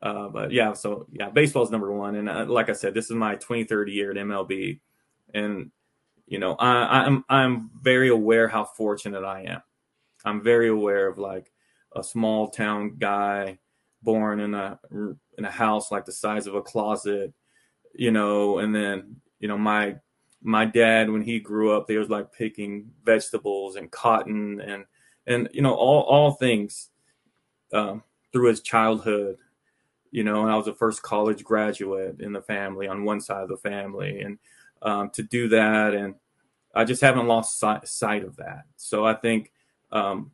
Uh, 0.00 0.28
but 0.28 0.52
yeah, 0.52 0.72
so 0.72 1.06
yeah, 1.10 1.30
baseball's 1.30 1.70
number 1.70 1.92
one. 1.92 2.14
And 2.14 2.28
uh, 2.28 2.44
like 2.46 2.68
I 2.68 2.74
said, 2.74 2.94
this 2.94 3.06
is 3.06 3.16
my 3.16 3.36
23rd 3.36 3.92
year 3.92 4.10
at 4.10 4.18
MLB, 4.18 4.80
and 5.32 5.70
you 6.26 6.38
know, 6.38 6.54
I, 6.54 7.04
I'm 7.04 7.24
I'm 7.28 7.70
very 7.80 8.08
aware 8.08 8.46
how 8.46 8.64
fortunate 8.64 9.24
I 9.24 9.42
am. 9.42 9.62
I'm 10.24 10.42
very 10.42 10.68
aware 10.68 11.08
of 11.08 11.18
like 11.18 11.52
a 11.94 12.02
small 12.02 12.48
town 12.48 12.96
guy 12.98 13.58
born 14.02 14.40
in 14.40 14.54
a 14.54 14.78
in 15.38 15.44
a 15.44 15.50
house 15.50 15.90
like 15.90 16.04
the 16.04 16.12
size 16.12 16.46
of 16.46 16.54
a 16.54 16.62
closet, 16.62 17.32
you 17.94 18.10
know, 18.10 18.58
and 18.58 18.74
then 18.74 19.16
you 19.40 19.48
know 19.48 19.58
my 19.58 19.96
my 20.44 20.66
dad 20.66 21.10
when 21.10 21.22
he 21.22 21.40
grew 21.40 21.74
up, 21.74 21.86
they 21.86 21.96
was 21.96 22.10
like 22.10 22.30
picking 22.32 22.90
vegetables 23.04 23.76
and 23.76 23.90
cotton 23.90 24.60
and 24.60 24.84
and 25.26 25.48
you 25.52 25.62
know 25.62 25.74
all 25.74 26.02
all 26.02 26.32
things 26.32 26.90
um, 27.72 28.02
through 28.30 28.50
his 28.50 28.60
childhood, 28.60 29.38
you 30.10 30.22
know, 30.22 30.42
and 30.42 30.52
I 30.52 30.56
was 30.56 30.66
the 30.66 30.74
first 30.74 31.02
college 31.02 31.42
graduate 31.42 32.20
in 32.20 32.34
the 32.34 32.42
family 32.42 32.86
on 32.86 33.04
one 33.04 33.22
side 33.22 33.42
of 33.42 33.48
the 33.48 33.56
family, 33.56 34.20
and 34.20 34.38
um, 34.82 35.10
to 35.10 35.22
do 35.22 35.48
that, 35.48 35.94
and 35.94 36.14
I 36.74 36.84
just 36.84 37.00
haven't 37.00 37.26
lost 37.26 37.58
sight, 37.58 37.88
sight 37.88 38.22
of 38.22 38.36
that. 38.36 38.64
So 38.76 39.06
I 39.06 39.14
think 39.14 39.50
um, 39.92 40.30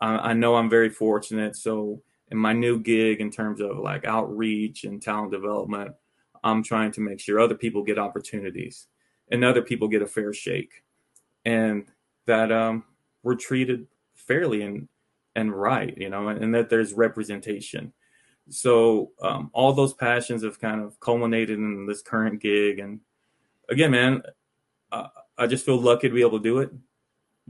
I, 0.00 0.30
I 0.30 0.32
know 0.32 0.56
I'm 0.56 0.70
very 0.70 0.88
fortunate. 0.88 1.56
So 1.56 2.02
in 2.30 2.38
my 2.38 2.54
new 2.54 2.80
gig, 2.80 3.20
in 3.20 3.30
terms 3.30 3.60
of 3.60 3.76
like 3.78 4.06
outreach 4.06 4.84
and 4.84 5.02
talent 5.02 5.30
development, 5.30 5.94
I'm 6.42 6.62
trying 6.62 6.92
to 6.92 7.02
make 7.02 7.20
sure 7.20 7.38
other 7.38 7.54
people 7.54 7.82
get 7.82 7.98
opportunities 7.98 8.86
and 9.30 9.44
other 9.44 9.62
people 9.62 9.88
get 9.88 10.02
a 10.02 10.06
fair 10.06 10.32
shake, 10.32 10.84
and 11.44 11.86
that 12.26 12.50
um, 12.52 12.84
we're 13.22 13.36
treated 13.36 13.86
fairly 14.14 14.62
and 14.62 14.88
and 15.36 15.54
right, 15.54 15.96
you 15.96 16.08
know, 16.08 16.28
and, 16.28 16.42
and 16.42 16.54
that 16.54 16.68
there's 16.68 16.92
representation. 16.92 17.92
So 18.48 19.12
um, 19.22 19.50
all 19.52 19.72
those 19.72 19.94
passions 19.94 20.42
have 20.42 20.60
kind 20.60 20.80
of 20.80 20.98
culminated 20.98 21.58
in 21.58 21.86
this 21.86 22.02
current 22.02 22.40
gig, 22.40 22.78
and 22.78 23.00
again, 23.68 23.92
man, 23.92 24.22
uh, 24.90 25.08
I 25.38 25.46
just 25.46 25.64
feel 25.64 25.80
lucky 25.80 26.08
to 26.08 26.14
be 26.14 26.20
able 26.20 26.38
to 26.38 26.44
do 26.44 26.58
it 26.58 26.70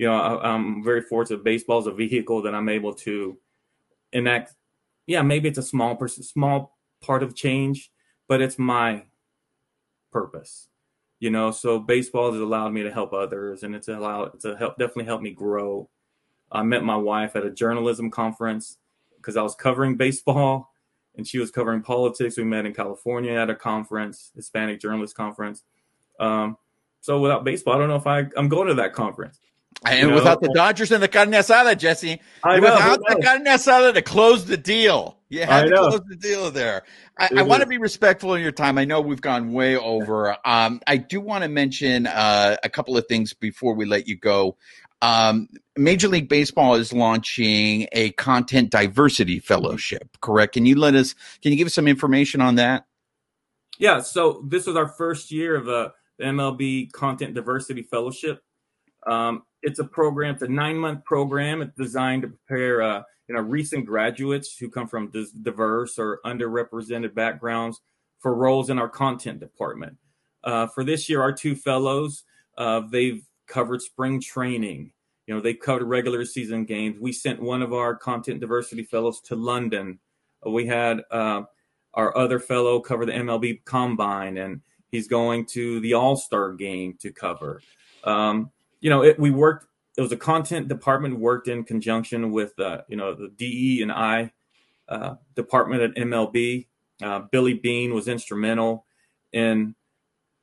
you 0.01 0.07
know, 0.07 0.14
I, 0.14 0.55
am 0.55 0.83
very 0.83 1.03
fortunate. 1.03 1.45
Baseball 1.45 1.78
is 1.78 1.87
a 1.87 1.93
vehicle 1.93 2.41
that 2.45 2.55
I'm 2.55 2.70
able 2.70 2.95
to 3.05 3.37
enact. 4.14 4.55
Yeah, 5.07 5.20
maybe 5.20 5.47
it's 5.47 5.59
a 5.59 5.62
small 5.62 5.95
person, 5.95 6.22
small 6.22 6.78
part 7.03 7.22
of 7.22 7.37
change, 7.37 7.93
but 8.26 8.41
it's 8.41 8.59
my 8.59 9.05
purpose. 10.11 10.69
You 11.20 11.30
know, 11.30 11.50
so 11.50 11.78
baseball 11.78 12.32
has 12.32 12.40
allowed 12.40 12.72
me 12.72 12.82
to 12.82 12.90
help 12.90 13.12
others, 13.12 13.62
and 13.62 13.74
it's 13.74 13.88
allowed 13.88 14.34
it's 14.34 14.44
a 14.46 14.56
help 14.56 14.78
definitely 14.78 15.04
helped 15.04 15.22
me 15.22 15.30
grow. 15.30 15.88
I 16.50 16.62
met 16.62 16.82
my 16.82 16.96
wife 16.96 17.36
at 17.36 17.46
a 17.46 17.50
journalism 17.50 18.10
conference 18.10 18.78
because 19.16 19.36
I 19.36 19.42
was 19.42 19.54
covering 19.54 19.96
baseball, 19.96 20.72
and 21.16 21.26
she 21.26 21.38
was 21.38 21.50
covering 21.50 21.82
politics. 21.82 22.36
We 22.36 22.44
met 22.44 22.66
in 22.66 22.74
California 22.74 23.32
at 23.32 23.50
a 23.50 23.54
conference, 23.54 24.32
Hispanic 24.34 24.80
Journalist 24.80 25.14
Conference. 25.14 25.62
Um, 26.18 26.56
so 27.00 27.20
without 27.20 27.44
baseball, 27.44 27.74
I 27.74 27.78
don't 27.78 27.88
know 27.88 27.96
if 27.96 28.06
I 28.06 28.24
I'm 28.36 28.48
going 28.48 28.68
to 28.68 28.74
that 28.74 28.94
conference. 28.94 29.38
And 29.85 30.11
you 30.11 30.14
without 30.14 30.43
the 30.43 30.51
Dodgers 30.55 30.93
and 30.93 31.03
the 31.03 31.09
carne 31.09 31.31
asada, 31.31 31.76
Jesse, 31.76 32.20
I 32.45 32.61
know, 32.61 32.72
without 32.72 33.01
the 33.09 33.22
carne 33.24 33.47
asada 33.47 33.95
to 33.95 34.03
close 34.03 34.45
the 34.45 34.59
deal, 34.59 35.16
you 35.31 35.43
had 35.45 35.68
to 35.68 35.74
close 35.74 36.01
the 36.07 36.16
deal 36.16 36.51
there. 36.51 36.83
I, 37.18 37.31
I 37.39 37.43
want 37.43 37.62
to 37.62 37.66
be 37.66 37.78
respectful 37.78 38.35
of 38.35 38.41
your 38.41 38.53
time. 38.53 38.76
I 38.76 38.85
know 38.85 39.01
we've 39.01 39.20
gone 39.20 39.53
way 39.53 39.76
over. 39.76 40.37
Um, 40.45 40.81
I 40.87 40.99
do 40.99 41.20
want 41.20 41.45
to 41.45 41.49
mention 41.49 42.07
uh, 42.07 42.57
a 42.62 42.68
couple 42.68 42.97
of 42.97 43.07
things 43.07 43.33
before 43.33 43.74
we 43.74 43.87
let 43.87 44.07
you 44.07 44.16
go. 44.16 44.59
Um, 45.03 45.49
Major 45.76 46.09
League 46.09 46.28
Baseball 46.28 46.74
is 46.74 46.93
launching 46.93 47.89
a 47.93 48.11
content 48.12 48.70
diversity 48.70 49.39
fellowship. 49.39 50.16
Correct? 50.20 50.55
Can 50.55 50.66
you 50.66 50.78
let 50.78 50.95
us? 50.95 51.14
Can 51.43 51.53
you 51.53 51.59
give 51.59 51.66
us 51.66 51.74
some 51.74 51.89
information 51.89 52.43
on 52.43 52.57
that? 52.57 52.87
Yeah. 53.78 54.01
So 54.01 54.45
this 54.47 54.66
was 54.66 54.76
our 54.76 54.89
first 54.89 55.31
year 55.31 55.57
of 55.57 55.68
a 55.68 55.95
MLB 56.20 56.93
Content 56.93 57.35
Diversity 57.35 57.83
Fellowship. 57.83 58.43
Um, 59.07 59.42
it's 59.62 59.78
a 59.78 59.84
program, 59.84 60.34
it's 60.34 60.42
a 60.42 60.48
nine 60.48 60.76
month 60.76 61.05
program. 61.05 61.62
It's 61.62 61.76
designed 61.76 62.22
to 62.22 62.28
prepare 62.28 62.82
uh, 62.82 63.03
you 63.28 63.34
know 63.34 63.40
recent 63.40 63.86
graduates 63.86 64.57
who 64.57 64.70
come 64.70 64.88
from 64.88 65.12
diverse 65.42 65.98
or 65.98 66.20
underrepresented 66.24 67.14
backgrounds 67.14 67.80
for 68.18 68.34
roles 68.34 68.70
in 68.70 68.78
our 68.78 68.88
content 68.88 69.40
department. 69.40 69.96
Uh, 70.44 70.66
for 70.66 70.84
this 70.84 71.09
year, 71.09 71.22
our 71.22 71.32
two 71.32 71.55
fellows 71.55 72.24
uh, 72.59 72.80
they've 72.90 73.24
covered 73.46 73.82
spring 73.82 74.20
training. 74.20 74.92
You 75.26 75.34
know, 75.34 75.40
they 75.40 75.55
covered 75.55 75.84
regular 75.84 76.24
season 76.24 76.64
games. 76.64 76.98
We 77.01 77.12
sent 77.12 77.40
one 77.40 77.62
of 77.62 77.72
our 77.72 77.94
content 77.94 78.40
diversity 78.40 78.82
fellows 78.82 79.20
to 79.22 79.36
London. 79.36 79.98
we 80.44 80.66
had 80.66 81.03
uh, 81.11 81.42
our 81.94 82.16
other 82.16 82.38
fellow 82.38 82.80
cover 82.80 83.07
the 83.07 83.12
MLB 83.12 83.64
Combine, 83.64 84.38
and 84.38 84.61
he's 84.90 85.09
going 85.09 85.46
to 85.46 85.80
the 85.80 85.94
All 85.94 86.16
Star 86.16 86.53
game 86.53 86.96
to 87.01 87.12
cover. 87.12 87.62
Um, 88.05 88.51
you 88.81 88.91
know, 88.91 89.03
it, 89.03 89.18
we 89.18 89.31
worked. 89.31 89.66
It 89.97 90.01
was 90.01 90.12
a 90.12 90.16
content 90.16 90.68
department 90.68 91.18
worked 91.18 91.49
in 91.49 91.64
conjunction 91.64 92.31
with 92.31 92.59
uh, 92.59 92.83
you 92.89 92.97
know 92.97 93.14
the 93.14 93.28
DE 93.28 93.83
and 93.83 93.93
I 93.93 94.33
uh, 94.89 95.14
department 95.35 95.83
at 95.83 95.95
MLB. 95.97 96.66
Uh, 97.03 97.20
Billy 97.31 97.55
Bean 97.55 97.95
was 97.95 98.09
instrumental 98.09 98.87
in 99.33 99.74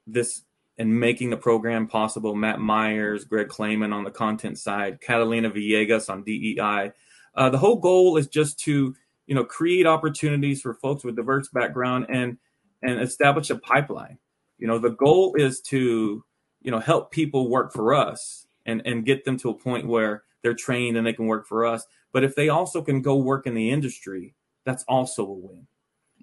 this 0.06 0.44
in 0.78 1.00
making 1.00 1.30
the 1.30 1.38
program 1.38 1.88
possible. 1.88 2.36
Matt 2.36 2.60
Myers, 2.60 3.26
Greg 3.26 3.48
Clayman 3.48 3.94
on 3.94 4.04
the 4.04 4.12
content 4.12 4.60
side, 4.60 5.02
Catalina 5.02 5.50
Villegas 5.50 6.10
on 6.10 6.24
DEI. 6.24 6.92
Uh, 7.36 7.50
the 7.50 7.58
whole 7.58 7.78
goal 7.78 8.18
is 8.18 8.28
just 8.28 8.60
to 8.62 8.96
you 9.28 9.36
know 9.36 9.44
create 9.44 9.86
opportunities 9.86 10.62
for 10.62 10.74
folks 10.76 11.04
with 11.04 11.16
diverse 11.16 11.50
background 11.50 12.06
and 12.10 12.38
and 12.84 13.02
establish 13.02 13.50
a 13.50 13.58
pipeline. 13.58 14.18
You 14.58 14.68
know, 14.68 14.80
the 14.80 14.92
goal 14.92 15.36
is 15.36 15.62
to 15.62 16.24
you 16.68 16.72
know 16.72 16.80
help 16.80 17.12
people 17.12 17.50
work 17.50 17.72
for 17.72 17.94
us 17.94 18.46
and 18.66 18.82
and 18.86 19.06
get 19.06 19.24
them 19.24 19.38
to 19.38 19.50
a 19.50 19.54
point 19.54 19.88
where 19.88 20.24
they're 20.42 20.54
trained 20.54 20.98
and 20.98 21.08
they 21.08 21.14
can 21.14 21.26
work 21.26 21.48
for 21.48 21.66
us. 21.66 21.86
But 22.12 22.26
if 22.26 22.36
they 22.36 22.50
also 22.50 22.82
can 22.82 23.02
go 23.02 23.16
work 23.16 23.48
in 23.48 23.54
the 23.54 23.72
industry 23.72 24.36
that's 24.66 24.84
also 24.84 25.24
a 25.24 25.32
win. 25.32 25.66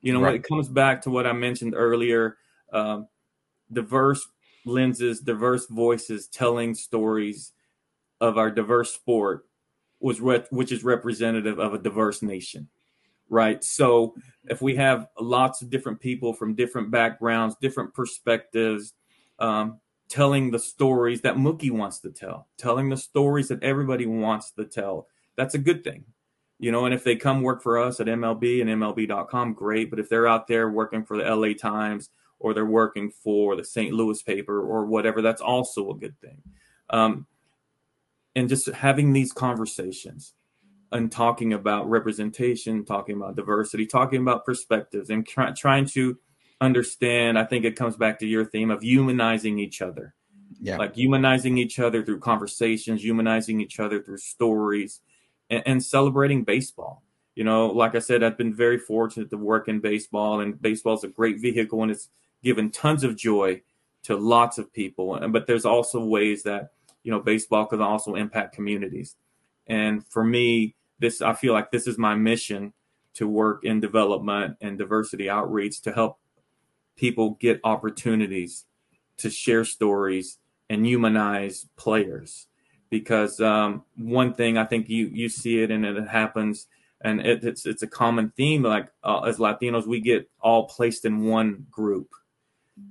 You 0.02 0.12
know 0.12 0.20
right. 0.20 0.32
when 0.32 0.34
it 0.34 0.42
comes 0.42 0.68
back 0.68 1.00
to 1.02 1.10
what 1.10 1.26
i 1.26 1.32
mentioned 1.32 1.72
earlier 1.74 2.36
um, 2.74 3.08
diverse 3.72 4.28
lenses 4.66 5.20
diverse 5.20 5.66
voices 5.66 6.26
telling 6.26 6.74
stories 6.74 7.52
of 8.20 8.36
our 8.36 8.50
diverse 8.50 8.92
sport 8.92 9.46
was 9.98 10.20
re- 10.20 10.44
which 10.50 10.72
is 10.72 10.84
representative 10.84 11.58
of 11.58 11.72
a 11.72 11.78
diverse 11.78 12.20
nation 12.20 12.68
right? 13.30 13.64
So 13.64 14.14
if 14.44 14.60
we 14.60 14.76
have 14.76 15.08
lots 15.18 15.62
of 15.62 15.70
different 15.70 15.98
people 15.98 16.34
from 16.34 16.54
different 16.54 16.90
backgrounds 16.90 17.56
different 17.62 17.94
perspectives 17.94 18.92
um, 19.38 19.80
telling 20.08 20.50
the 20.50 20.58
stories 20.58 21.22
that 21.22 21.36
Mookie 21.36 21.70
wants 21.70 22.00
to 22.00 22.10
tell, 22.10 22.48
telling 22.56 22.88
the 22.88 22.96
stories 22.96 23.48
that 23.48 23.62
everybody 23.62 24.06
wants 24.06 24.50
to 24.52 24.64
tell. 24.64 25.08
That's 25.36 25.54
a 25.54 25.58
good 25.58 25.82
thing. 25.82 26.04
You 26.58 26.70
know, 26.72 26.84
and 26.84 26.94
if 26.94 27.04
they 27.04 27.16
come 27.16 27.42
work 27.42 27.62
for 27.62 27.78
us 27.78 28.00
at 28.00 28.06
MLB 28.06 28.60
and 28.60 28.70
MLB.com, 28.70 29.54
great. 29.54 29.90
But 29.90 29.98
if 29.98 30.08
they're 30.08 30.28
out 30.28 30.46
there 30.46 30.70
working 30.70 31.04
for 31.04 31.16
the 31.16 31.24
LA 31.24 31.52
Times 31.54 32.10
or 32.38 32.54
they're 32.54 32.64
working 32.64 33.10
for 33.10 33.56
the 33.56 33.64
St. 33.64 33.92
Louis 33.92 34.22
paper 34.22 34.60
or 34.60 34.86
whatever, 34.86 35.20
that's 35.20 35.40
also 35.40 35.90
a 35.90 35.96
good 35.96 36.18
thing. 36.20 36.42
Um, 36.90 37.26
and 38.36 38.48
just 38.48 38.66
having 38.66 39.12
these 39.12 39.32
conversations 39.32 40.34
and 40.92 41.10
talking 41.10 41.52
about 41.52 41.88
representation, 41.90 42.84
talking 42.84 43.16
about 43.16 43.36
diversity, 43.36 43.86
talking 43.86 44.20
about 44.20 44.44
perspectives, 44.44 45.10
and 45.10 45.26
try, 45.26 45.50
trying 45.50 45.86
to 45.86 46.18
understand. 46.64 47.38
I 47.38 47.44
think 47.44 47.64
it 47.64 47.76
comes 47.76 47.96
back 47.96 48.18
to 48.20 48.26
your 48.26 48.44
theme 48.44 48.70
of 48.70 48.82
humanizing 48.82 49.58
each 49.58 49.82
other. 49.82 50.14
Yeah. 50.60 50.78
Like 50.78 50.94
humanizing 50.94 51.58
each 51.58 51.78
other 51.78 52.04
through 52.04 52.20
conversations, 52.20 53.02
humanizing 53.02 53.60
each 53.60 53.80
other 53.80 54.02
through 54.02 54.18
stories, 54.18 55.00
and, 55.50 55.62
and 55.66 55.84
celebrating 55.84 56.44
baseball. 56.44 57.02
You 57.34 57.44
know, 57.44 57.66
like 57.66 57.94
I 57.94 57.98
said, 57.98 58.22
I've 58.22 58.38
been 58.38 58.54
very 58.54 58.78
fortunate 58.78 59.30
to 59.30 59.36
work 59.36 59.68
in 59.68 59.80
baseball, 59.80 60.40
and 60.40 60.60
baseball 60.60 60.94
is 60.94 61.04
a 61.04 61.08
great 61.08 61.40
vehicle 61.40 61.82
and 61.82 61.90
it's 61.90 62.08
given 62.42 62.70
tons 62.70 63.02
of 63.02 63.16
joy 63.16 63.62
to 64.04 64.16
lots 64.16 64.58
of 64.58 64.72
people. 64.72 65.16
And 65.16 65.32
but 65.32 65.46
there's 65.46 65.64
also 65.64 66.04
ways 66.04 66.44
that 66.44 66.70
you 67.02 67.10
know 67.10 67.20
baseball 67.20 67.66
can 67.66 67.82
also 67.82 68.14
impact 68.14 68.54
communities. 68.54 69.16
And 69.66 70.06
for 70.06 70.24
me, 70.24 70.76
this 71.00 71.20
I 71.20 71.32
feel 71.32 71.52
like 71.52 71.72
this 71.72 71.86
is 71.86 71.98
my 71.98 72.14
mission 72.14 72.72
to 73.14 73.28
work 73.28 73.64
in 73.64 73.80
development 73.80 74.56
and 74.60 74.78
diversity 74.78 75.28
outreach 75.28 75.80
to 75.82 75.92
help 75.92 76.18
people 76.96 77.36
get 77.40 77.60
opportunities 77.64 78.64
to 79.18 79.30
share 79.30 79.64
stories 79.64 80.38
and 80.68 80.86
humanize 80.86 81.66
players. 81.76 82.46
Because 82.90 83.40
um, 83.40 83.84
one 83.96 84.34
thing 84.34 84.56
I 84.56 84.64
think 84.64 84.88
you 84.88 85.06
you 85.06 85.28
see 85.28 85.62
it 85.62 85.70
and 85.70 85.84
it 85.84 86.08
happens 86.08 86.68
and 87.04 87.20
it, 87.20 87.44
it's 87.44 87.66
it's 87.66 87.82
a 87.82 87.86
common 87.86 88.32
theme. 88.36 88.62
Like 88.62 88.88
uh, 89.04 89.20
as 89.20 89.36
Latinos, 89.36 89.86
we 89.86 90.00
get 90.00 90.28
all 90.40 90.66
placed 90.66 91.04
in 91.04 91.26
one 91.26 91.66
group, 91.70 92.08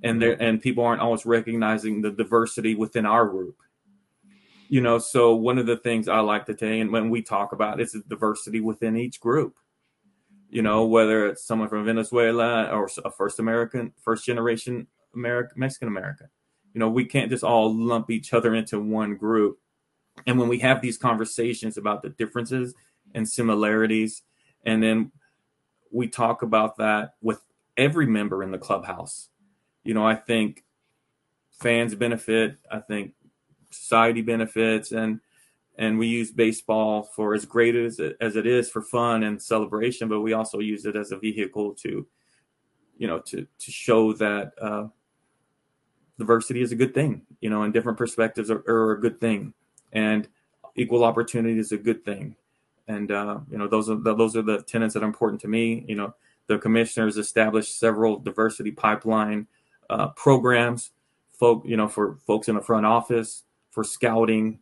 and 0.03 0.21
there 0.21 0.41
and 0.41 0.61
people 0.61 0.85
aren't 0.85 1.01
always 1.01 1.25
recognizing 1.25 2.01
the 2.01 2.11
diversity 2.11 2.75
within 2.75 3.05
our 3.05 3.25
group. 3.25 3.57
You 4.69 4.81
know, 4.81 4.99
so 4.99 5.35
one 5.35 5.57
of 5.57 5.65
the 5.65 5.77
things 5.77 6.07
I 6.07 6.19
like 6.19 6.45
to 6.45 6.57
say, 6.57 6.79
and 6.79 6.91
when 6.91 7.09
we 7.09 7.21
talk 7.21 7.51
about 7.51 7.81
is 7.81 7.91
the 7.91 8.03
diversity 8.07 8.59
within 8.59 8.95
each 8.95 9.19
group. 9.19 9.55
You 10.53 10.61
know, 10.61 10.85
whether 10.85 11.25
it's 11.25 11.43
someone 11.43 11.67
from 11.67 11.83
Venezuela 11.83 12.65
or 12.67 12.87
a 13.03 13.09
first 13.09 13.39
American, 13.39 13.91
first 13.99 14.23
generation 14.23 14.85
American, 15.15 15.59
Mexican 15.59 15.87
American. 15.87 16.27
You 16.75 16.79
know, 16.79 16.89
we 16.89 17.05
can't 17.05 17.31
just 17.31 17.43
all 17.43 17.73
lump 17.73 18.11
each 18.11 18.33
other 18.33 18.53
into 18.53 18.79
one 18.79 19.15
group. 19.15 19.57
And 20.27 20.37
when 20.37 20.47
we 20.47 20.59
have 20.59 20.79
these 20.79 20.99
conversations 20.99 21.75
about 21.77 22.03
the 22.03 22.09
differences 22.09 22.75
and 23.15 23.27
similarities, 23.27 24.21
and 24.63 24.83
then 24.83 25.11
we 25.91 26.07
talk 26.07 26.43
about 26.43 26.77
that 26.77 27.15
with 27.19 27.41
every 27.75 28.05
member 28.05 28.43
in 28.43 28.51
the 28.51 28.59
clubhouse. 28.59 29.29
You 29.83 29.95
know, 29.95 30.05
I 30.05 30.13
think 30.13 30.63
fans 31.49 31.95
benefit. 31.95 32.57
I 32.71 32.77
think 32.77 33.13
society 33.71 34.21
benefits, 34.21 34.91
and 34.91 35.19
and 35.77 35.97
we 35.97 36.07
use 36.07 36.31
baseball 36.31 37.03
for 37.03 37.33
as 37.33 37.45
great 37.45 37.75
as 37.75 37.99
it, 37.99 38.15
as 38.21 38.35
it 38.35 38.45
is 38.45 38.69
for 38.69 38.81
fun 38.81 39.23
and 39.23 39.41
celebration, 39.41 40.07
but 40.07 40.21
we 40.21 40.33
also 40.33 40.59
use 40.59 40.85
it 40.85 40.95
as 40.95 41.11
a 41.11 41.17
vehicle 41.17 41.73
to, 41.73 42.05
you 42.97 43.07
know, 43.07 43.19
to 43.19 43.47
to 43.57 43.71
show 43.71 44.13
that 44.13 44.53
uh, 44.61 44.87
diversity 46.17 46.61
is 46.61 46.71
a 46.71 46.75
good 46.75 46.93
thing, 46.93 47.21
you 47.41 47.49
know, 47.49 47.63
and 47.63 47.73
different 47.73 47.97
perspectives 47.97 48.51
are, 48.51 48.63
are 48.67 48.91
a 48.91 49.01
good 49.01 49.19
thing, 49.19 49.53
and 49.91 50.27
equal 50.75 51.03
opportunity 51.03 51.57
is 51.57 51.71
a 51.71 51.77
good 51.77 52.05
thing, 52.05 52.35
and 52.87 53.11
uh, 53.11 53.39
you 53.49 53.57
know 53.57 53.67
those 53.67 53.89
are 53.89 53.95
the, 53.95 54.15
those 54.15 54.35
are 54.35 54.43
the 54.43 54.61
tenets 54.63 54.93
that 54.93 55.03
are 55.03 55.07
important 55.07 55.41
to 55.41 55.47
me. 55.47 55.83
You 55.87 55.95
know, 55.95 56.13
the 56.47 56.59
commissioners 56.59 57.17
established 57.17 57.79
several 57.79 58.19
diversity 58.19 58.71
pipeline 58.71 59.47
uh, 59.89 60.09
programs, 60.09 60.91
folk, 61.31 61.63
you 61.65 61.77
know, 61.77 61.87
for 61.87 62.17
folks 62.27 62.47
in 62.47 62.55
the 62.55 62.61
front 62.61 62.85
office, 62.85 63.43
for 63.71 63.83
scouting, 63.83 64.59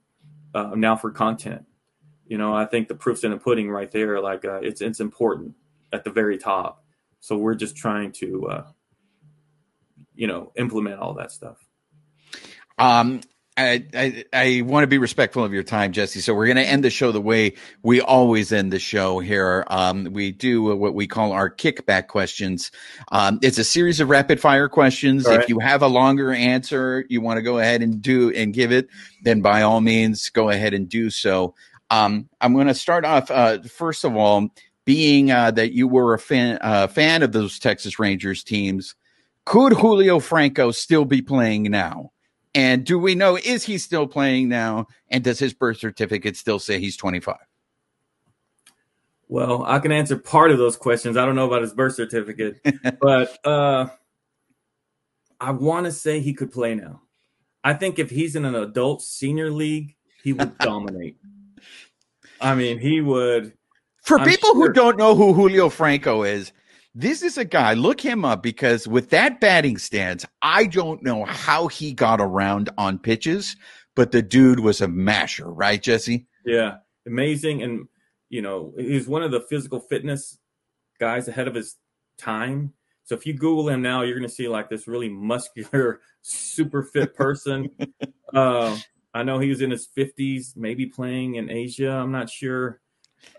uh, 0.54 0.72
now 0.76 0.96
for 0.96 1.12
content. 1.12 1.66
You 2.26 2.38
know, 2.38 2.54
I 2.54 2.66
think 2.66 2.88
the 2.88 2.96
proof's 2.96 3.24
in 3.24 3.32
the 3.32 3.38
pudding 3.38 3.70
right 3.70 3.92
there. 3.92 4.22
Like 4.22 4.46
uh, 4.46 4.60
it's 4.62 4.82
it's 4.82 5.00
important 5.00 5.56
at 5.92 6.04
the 6.04 6.12
very 6.12 6.38
top. 6.38 6.84
So 7.20 7.38
we're 7.38 7.56
just 7.56 7.76
trying 7.76 8.14
to, 8.14 8.48
uh, 8.48 8.68
you 10.16 10.28
know, 10.28 10.52
implement 10.56 11.00
all 11.00 11.14
that 11.16 11.32
stuff. 11.32 11.58
Um, 12.78 13.22
I, 13.58 13.86
I, 13.94 14.26
I 14.32 14.62
want 14.62 14.84
to 14.84 14.88
be 14.88 14.98
respectful 14.98 15.44
of 15.44 15.52
your 15.52 15.64
time, 15.64 15.92
Jesse. 15.92 16.22
So 16.22 16.34
we're 16.34 16.46
going 16.46 16.58
to 16.58 16.68
end 16.68 16.86
the 16.86 16.90
show 16.90 17.12
the 17.12 17.20
way 17.20 17.56
we 17.84 18.00
always 18.00 18.54
end 18.54 18.72
the 18.72 18.80
show 18.80 19.20
here. 19.20 19.66
Um, 19.68 20.06
we 20.12 20.32
do 20.32 20.64
what 20.64 20.94
we 20.94 21.06
call 21.06 21.34
our 21.34 21.50
kickback 21.50 22.08
questions. 22.08 22.72
Um, 23.12 23.40
it's 23.42 23.58
a 23.58 23.66
series 23.66 24.00
of 24.00 24.10
rapid 24.10 24.40
fire 24.40 24.70
questions. 24.70 25.28
All 25.28 25.34
if 25.34 25.50
you 25.50 25.60
have 25.60 25.82
a 25.82 25.88
longer 25.88 26.32
answer, 26.32 27.06
you 27.10 27.20
want 27.20 27.38
to 27.38 27.42
go 27.42 27.60
ahead 27.60 27.82
and 27.82 28.02
do 28.02 28.32
and 28.32 28.54
give 28.54 28.72
it, 28.72 28.88
then 29.24 29.42
by 29.42 29.64
all 29.64 29.82
means, 29.82 30.30
go 30.30 30.50
ahead 30.50 30.74
and 30.74 30.88
do 30.88 31.10
so. 31.10 31.54
Um, 31.90 32.30
I'm 32.40 32.54
going 32.54 32.68
to 32.68 32.74
start 32.74 33.04
off, 33.04 33.30
uh, 33.30 33.62
first 33.64 34.06
of 34.06 34.16
all, 34.16 34.50
being 34.86 35.30
uh, 35.30 35.52
that 35.52 35.74
you 35.74 35.90
were 35.90 36.14
a 36.14 36.20
fan, 36.20 36.58
uh, 36.62 36.88
fan 36.88 37.22
of 37.22 37.34
those 37.34 37.60
Texas 37.60 38.00
Rangers 38.00 38.46
teams. 38.46 38.96
Could 39.46 39.74
Julio 39.74 40.20
Franco 40.20 40.72
still 40.72 41.04
be 41.04 41.22
playing 41.22 41.64
now? 41.64 42.11
And 42.54 42.86
do 42.86 43.00
we 43.00 43.16
know 43.16 43.38
is 43.38 43.64
he 43.64 43.78
still 43.78 44.08
playing 44.08 44.50
now? 44.50 44.88
And 45.10 45.24
does 45.24 45.40
his 45.40 45.54
birth 45.54 45.78
certificate 45.78 46.36
still 46.36 46.60
say 46.60 46.80
he's 46.80 46.98
25? 46.98 47.38
Well, 49.30 49.64
I 49.66 49.80
can 49.80 49.94
answer 49.94 50.18
part 50.18 50.52
of 50.52 50.58
those 50.58 50.76
questions. 50.76 51.16
I 51.16 51.26
don't 51.26 51.36
know 51.36 51.48
about 51.48 51.62
his 51.62 51.74
birth 51.74 51.96
certificate, 51.96 52.60
but 53.00 53.38
uh, 53.46 53.88
I 55.40 55.52
want 55.52 55.86
to 55.86 55.92
say 55.94 56.20
he 56.20 56.34
could 56.34 56.52
play 56.52 56.76
now. 56.76 57.02
I 57.64 57.74
think 57.74 57.98
if 57.98 58.10
he's 58.10 58.36
in 58.36 58.44
an 58.44 58.56
adult 58.56 59.02
senior 59.02 59.50
league, 59.50 59.96
he 60.22 60.34
would 60.34 60.58
dominate. 60.60 61.16
I 62.42 62.56
mean, 62.56 62.80
he 62.80 63.00
would. 63.00 63.54
For 64.04 64.20
I'm 64.20 64.28
people 64.28 64.52
sure. 64.52 64.68
who 64.68 64.74
don't 64.74 64.98
know 64.98 65.16
who 65.16 65.34
Julio 65.34 65.70
Franco 65.70 66.24
is, 66.24 66.52
this 66.94 67.22
is 67.22 67.38
a 67.38 67.46
guy, 67.46 67.74
look 67.74 68.02
him 68.02 68.26
up 68.26 68.44
because 68.44 68.88
with 68.88 69.10
that 69.12 69.40
batting 69.40 69.78
stance, 69.78 70.26
I 70.42 70.66
don't 70.66 71.02
know 71.04 71.24
how 71.26 71.68
he 71.68 71.94
got 71.94 72.20
around 72.20 72.70
on 72.78 73.00
pitches, 73.00 73.56
but 73.96 74.12
the 74.12 74.22
dude 74.22 74.60
was 74.60 74.82
a 74.82 74.88
masher, 74.88 75.50
right, 75.50 75.82
Jesse? 75.82 76.28
Yeah, 76.46 76.78
amazing. 77.06 77.64
And, 77.64 77.88
you 78.30 78.42
know, 78.42 78.74
he's 78.78 79.08
one 79.08 79.24
of 79.24 79.32
the 79.32 79.42
physical 79.42 79.80
fitness 79.80 80.38
guys 81.00 81.28
ahead 81.28 81.48
of 81.48 81.56
his 81.56 81.78
time. 82.18 82.74
So 83.04 83.16
if 83.16 83.26
you 83.26 83.34
Google 83.34 83.70
him 83.70 83.82
now, 83.82 84.02
you're 84.02 84.18
going 84.18 84.30
to 84.30 84.34
see 84.34 84.48
like 84.48 84.70
this 84.70 84.88
really 84.88 85.10
muscular, 85.10 86.02
super 86.22 86.84
fit 86.84 87.16
person. 87.16 87.70
uh, 88.34 88.78
I 89.14 89.24
know 89.24 89.40
he 89.40 89.50
was 89.50 89.62
in 89.62 89.72
his 89.72 89.88
50s, 89.98 90.56
maybe 90.56 90.86
playing 90.86 91.36
in 91.36 91.50
Asia. 91.50 91.92
I'm 91.92 92.12
not 92.12 92.30
sure. 92.30 92.80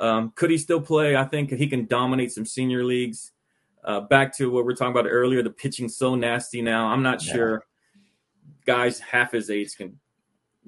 Um, 0.01 0.33
could 0.35 0.51
he 0.51 0.59
still 0.59 0.81
play? 0.81 1.17
I 1.17 1.25
think 1.25 1.51
he 1.51 1.67
can 1.67 1.87
dominate 1.87 2.33
some 2.33 2.45
senior 2.45 2.85
leagues. 2.85 3.32
Uh, 3.85 4.01
back 4.01 4.37
to 4.37 4.51
what 4.51 4.65
we 4.65 4.73
are 4.73 4.77
talking 4.77 4.93
about 4.93 5.11
earlier, 5.11 5.43
the 5.43 5.51
pitching 5.51 5.89
so 5.89 6.15
nasty 6.15 6.63
now. 6.63 6.87
I'm 6.87 7.03
not 7.03 7.25
yeah. 7.25 7.33
sure 7.33 7.65
guys 8.65 9.01
half 9.01 9.33
his 9.33 9.51
age 9.51 9.77
can 9.77 9.99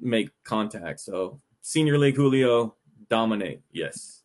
make 0.00 0.30
contact. 0.44 1.00
So 1.00 1.40
senior 1.60 1.98
league 1.98 2.16
Julio 2.16 2.74
dominate. 3.08 3.60
Yes. 3.72 4.22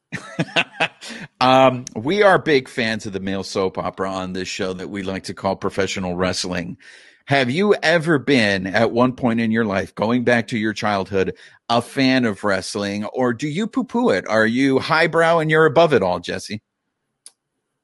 um, 1.42 1.86
we 1.96 2.24
are 2.24 2.40
big 2.40 2.68
fans 2.68 3.06
of 3.06 3.14
the 3.14 3.20
male 3.20 3.44
soap 3.44 3.78
opera 3.78 4.10
on 4.10 4.34
this 4.34 4.48
show 4.48 4.74
that 4.74 4.90
we 4.90 5.04
like 5.04 5.24
to 5.24 5.34
call 5.34 5.56
professional 5.56 6.16
wrestling. 6.16 6.78
Have 7.26 7.52
you 7.52 7.76
ever 7.84 8.18
been 8.18 8.66
at 8.66 8.92
one 8.92 9.14
point 9.14 9.40
in 9.40 9.52
your 9.52 9.66
life, 9.66 9.94
going 9.94 10.24
back 10.24 10.48
to 10.48 10.58
your 10.58 10.74
childhood, 10.74 11.36
a 11.70 11.80
fan 11.80 12.26
of 12.26 12.44
wrestling, 12.44 13.06
or 13.06 13.34
do 13.34 13.48
you 13.48 13.68
poo 13.68 13.84
poo 13.84 14.10
it? 14.10 14.28
Are 14.28 14.48
you 14.48 14.80
highbrow 14.80 15.38
and 15.38 15.52
you're 15.52 15.68
above 15.68 15.94
it 15.94 16.02
all, 16.02 16.20
Jesse? 16.20 16.64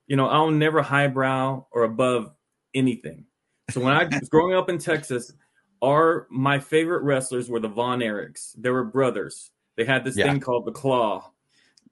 You 0.08 0.16
know, 0.16 0.28
I'll 0.28 0.52
never 0.52 0.82
highbrow 0.82 1.68
or 1.72 1.84
above 1.84 2.32
anything. 2.74 3.26
So 3.72 3.82
when 3.82 3.94
I 3.94 4.06
was 4.06 4.30
growing 4.30 4.56
up 4.56 4.70
in 4.70 4.78
Texas, 4.78 5.34
our 5.82 6.28
my 6.30 6.60
favorite 6.60 7.04
wrestlers 7.04 7.50
were 7.50 7.60
the 7.60 7.68
Von 7.68 8.00
Erichs. 8.00 8.54
They 8.58 8.70
were 8.70 8.84
brothers. 8.84 9.52
They 9.76 9.86
had 9.86 10.04
this 10.04 10.16
yeah. 10.16 10.26
thing 10.26 10.40
called 10.40 10.66
the 10.66 10.72
Claw. 10.72 11.32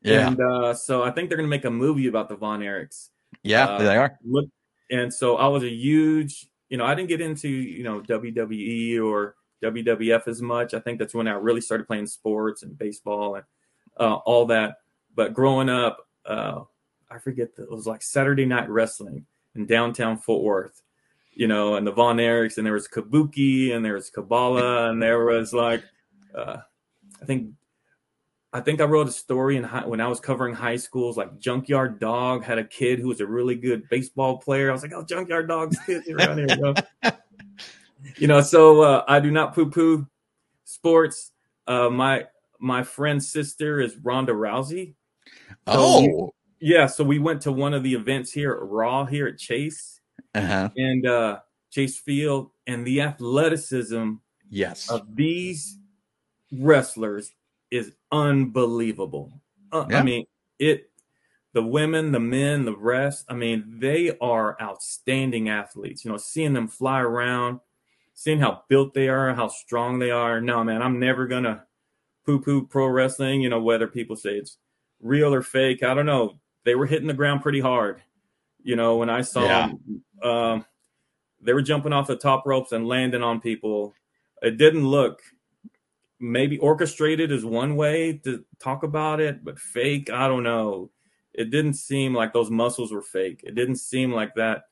Yeah. 0.02 0.28
And 0.28 0.40
uh, 0.40 0.74
so 0.74 1.04
I 1.04 1.12
think 1.12 1.30
they're 1.30 1.38
gonna 1.38 1.48
make 1.48 1.66
a 1.66 1.72
movie 1.72 2.08
about 2.08 2.30
the 2.30 2.36
Von 2.36 2.60
Erichs. 2.60 3.10
Yeah, 3.42 3.66
uh, 3.66 3.78
they 3.80 3.98
are. 3.98 4.18
Look, 4.24 4.46
and 4.92 5.14
so 5.14 5.38
I 5.38 5.48
was 5.48 5.64
a 5.64 5.70
huge, 5.70 6.48
you 6.70 6.78
know, 6.78 6.86
I 6.86 6.94
didn't 6.94 7.10
get 7.10 7.22
into 7.22 7.50
you 7.50 7.84
know 7.84 8.02
WWE 8.02 9.04
or 9.04 9.36
WWF 9.64 10.28
as 10.28 10.42
much. 10.42 10.74
I 10.74 10.80
think 10.80 11.00
that's 11.00 11.14
when 11.14 11.28
I 11.28 11.34
really 11.34 11.62
started 11.62 11.88
playing 11.88 12.08
sports 12.08 12.64
and 12.64 12.78
baseball 12.78 13.36
and 13.36 13.46
uh, 14.00 14.16
all 14.16 14.46
that. 14.48 14.76
But 15.16 15.34
growing 15.34 15.70
up, 15.70 16.08
uh, 16.26 16.62
I 17.14 17.20
forget 17.20 17.56
that 17.56 17.64
it 17.64 17.72
was 17.72 17.86
like 17.86 18.02
Saturday 18.02 18.46
Night 18.46 18.70
Wrestling 18.70 19.26
in 19.56 19.68
downtown 19.68 20.18
Fort 20.18 20.44
Worth, 20.44 20.82
you 21.32 21.48
know, 21.48 21.76
and 21.76 21.86
the 21.86 21.92
Von 21.92 22.18
Erichs, 22.18 22.58
and 22.58 22.66
there 22.66 22.74
was 22.74 22.88
Kabuki, 22.88 23.74
and 23.74 23.86
there 23.86 23.94
was 23.94 24.10
Kamala, 24.10 24.90
and 24.90 25.02
there 25.02 25.24
was 25.26 25.54
like, 25.54 25.84
uh, 26.34 26.58
I 27.22 27.26
think, 27.26 27.52
I 28.52 28.62
think 28.62 28.82
I 28.82 28.86
wrote 28.86 29.08
a 29.08 29.12
story 29.12 29.58
in 29.58 29.64
high, 29.64 29.86
when 29.86 30.02
I 30.02 30.08
was 30.08 30.20
covering 30.20 30.56
high 30.56 30.78
schools, 30.78 31.16
like 31.16 31.40
Junkyard 31.40 32.00
Dog 32.00 32.44
had 32.44 32.58
a 32.58 32.64
kid 32.64 33.00
who 33.00 33.10
was 33.10 33.22
a 33.22 33.28
really 33.28 33.56
good 33.56 33.88
baseball 33.90 34.38
player. 34.38 34.70
I 34.70 34.74
was 34.74 34.82
like, 34.82 34.94
oh, 34.94 35.04
Junkyard 35.04 35.48
Dog's 35.48 35.78
kids 35.86 36.10
around 36.10 36.40
here, 36.40 36.48
you 36.50 36.56
know? 37.04 37.12
you 38.18 38.28
know, 38.28 38.42
so 38.42 38.82
uh, 38.82 39.04
I 39.08 39.20
do 39.20 39.30
not 39.30 39.54
poo 39.54 39.70
poo 39.70 40.08
sports. 40.64 41.32
Uh, 41.68 41.90
my 41.90 42.26
my 42.60 42.84
friend's 42.84 43.32
sister 43.32 43.80
is 43.80 43.98
Ronda 43.98 44.34
Rousey. 44.34 44.96
So 45.68 45.74
oh, 45.74 46.34
yeah, 46.64 46.86
so 46.86 47.04
we 47.04 47.20
went 47.20 47.42
to 47.42 47.52
one 47.52 47.74
of 47.74 47.84
the 47.84 47.94
events 47.94 48.32
here 48.32 48.54
at 48.54 48.64
Raw 48.64 49.04
here 49.04 49.28
at 49.28 49.38
Chase 49.38 50.00
uh-huh. 50.34 50.70
and 50.78 51.06
uh, 51.06 51.40
Chase 51.70 52.00
Field, 52.00 52.52
and 52.66 52.88
the 52.88 53.02
athleticism 53.02 54.14
yes 54.50 54.90
of 54.90 55.14
these 55.14 55.78
wrestlers 56.54 57.34
is 57.70 57.92
unbelievable. 58.14 59.42
Uh, 59.74 59.86
yeah. 59.90 60.00
I 60.00 60.04
mean, 60.04 60.26
it 60.58 60.90
the 61.52 61.62
women, 61.62 62.14
the 62.14 62.22
men, 62.22 62.64
the 62.64 62.78
rest. 62.78 63.26
I 63.28 63.34
mean, 63.34 63.66
they 63.80 64.18
are 64.20 64.56
outstanding 64.62 65.50
athletes. 65.50 66.06
You 66.06 66.12
know, 66.12 66.18
seeing 66.18 66.54
them 66.54 66.70
fly 66.70 67.02
around, 67.02 67.60
seeing 68.14 68.40
how 68.40 68.64
built 68.70 68.94
they 68.94 69.10
are, 69.10 69.34
how 69.34 69.50
strong 69.50 70.00
they 70.00 70.12
are. 70.12 70.40
No, 70.40 70.64
man, 70.64 70.82
I'm 70.82 70.98
never 70.98 71.28
gonna 71.28 71.66
poo-poo 72.26 72.68
pro 72.68 72.88
wrestling. 72.88 73.42
You 73.42 73.50
know, 73.50 73.62
whether 73.62 73.88
people 73.88 74.16
say 74.16 74.36
it's 74.36 74.60
real 75.02 75.34
or 75.34 75.42
fake, 75.42 75.84
I 75.84 75.94
don't 75.94 76.06
know 76.06 76.40
they 76.66 76.76
were 76.76 76.86
hitting 76.86 77.08
the 77.08 77.14
ground 77.14 77.42
pretty 77.42 77.60
hard. 77.60 78.02
You 78.62 78.76
know, 78.76 78.98
when 78.98 79.10
I 79.10 79.22
saw 79.22 79.44
yeah. 79.44 79.68
them, 79.68 80.04
um, 80.24 80.66
they 81.42 81.54
were 81.54 81.62
jumping 81.62 81.94
off 81.94 82.08
the 82.08 82.16
top 82.16 82.46
ropes 82.46 82.72
and 82.72 82.88
landing 82.88 83.24
on 83.24 83.42
people. 83.42 83.94
It 84.42 84.58
didn't 84.58 84.88
look 84.88 85.22
maybe 86.20 86.58
orchestrated 86.60 87.32
is 87.32 87.44
one 87.44 87.76
way 87.76 88.14
to 88.24 88.46
talk 88.58 88.84
about 88.84 89.20
it, 89.20 89.44
but 89.44 89.60
fake, 89.60 90.10
I 90.10 90.30
don't 90.30 90.44
know. 90.44 90.90
it 91.34 91.50
didn't 91.50 91.74
seem 91.74 92.14
like 92.14 92.32
those 92.32 92.52
muscles 92.52 92.92
were 92.92 93.02
fake. 93.02 93.42
It 93.44 93.56
didn't 93.56 93.78
seem 93.78 94.12
like 94.12 94.36
that 94.36 94.66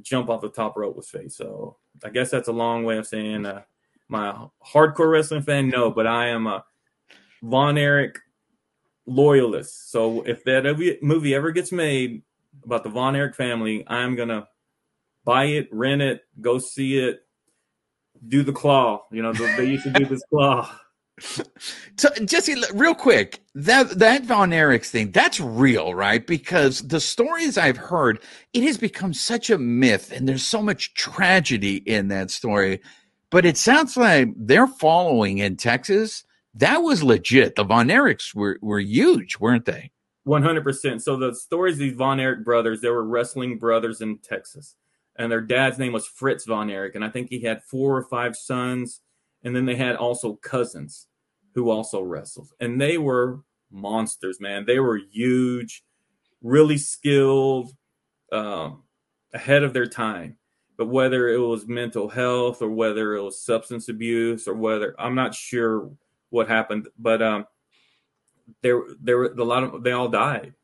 jump 0.00 0.30
off 0.30 0.40
the 0.40 0.48
top 0.48 0.76
rope 0.76 0.96
was 0.96 1.08
fake. 1.08 1.30
So 1.30 1.76
I 2.02 2.10
guess 2.10 2.30
that's 2.30 2.48
a 2.48 2.52
long 2.52 2.84
way 2.84 2.96
of 2.96 3.06
saying 3.06 3.44
uh, 3.46 3.62
my 4.08 4.34
hardcore 4.66 5.12
wrestling 5.12 5.42
fan, 5.42 5.68
no, 5.68 5.90
but 5.90 6.06
I 6.06 6.28
am 6.28 6.46
a 6.46 6.64
Von 7.42 7.78
Erich 7.78 8.18
loyalist. 9.10 9.90
So 9.90 10.22
if 10.22 10.44
that 10.44 10.98
movie 11.02 11.34
ever 11.34 11.50
gets 11.50 11.72
made 11.72 12.22
about 12.64 12.84
the 12.84 12.90
Von 12.90 13.16
Erich 13.16 13.34
family, 13.34 13.84
I'm 13.86 14.14
gonna 14.14 14.48
buy 15.24 15.46
it, 15.46 15.68
rent 15.72 16.00
it, 16.00 16.22
go 16.40 16.58
see 16.58 16.98
it, 16.98 17.20
do 18.26 18.42
the 18.42 18.52
claw. 18.52 19.04
You 19.10 19.22
know, 19.22 19.32
they 19.32 19.64
used 19.64 19.84
to 19.84 19.90
do 19.90 20.06
this 20.06 20.22
claw. 20.30 20.70
So 21.98 22.08
Jesse, 22.24 22.56
real 22.72 22.94
quick, 22.94 23.40
that 23.54 23.90
that 23.98 24.24
Von 24.24 24.54
Erich 24.54 24.86
thing, 24.86 25.10
that's 25.10 25.38
real, 25.38 25.92
right? 25.92 26.26
Because 26.26 26.80
the 26.88 26.98
stories 26.98 27.58
I've 27.58 27.76
heard, 27.76 28.22
it 28.54 28.62
has 28.62 28.78
become 28.78 29.12
such 29.12 29.50
a 29.50 29.58
myth, 29.58 30.12
and 30.12 30.26
there's 30.26 30.46
so 30.46 30.62
much 30.62 30.94
tragedy 30.94 31.76
in 31.76 32.08
that 32.08 32.30
story. 32.30 32.80
But 33.28 33.44
it 33.44 33.58
sounds 33.58 33.98
like 33.98 34.28
they're 34.34 34.66
following 34.66 35.38
in 35.38 35.56
Texas. 35.56 36.24
That 36.54 36.78
was 36.78 37.02
legit. 37.02 37.54
The 37.54 37.64
Von 37.64 37.88
Erichs 37.88 38.34
were 38.34 38.58
were 38.60 38.80
huge, 38.80 39.38
weren't 39.38 39.66
they? 39.66 39.92
One 40.24 40.42
hundred 40.42 40.64
percent. 40.64 41.02
So 41.02 41.16
the 41.16 41.34
stories 41.34 41.74
of 41.74 41.80
these 41.80 41.94
Von 41.94 42.20
Erich 42.20 42.44
brothers, 42.44 42.80
they 42.80 42.90
were 42.90 43.04
wrestling 43.04 43.58
brothers 43.58 44.00
in 44.00 44.18
Texas, 44.18 44.76
and 45.16 45.30
their 45.30 45.40
dad's 45.40 45.78
name 45.78 45.92
was 45.92 46.06
Fritz 46.06 46.44
Von 46.44 46.70
Erich, 46.70 46.94
and 46.94 47.04
I 47.04 47.08
think 47.08 47.30
he 47.30 47.40
had 47.42 47.62
four 47.64 47.96
or 47.96 48.02
five 48.02 48.36
sons, 48.36 49.00
and 49.44 49.54
then 49.54 49.64
they 49.64 49.76
had 49.76 49.96
also 49.96 50.34
cousins 50.34 51.06
who 51.54 51.70
also 51.70 52.02
wrestled. 52.02 52.48
And 52.60 52.80
they 52.80 52.98
were 52.98 53.40
monsters, 53.70 54.40
man. 54.40 54.66
They 54.66 54.78
were 54.78 55.00
huge, 55.10 55.82
really 56.42 56.78
skilled, 56.78 57.72
um, 58.32 58.82
ahead 59.32 59.62
of 59.62 59.72
their 59.72 59.86
time. 59.86 60.36
But 60.76 60.88
whether 60.88 61.28
it 61.28 61.38
was 61.38 61.66
mental 61.66 62.08
health 62.08 62.62
or 62.62 62.70
whether 62.70 63.14
it 63.14 63.22
was 63.22 63.44
substance 63.44 63.88
abuse 63.88 64.48
or 64.48 64.54
whether 64.54 64.94
I'm 64.98 65.14
not 65.14 65.34
sure 65.34 65.90
what 66.30 66.48
happened, 66.48 66.88
but 66.98 67.22
um, 67.22 67.46
there 68.62 68.82
there 69.00 69.18
were 69.18 69.34
a 69.36 69.44
lot 69.44 69.62
of 69.62 69.82
they 69.82 69.92
all 69.92 70.08
died. 70.08 70.54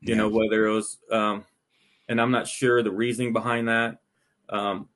You 0.00 0.16
know 0.16 0.28
whether 0.28 0.66
it 0.66 0.72
was 0.72 0.98
um, 1.10 1.44
and 2.08 2.20
I'm 2.20 2.30
not 2.30 2.46
sure 2.46 2.82
the 2.82 2.90
reasoning 2.90 3.32
behind 3.32 3.68
that. 3.68 3.98
Um, 4.48 4.88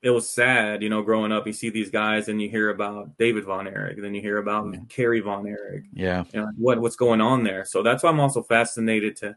it 0.00 0.10
was 0.10 0.28
sad, 0.28 0.82
you 0.82 0.88
know, 0.88 1.02
growing 1.02 1.32
up. 1.32 1.46
You 1.46 1.52
see 1.52 1.70
these 1.70 1.90
guys, 1.90 2.28
and 2.28 2.40
you 2.40 2.48
hear 2.48 2.70
about 2.70 3.18
David 3.18 3.44
Von 3.44 3.66
Erich, 3.66 4.00
then 4.00 4.14
you 4.14 4.20
hear 4.20 4.38
about 4.38 4.72
yeah. 4.72 4.80
Kerry 4.88 5.20
Von 5.20 5.46
Erich. 5.46 5.86
Yeah, 5.92 6.24
you 6.32 6.40
know, 6.40 6.50
what 6.56 6.80
what's 6.80 6.96
going 6.96 7.20
on 7.20 7.42
there. 7.42 7.64
So 7.64 7.82
that's 7.82 8.02
why 8.02 8.10
I'm 8.10 8.20
also 8.20 8.42
fascinated 8.42 9.16
to 9.16 9.36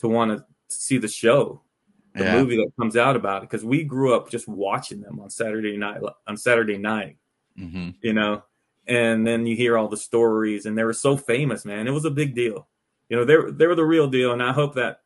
to 0.00 0.08
want 0.08 0.36
to 0.36 0.44
see 0.68 0.98
the 0.98 1.08
show, 1.08 1.62
the 2.14 2.24
yeah. 2.24 2.36
movie 2.36 2.56
that 2.56 2.72
comes 2.78 2.96
out 2.96 3.16
about 3.16 3.42
it, 3.42 3.48
because 3.48 3.64
we 3.64 3.84
grew 3.84 4.14
up 4.14 4.28
just 4.28 4.46
watching 4.46 5.00
them 5.00 5.18
on 5.18 5.30
Saturday 5.30 5.78
night 5.78 6.02
on 6.26 6.36
Saturday 6.36 6.76
night. 6.76 7.16
Mm-hmm. 7.58 7.90
You 8.02 8.12
know, 8.12 8.42
and 8.86 9.26
then 9.26 9.46
you 9.46 9.56
hear 9.56 9.76
all 9.78 9.88
the 9.88 9.96
stories, 9.96 10.66
and 10.66 10.76
they 10.76 10.84
were 10.84 10.92
so 10.92 11.16
famous, 11.16 11.64
man. 11.64 11.86
It 11.86 11.92
was 11.92 12.04
a 12.04 12.10
big 12.10 12.34
deal. 12.34 12.68
You 13.08 13.18
know, 13.18 13.24
they're 13.24 13.50
they 13.50 13.66
were 13.66 13.74
the 13.74 13.84
real 13.84 14.08
deal, 14.08 14.32
and 14.32 14.42
I 14.42 14.52
hope 14.52 14.74
that 14.74 15.00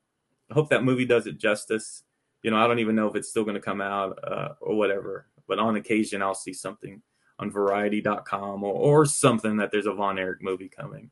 I 0.51 0.55
hope 0.55 0.71
that 0.71 0.85
movie 0.85 1.07
does 1.07 1.27
it 1.27 1.39
justice 1.39 2.03
you 2.47 2.53
know, 2.53 2.59
I 2.59 2.69
don't 2.69 2.79
even 2.79 2.95
know 2.95 3.09
if 3.09 3.17
it's 3.17 3.29
still 3.29 3.43
going 3.43 3.57
to 3.57 3.61
come 3.61 3.81
out 3.81 4.21
uh, 4.23 4.51
or 4.61 4.77
whatever. 4.77 5.27
But 5.49 5.59
on 5.59 5.75
occasion, 5.75 6.23
I'll 6.23 6.33
see 6.33 6.53
something 6.53 7.03
on 7.41 7.51
Variety.com 7.51 8.63
or, 8.63 8.73
or 8.73 9.05
something 9.05 9.57
that 9.57 9.73
there's 9.73 9.87
a 9.87 9.93
Von 9.93 10.17
Erich 10.17 10.41
movie 10.41 10.69
coming. 10.69 11.11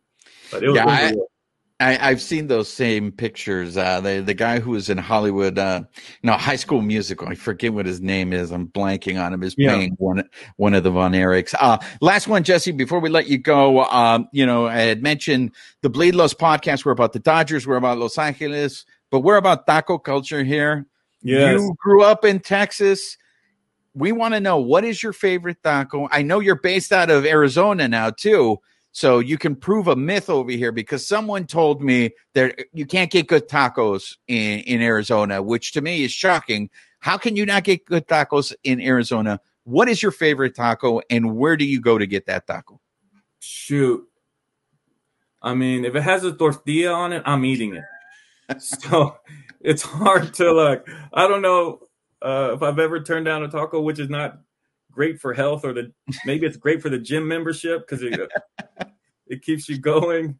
But 0.52 0.62
it 0.62 0.68
was, 0.68 0.76
yeah, 0.76 0.86
I, 0.86 1.12
I, 1.80 1.94
have 1.94 2.22
seen 2.22 2.46
those 2.46 2.72
same 2.72 3.10
pictures. 3.10 3.76
Uh, 3.76 4.00
the 4.00 4.20
the 4.20 4.34
guy 4.34 4.60
who 4.60 4.70
was 4.72 4.88
in 4.88 4.96
Hollywood, 4.96 5.58
uh, 5.58 5.82
no, 6.22 6.34
High 6.34 6.56
School 6.56 6.82
Musical. 6.82 7.28
I 7.28 7.34
forget 7.34 7.72
what 7.74 7.84
his 7.84 8.00
name 8.00 8.32
is. 8.32 8.52
I'm 8.52 8.68
blanking 8.68 9.20
on 9.20 9.32
him. 9.32 9.42
Is 9.42 9.56
yeah. 9.58 9.74
playing 9.74 9.96
one 9.98 10.22
one 10.56 10.74
of 10.74 10.84
the 10.84 10.90
Von 10.92 11.12
Erichs. 11.12 11.52
Uh, 11.58 11.78
last 12.00 12.28
one, 12.28 12.44
Jesse. 12.44 12.70
Before 12.70 13.00
we 13.00 13.08
let 13.08 13.26
you 13.26 13.38
go, 13.38 13.84
um, 13.86 14.28
you 14.32 14.46
know, 14.46 14.66
I 14.66 14.78
had 14.78 15.02
mentioned 15.02 15.50
the 15.82 15.90
Bleav 15.90 16.14
Los 16.14 16.32
podcast. 16.32 16.84
We're 16.84 16.92
about 16.92 17.12
the 17.12 17.18
Dodgers. 17.18 17.66
We're 17.66 17.76
about 17.76 17.98
Los 17.98 18.18
Angeles, 18.18 18.86
but 19.10 19.20
we're 19.20 19.36
about 19.36 19.66
taco 19.66 19.98
culture 19.98 20.44
here. 20.44 20.86
Yes. 21.22 21.60
You 21.60 21.74
grew 21.78 22.04
up 22.04 22.24
in 22.24 22.38
Texas. 22.38 23.18
We 23.94 24.12
want 24.12 24.34
to 24.34 24.40
know 24.40 24.58
what 24.58 24.84
is 24.84 25.02
your 25.02 25.12
favorite 25.12 25.62
taco? 25.62 26.08
I 26.10 26.22
know 26.22 26.38
you're 26.38 26.60
based 26.60 26.92
out 26.92 27.10
of 27.10 27.26
Arizona 27.26 27.88
now 27.88 28.10
too. 28.10 28.60
So 28.94 29.18
you 29.18 29.38
can 29.38 29.56
prove 29.56 29.88
a 29.88 29.96
myth 29.96 30.30
over 30.30 30.52
here 30.52 30.70
because 30.70 31.04
someone 31.04 31.48
told 31.48 31.82
me 31.82 32.12
that 32.34 32.66
you 32.72 32.86
can't 32.86 33.10
get 33.10 33.26
good 33.26 33.48
tacos 33.48 34.16
in, 34.28 34.60
in 34.60 34.80
Arizona, 34.80 35.42
which 35.42 35.72
to 35.72 35.80
me 35.80 36.04
is 36.04 36.12
shocking. 36.12 36.70
How 37.00 37.18
can 37.18 37.34
you 37.34 37.44
not 37.44 37.64
get 37.64 37.84
good 37.86 38.06
tacos 38.06 38.54
in 38.62 38.80
Arizona? 38.80 39.40
What 39.64 39.88
is 39.88 40.00
your 40.00 40.12
favorite 40.12 40.54
taco 40.54 41.00
and 41.10 41.34
where 41.34 41.56
do 41.56 41.64
you 41.64 41.80
go 41.80 41.98
to 41.98 42.06
get 42.06 42.26
that 42.26 42.46
taco? 42.46 42.80
Shoot. 43.40 44.08
I 45.42 45.54
mean, 45.54 45.84
if 45.84 45.96
it 45.96 46.02
has 46.04 46.22
a 46.22 46.32
tortilla 46.32 46.92
on 46.92 47.12
it, 47.12 47.24
I'm 47.26 47.44
eating 47.44 47.74
it. 47.74 48.62
so 48.62 49.16
it's 49.60 49.82
hard 49.82 50.34
to 50.34 50.52
like. 50.52 50.88
I 51.12 51.26
don't 51.26 51.42
know 51.42 51.80
uh, 52.22 52.52
if 52.54 52.62
I've 52.62 52.78
ever 52.78 53.02
turned 53.02 53.26
down 53.26 53.42
a 53.42 53.48
taco, 53.48 53.80
which 53.80 53.98
is 53.98 54.08
not 54.08 54.38
great 54.94 55.20
for 55.20 55.34
health, 55.34 55.64
or 55.64 55.72
the 55.72 55.92
maybe 56.24 56.46
it's 56.46 56.56
great 56.56 56.82
for 56.82 56.88
the 56.88 56.98
gym 56.98 57.26
membership 57.26 57.86
because 57.86 58.02
it 58.02 58.18
it 59.26 59.42
keeps 59.42 59.68
you 59.68 59.78
going. 59.78 60.38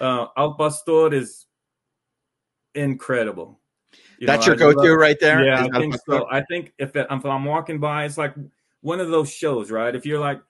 Uh, 0.00 0.26
Al 0.36 0.54
Pastor 0.54 1.12
is 1.12 1.46
incredible. 2.74 3.60
You 4.18 4.26
That's 4.26 4.46
know, 4.46 4.54
your 4.54 4.74
go-to 4.74 4.94
right 4.94 5.18
there. 5.18 5.44
Yeah, 5.44 5.66
I 5.72 5.78
think 5.78 5.96
so. 6.06 6.26
I 6.30 6.42
think 6.42 6.72
if, 6.78 6.94
it, 6.94 7.06
if 7.10 7.24
I'm 7.24 7.44
walking 7.44 7.80
by, 7.80 8.04
it's 8.04 8.18
like 8.18 8.34
one 8.82 9.00
of 9.00 9.08
those 9.08 9.32
shows, 9.32 9.70
right? 9.70 9.94
If 9.94 10.06
you're 10.06 10.20
like 10.20 10.40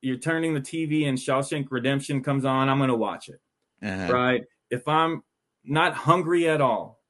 you're 0.00 0.18
turning 0.18 0.54
the 0.54 0.60
TV 0.60 1.08
and 1.08 1.16
Shawshank 1.16 1.68
Redemption 1.70 2.22
comes 2.22 2.44
on, 2.44 2.68
I'm 2.68 2.78
going 2.78 2.88
to 2.88 2.96
watch 2.96 3.28
it, 3.28 3.40
uh-huh. 3.82 4.12
right? 4.12 4.42
If 4.70 4.86
I'm 4.88 5.22
not 5.64 5.94
hungry 5.94 6.48
at 6.48 6.60
all, 6.60 7.00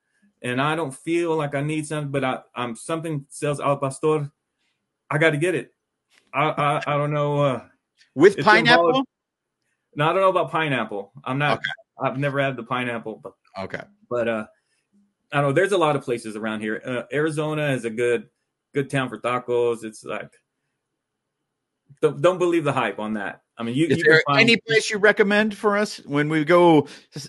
and 0.42 0.60
I 0.60 0.76
don't 0.76 0.94
feel 0.94 1.36
like 1.36 1.54
I 1.54 1.62
need 1.62 1.86
something, 1.86 2.10
but 2.10 2.24
I, 2.24 2.40
I'm 2.54 2.76
something 2.76 3.26
sells 3.28 3.60
al 3.60 3.78
pastor. 3.78 4.30
I 5.10 5.18
got 5.18 5.30
to 5.30 5.36
get 5.36 5.54
it. 5.54 5.72
I, 6.34 6.48
I, 6.48 6.94
I 6.94 6.96
don't 6.96 7.12
know. 7.12 7.42
Uh, 7.42 7.64
With 8.14 8.38
pineapple? 8.38 8.88
Involved. 8.88 9.08
No, 9.94 10.04
I 10.08 10.12
don't 10.12 10.22
know 10.22 10.30
about 10.30 10.50
pineapple. 10.50 11.12
I'm 11.24 11.38
not. 11.38 11.58
Okay. 11.58 11.70
I've 12.02 12.18
never 12.18 12.40
had 12.40 12.56
the 12.56 12.62
pineapple. 12.62 13.20
But, 13.22 13.32
okay. 13.58 13.82
But 14.08 14.28
uh, 14.28 14.46
I 15.32 15.40
don't 15.40 15.50
know. 15.50 15.52
There's 15.52 15.72
a 15.72 15.78
lot 15.78 15.96
of 15.96 16.02
places 16.02 16.36
around 16.36 16.60
here. 16.60 16.82
Uh, 16.84 17.02
Arizona 17.12 17.70
is 17.70 17.84
a 17.84 17.90
good 17.90 18.28
good 18.74 18.90
town 18.90 19.08
for 19.08 19.18
tacos. 19.18 19.84
It's 19.84 20.04
like 20.04 20.30
don't, 22.00 22.20
don't 22.20 22.38
believe 22.38 22.64
the 22.64 22.72
hype 22.72 22.98
on 22.98 23.14
that. 23.14 23.42
I 23.58 23.62
mean, 23.62 23.74
you, 23.74 23.86
is 23.86 23.98
you 23.98 24.04
there 24.04 24.22
find, 24.26 24.40
any 24.40 24.56
place 24.56 24.90
you 24.90 24.98
recommend 24.98 25.56
for 25.56 25.76
us 25.76 25.98
when 26.06 26.28
we 26.28 26.44
go 26.44 26.88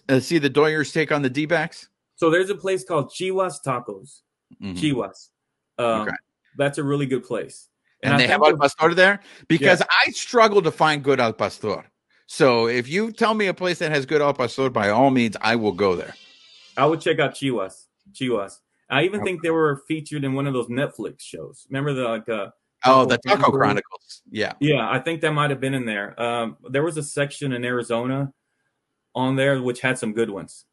uh, 0.10 0.20
see 0.20 0.38
the 0.38 0.50
Doyers 0.50 0.94
take 0.94 1.12
on 1.12 1.22
the 1.22 1.30
D 1.30 1.46
backs? 1.46 1.90
So 2.16 2.30
there's 2.30 2.50
a 2.50 2.56
place 2.56 2.84
called 2.84 3.12
Chiwas 3.12 3.56
Tacos. 3.66 4.22
Mm-hmm. 4.62 4.74
Chiwas. 4.74 5.30
Um, 5.78 6.08
okay. 6.08 6.16
That's 6.58 6.78
a 6.78 6.84
really 6.84 7.06
good 7.06 7.24
place. 7.24 7.68
And, 8.04 8.14
and 8.14 8.22
they 8.22 8.28
have 8.28 8.42
al 8.44 8.58
pastor 8.58 8.94
there 8.94 9.20
because 9.48 9.80
yeah. 9.80 9.88
I 10.06 10.12
struggle 10.12 10.62
to 10.62 10.72
find 10.72 11.04
good 11.04 11.20
al 11.20 11.34
pastor. 11.34 11.86
So 12.28 12.68
if 12.68 12.88
you 12.88 13.12
tell 13.12 13.34
me 13.34 13.48
a 13.48 13.54
place 13.54 13.80
that 13.80 13.92
has 13.92 14.06
good 14.06 14.22
al 14.22 14.34
pastor, 14.34 14.70
by 14.70 14.90
all 14.90 15.10
means, 15.10 15.38
I 15.42 15.56
will 15.56 15.72
go 15.72 15.96
there. 15.96 16.16
I 16.78 16.86
would 16.86 17.02
check 17.02 17.20
out 17.20 17.36
Chiwas. 17.36 17.86
Chiwas. 18.12 18.60
I 18.90 19.04
even 19.04 19.22
okay. 19.22 19.32
think 19.32 19.44
they 19.44 19.52
were 19.52 19.82
featured 19.88 20.24
in 20.24 20.34
one 20.34 20.48
of 20.48 20.54
those 20.54 20.68
Netflix 20.68 21.22
shows. 21.22 21.66
Remember 21.70 21.94
the 21.94 22.04
like 22.04 22.30
uh 22.30 22.48
Oh, 22.86 23.06
the 23.06 23.18
Taco 23.18 23.50
Chronicles. 23.50 24.22
Yeah. 24.30 24.54
Yeah, 24.60 24.90
I 24.90 25.00
think 25.00 25.22
that 25.22 25.32
might 25.32 25.52
have 25.52 25.62
been 25.62 25.74
in 25.74 25.86
there. 25.86 26.22
Um, 26.22 26.58
there 26.70 26.84
was 26.84 26.98
a 26.98 27.04
section 27.04 27.54
in 27.54 27.64
Arizona 27.64 28.34
on 29.16 29.38
there 29.38 29.62
which 29.62 29.80
had 29.80 29.98
some 29.98 30.12
good 30.12 30.30
ones 30.30 30.66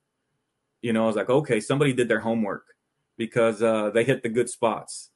you 0.83 0.93
know, 0.93 1.05
I 1.05 1.07
was 1.07 1.17
like, 1.17 1.31
okay, 1.31 1.61
somebody 1.61 1.93
did 1.93 2.09
their 2.09 2.21
homework 2.21 2.65
because 3.17 3.63
uh, 3.63 3.91
they 3.91 4.05
hit 4.05 4.23
the 4.23 4.29
good 4.29 4.49
spots. 4.49 5.10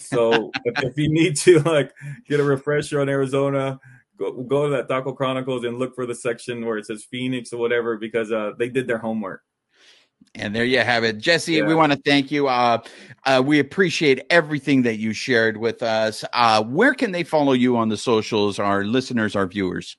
So 0.00 0.50
if, 0.64 0.96
you 0.96 1.08
need 1.08 1.36
to 1.38 1.60
like 1.60 1.92
get 2.26 2.40
a 2.40 2.44
refresher 2.44 3.00
on 3.00 3.08
Arizona, 3.08 3.80
go, 4.18 4.32
go 4.42 4.68
to 4.68 4.76
that 4.76 4.88
Taco 4.88 5.12
Chronicles 5.12 5.64
and 5.64 5.78
look 5.78 5.94
for 5.94 6.06
the 6.06 6.14
section 6.14 6.64
where 6.66 6.78
it 6.78 6.86
says 6.86 7.04
Phoenix 7.04 7.52
or 7.52 7.58
whatever 7.58 7.96
because 7.96 8.32
uh, 8.32 8.52
they 8.58 8.68
did 8.68 8.86
their 8.86 8.98
homework. 8.98 9.42
And 10.34 10.54
there 10.54 10.64
you 10.64 10.80
have 10.80 11.04
it, 11.04 11.18
Jesse. 11.18 11.54
Yeah. 11.54 11.66
We 11.66 11.74
want 11.74 11.92
to 11.92 11.98
thank 11.98 12.30
you. 12.30 12.48
Uh, 12.48 12.78
uh, 13.24 13.42
we 13.44 13.58
appreciate 13.60 14.24
everything 14.30 14.82
that 14.82 14.96
you 14.96 15.12
shared 15.12 15.56
with 15.56 15.82
us. 15.82 16.24
Uh, 16.32 16.62
where 16.64 16.94
can 16.94 17.12
they 17.12 17.24
follow 17.24 17.52
you 17.52 17.76
on 17.76 17.88
the 17.88 17.96
socials? 17.96 18.58
Our 18.58 18.84
listeners, 18.84 19.34
our 19.34 19.46
viewers. 19.46 19.96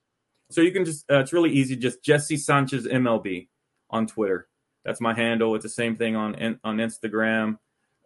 So 0.52 0.62
you 0.62 0.72
can 0.72 0.86
just 0.86 1.10
uh, 1.12 1.20
it's 1.20 1.34
really 1.34 1.52
easy. 1.52 1.76
Just 1.76 2.04
Jesse 2.04 2.38
Sanchez 2.38 2.88
MLB 2.88 3.48
on 3.90 4.08
Twitter. 4.08 4.48
That's 4.86 5.02
my 5.02 5.14
handle. 5.14 5.56
It's 5.56 5.64
the 5.64 5.70
same 5.70 5.96
thing 5.96 6.16
on 6.16 6.60
on 6.64 6.78
Instagram. 6.78 7.58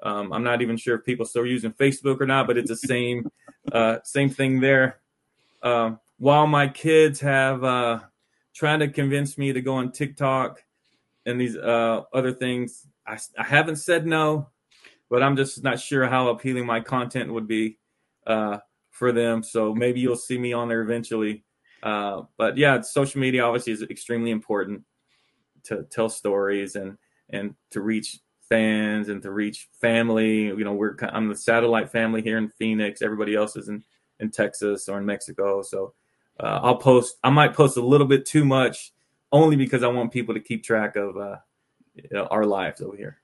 Um, 0.04 0.34
I'm 0.34 0.44
not 0.44 0.62
even 0.62 0.78
sure 0.78 0.96
if 0.96 1.06
people 1.06 1.26
still 1.26 1.44
are 1.44 1.48
using 1.48 1.72
Facebook 1.72 2.22
or 2.22 2.26
not, 2.26 2.46
but 2.46 2.58
it's 2.58 2.70
the 2.70 2.76
same 2.76 3.30
uh, 3.72 3.98
same 4.04 4.30
thing 4.30 4.60
there. 4.60 5.00
Uh, 5.62 5.96
while 6.18 6.46
my 6.46 6.68
kids 6.68 7.20
have 7.22 7.64
uh, 7.64 8.00
trying 8.54 8.80
to 8.80 8.90
convince 8.90 9.38
me 9.38 9.54
to 9.54 9.62
go 9.62 9.76
on 9.76 9.92
TikTok, 9.92 10.62
and 11.26 11.40
these 11.40 11.56
uh, 11.56 12.02
other 12.14 12.32
things. 12.32 12.88
I, 13.06 13.18
I 13.38 13.44
haven't 13.44 13.78
said 13.78 14.06
no, 14.06 14.50
but 15.10 15.24
I'm 15.24 15.36
just 15.36 15.64
not 15.64 15.80
sure 15.80 16.08
how 16.08 16.30
appealing 16.30 16.66
my 16.66 16.80
content 16.80 17.32
would 17.34 17.48
be 17.48 17.78
uh, 18.28 18.60
for 18.92 19.12
them. 19.12 19.44
So 19.44 19.74
maybe 19.74 20.00
you'll 20.00 20.16
see 20.16 20.38
me 20.38 20.54
on 20.54 20.68
there 20.68 20.82
eventually. 20.82 21.44
Uh, 21.82 22.24
but 22.38 22.58
yeah, 22.58 22.82
social 22.82 23.20
media 23.20 23.44
obviously 23.44 23.74
is 23.74 23.82
extremely 23.84 24.32
important 24.32 24.84
to 25.64 25.84
tell 25.84 26.10
stories 26.10 26.76
and 26.76 26.98
and 27.30 27.56
to 27.72 27.82
reach 27.82 28.20
fans 28.54 29.10
and 29.10 29.20
to 29.24 29.32
reach 29.32 29.68
family. 29.82 30.44
You 30.44 30.64
know, 30.64 30.74
we're 30.74 30.96
I'm 31.02 31.28
the 31.28 31.36
satellite 31.36 31.92
family 31.92 32.22
here 32.22 32.38
in 32.38 32.50
Phoenix. 32.50 33.02
Everybody 33.02 33.34
else 33.34 33.56
is 33.56 33.68
in 33.68 33.84
in 34.20 34.30
Texas 34.30 34.88
or 34.88 35.00
in 35.00 35.06
Mexico. 35.06 35.64
So 35.64 35.96
uh, 36.40 36.60
I'll 36.62 36.78
post. 36.78 37.18
I 37.24 37.32
might 37.32 37.56
post 37.56 37.78
a 37.78 37.82
little 37.82 38.06
bit 38.06 38.28
too 38.28 38.46
much, 38.46 38.94
only 39.32 39.56
because 39.56 39.82
I 39.82 39.88
want 39.88 40.12
people 40.12 40.36
to 40.36 40.40
keep 40.40 40.64
track 40.64 40.96
of 40.96 41.18
uh, 41.18 41.38
you 41.96 42.04
know, 42.12 42.28
our 42.28 42.46
lives 42.46 42.80
over 42.82 42.96
here. 42.96 43.18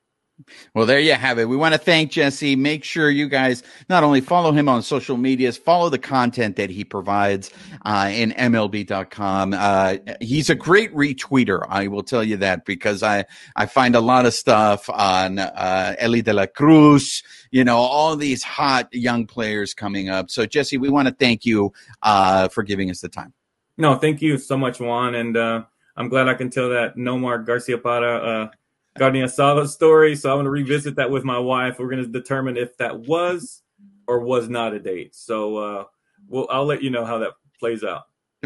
Well, 0.74 0.86
there 0.86 1.00
you 1.00 1.14
have 1.14 1.38
it. 1.40 1.50
We 1.50 1.58
want 1.58 1.74
to 1.74 1.78
thank 1.78 2.12
Jesse. 2.12 2.56
Make 2.56 2.84
sure 2.84 3.10
you 3.10 3.28
guys 3.28 3.64
not 3.90 4.04
only 4.04 4.22
follow 4.22 4.52
him 4.52 4.70
on 4.70 4.82
social 4.82 5.18
medias, 5.18 5.58
follow 5.58 5.90
the 5.90 6.00
content 6.00 6.56
that 6.56 6.70
he 6.70 6.84
provides 6.84 7.52
uh, 7.86 8.10
in 8.12 8.32
MLB.com. 8.32 9.54
Uh, 9.54 9.98
he's 10.22 10.50
a 10.50 10.56
great 10.56 10.94
retweeter. 10.94 11.66
I 11.68 11.88
will 11.88 12.04
tell 12.04 12.24
you 12.24 12.38
that 12.38 12.66
because 12.66 13.04
I, 13.04 13.26
I 13.56 13.66
find 13.66 13.96
a 13.96 14.00
lot 14.02 14.26
of 14.26 14.34
stuff 14.34 14.90
on 14.90 15.40
uh, 15.40 15.96
Elly 16.00 16.22
De 16.22 16.34
La 16.34 16.46
Cruz, 16.46 17.24
you 17.52 17.64
know, 17.64 17.78
all 17.78 18.16
these 18.16 18.44
hot 18.44 18.94
young 18.94 19.28
players 19.28 19.74
coming 19.74 20.10
up. 20.10 20.30
So, 20.30 20.46
Jesse, 20.46 20.78
we 20.78 20.90
want 20.90 21.08
to 21.08 21.14
thank 21.14 21.46
you 21.46 21.74
uh, 22.02 22.48
for 22.48 22.64
giving 22.64 22.90
us 22.90 23.02
the 23.02 23.10
time. 23.10 23.34
No, 23.78 23.96
thank 23.96 24.22
you 24.22 24.38
so 24.38 24.58
much, 24.58 24.80
Juan. 24.80 25.16
And 25.16 25.38
uh, 25.38 25.64
I'm 25.96 26.10
glad 26.10 26.28
I 26.28 26.34
can 26.34 26.50
tell 26.50 26.70
that 26.70 26.96
Nomar 26.96 27.46
Garciaparra 27.46 28.46
uh, 28.46 28.52
Guardian 28.98 29.26
Asada 29.26 29.68
story. 29.68 30.16
So 30.16 30.30
I'm 30.30 30.38
going 30.38 30.46
to 30.46 30.52
revisit 30.52 30.96
that 30.96 31.12
with 31.12 31.24
my 31.24 31.40
wife. 31.40 31.80
We're 31.80 31.90
going 31.90 32.04
to 32.04 32.10
determine 32.10 32.58
if 32.58 32.78
that 32.78 33.00
was 33.00 33.62
or 34.08 34.20
was 34.20 34.50
not 34.50 34.74
a 34.74 34.80
date. 34.80 35.16
So 35.16 35.58
uh, 35.58 35.84
we'll, 36.28 36.48
I'll 36.50 36.66
let 36.66 36.82
you 36.84 36.90
know 36.90 37.06
how 37.06 37.20
that 37.20 37.34
plays 37.60 37.84
out. 37.84 38.04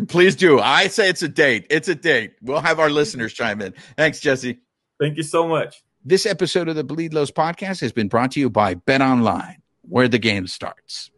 Please 0.07 0.35
do. 0.35 0.59
I 0.59 0.87
say 0.87 1.09
it's 1.09 1.21
a 1.21 1.27
date. 1.27 1.67
It's 1.69 1.87
a 1.87 1.95
date. 1.95 2.33
We'll 2.41 2.61
have 2.61 2.79
our 2.79 2.89
listeners 2.89 3.31
chime 3.33 3.61
in. 3.61 3.73
Thanks, 3.95 4.19
Jesse. 4.19 4.59
Thank 4.99 5.17
you 5.17 5.23
so 5.23 5.47
much. 5.47 5.83
This 6.03 6.25
episode 6.25 6.67
of 6.67 6.75
the 6.75 6.83
Bleav 6.83 7.13
Lows 7.13 7.31
podcast 7.31 7.79
has 7.81 7.91
been 7.91 8.07
brought 8.07 8.31
to 8.31 8.39
you 8.39 8.49
by 8.49 8.73
Bet 8.73 9.01
Online, 9.01 9.61
where 9.83 10.07
the 10.07 10.19
game 10.19 10.47
starts. 10.47 11.11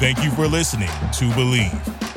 Thank 0.00 0.24
you 0.24 0.30
for 0.30 0.48
listening 0.48 0.88
to 0.88 1.30
Bleav. 1.36 1.99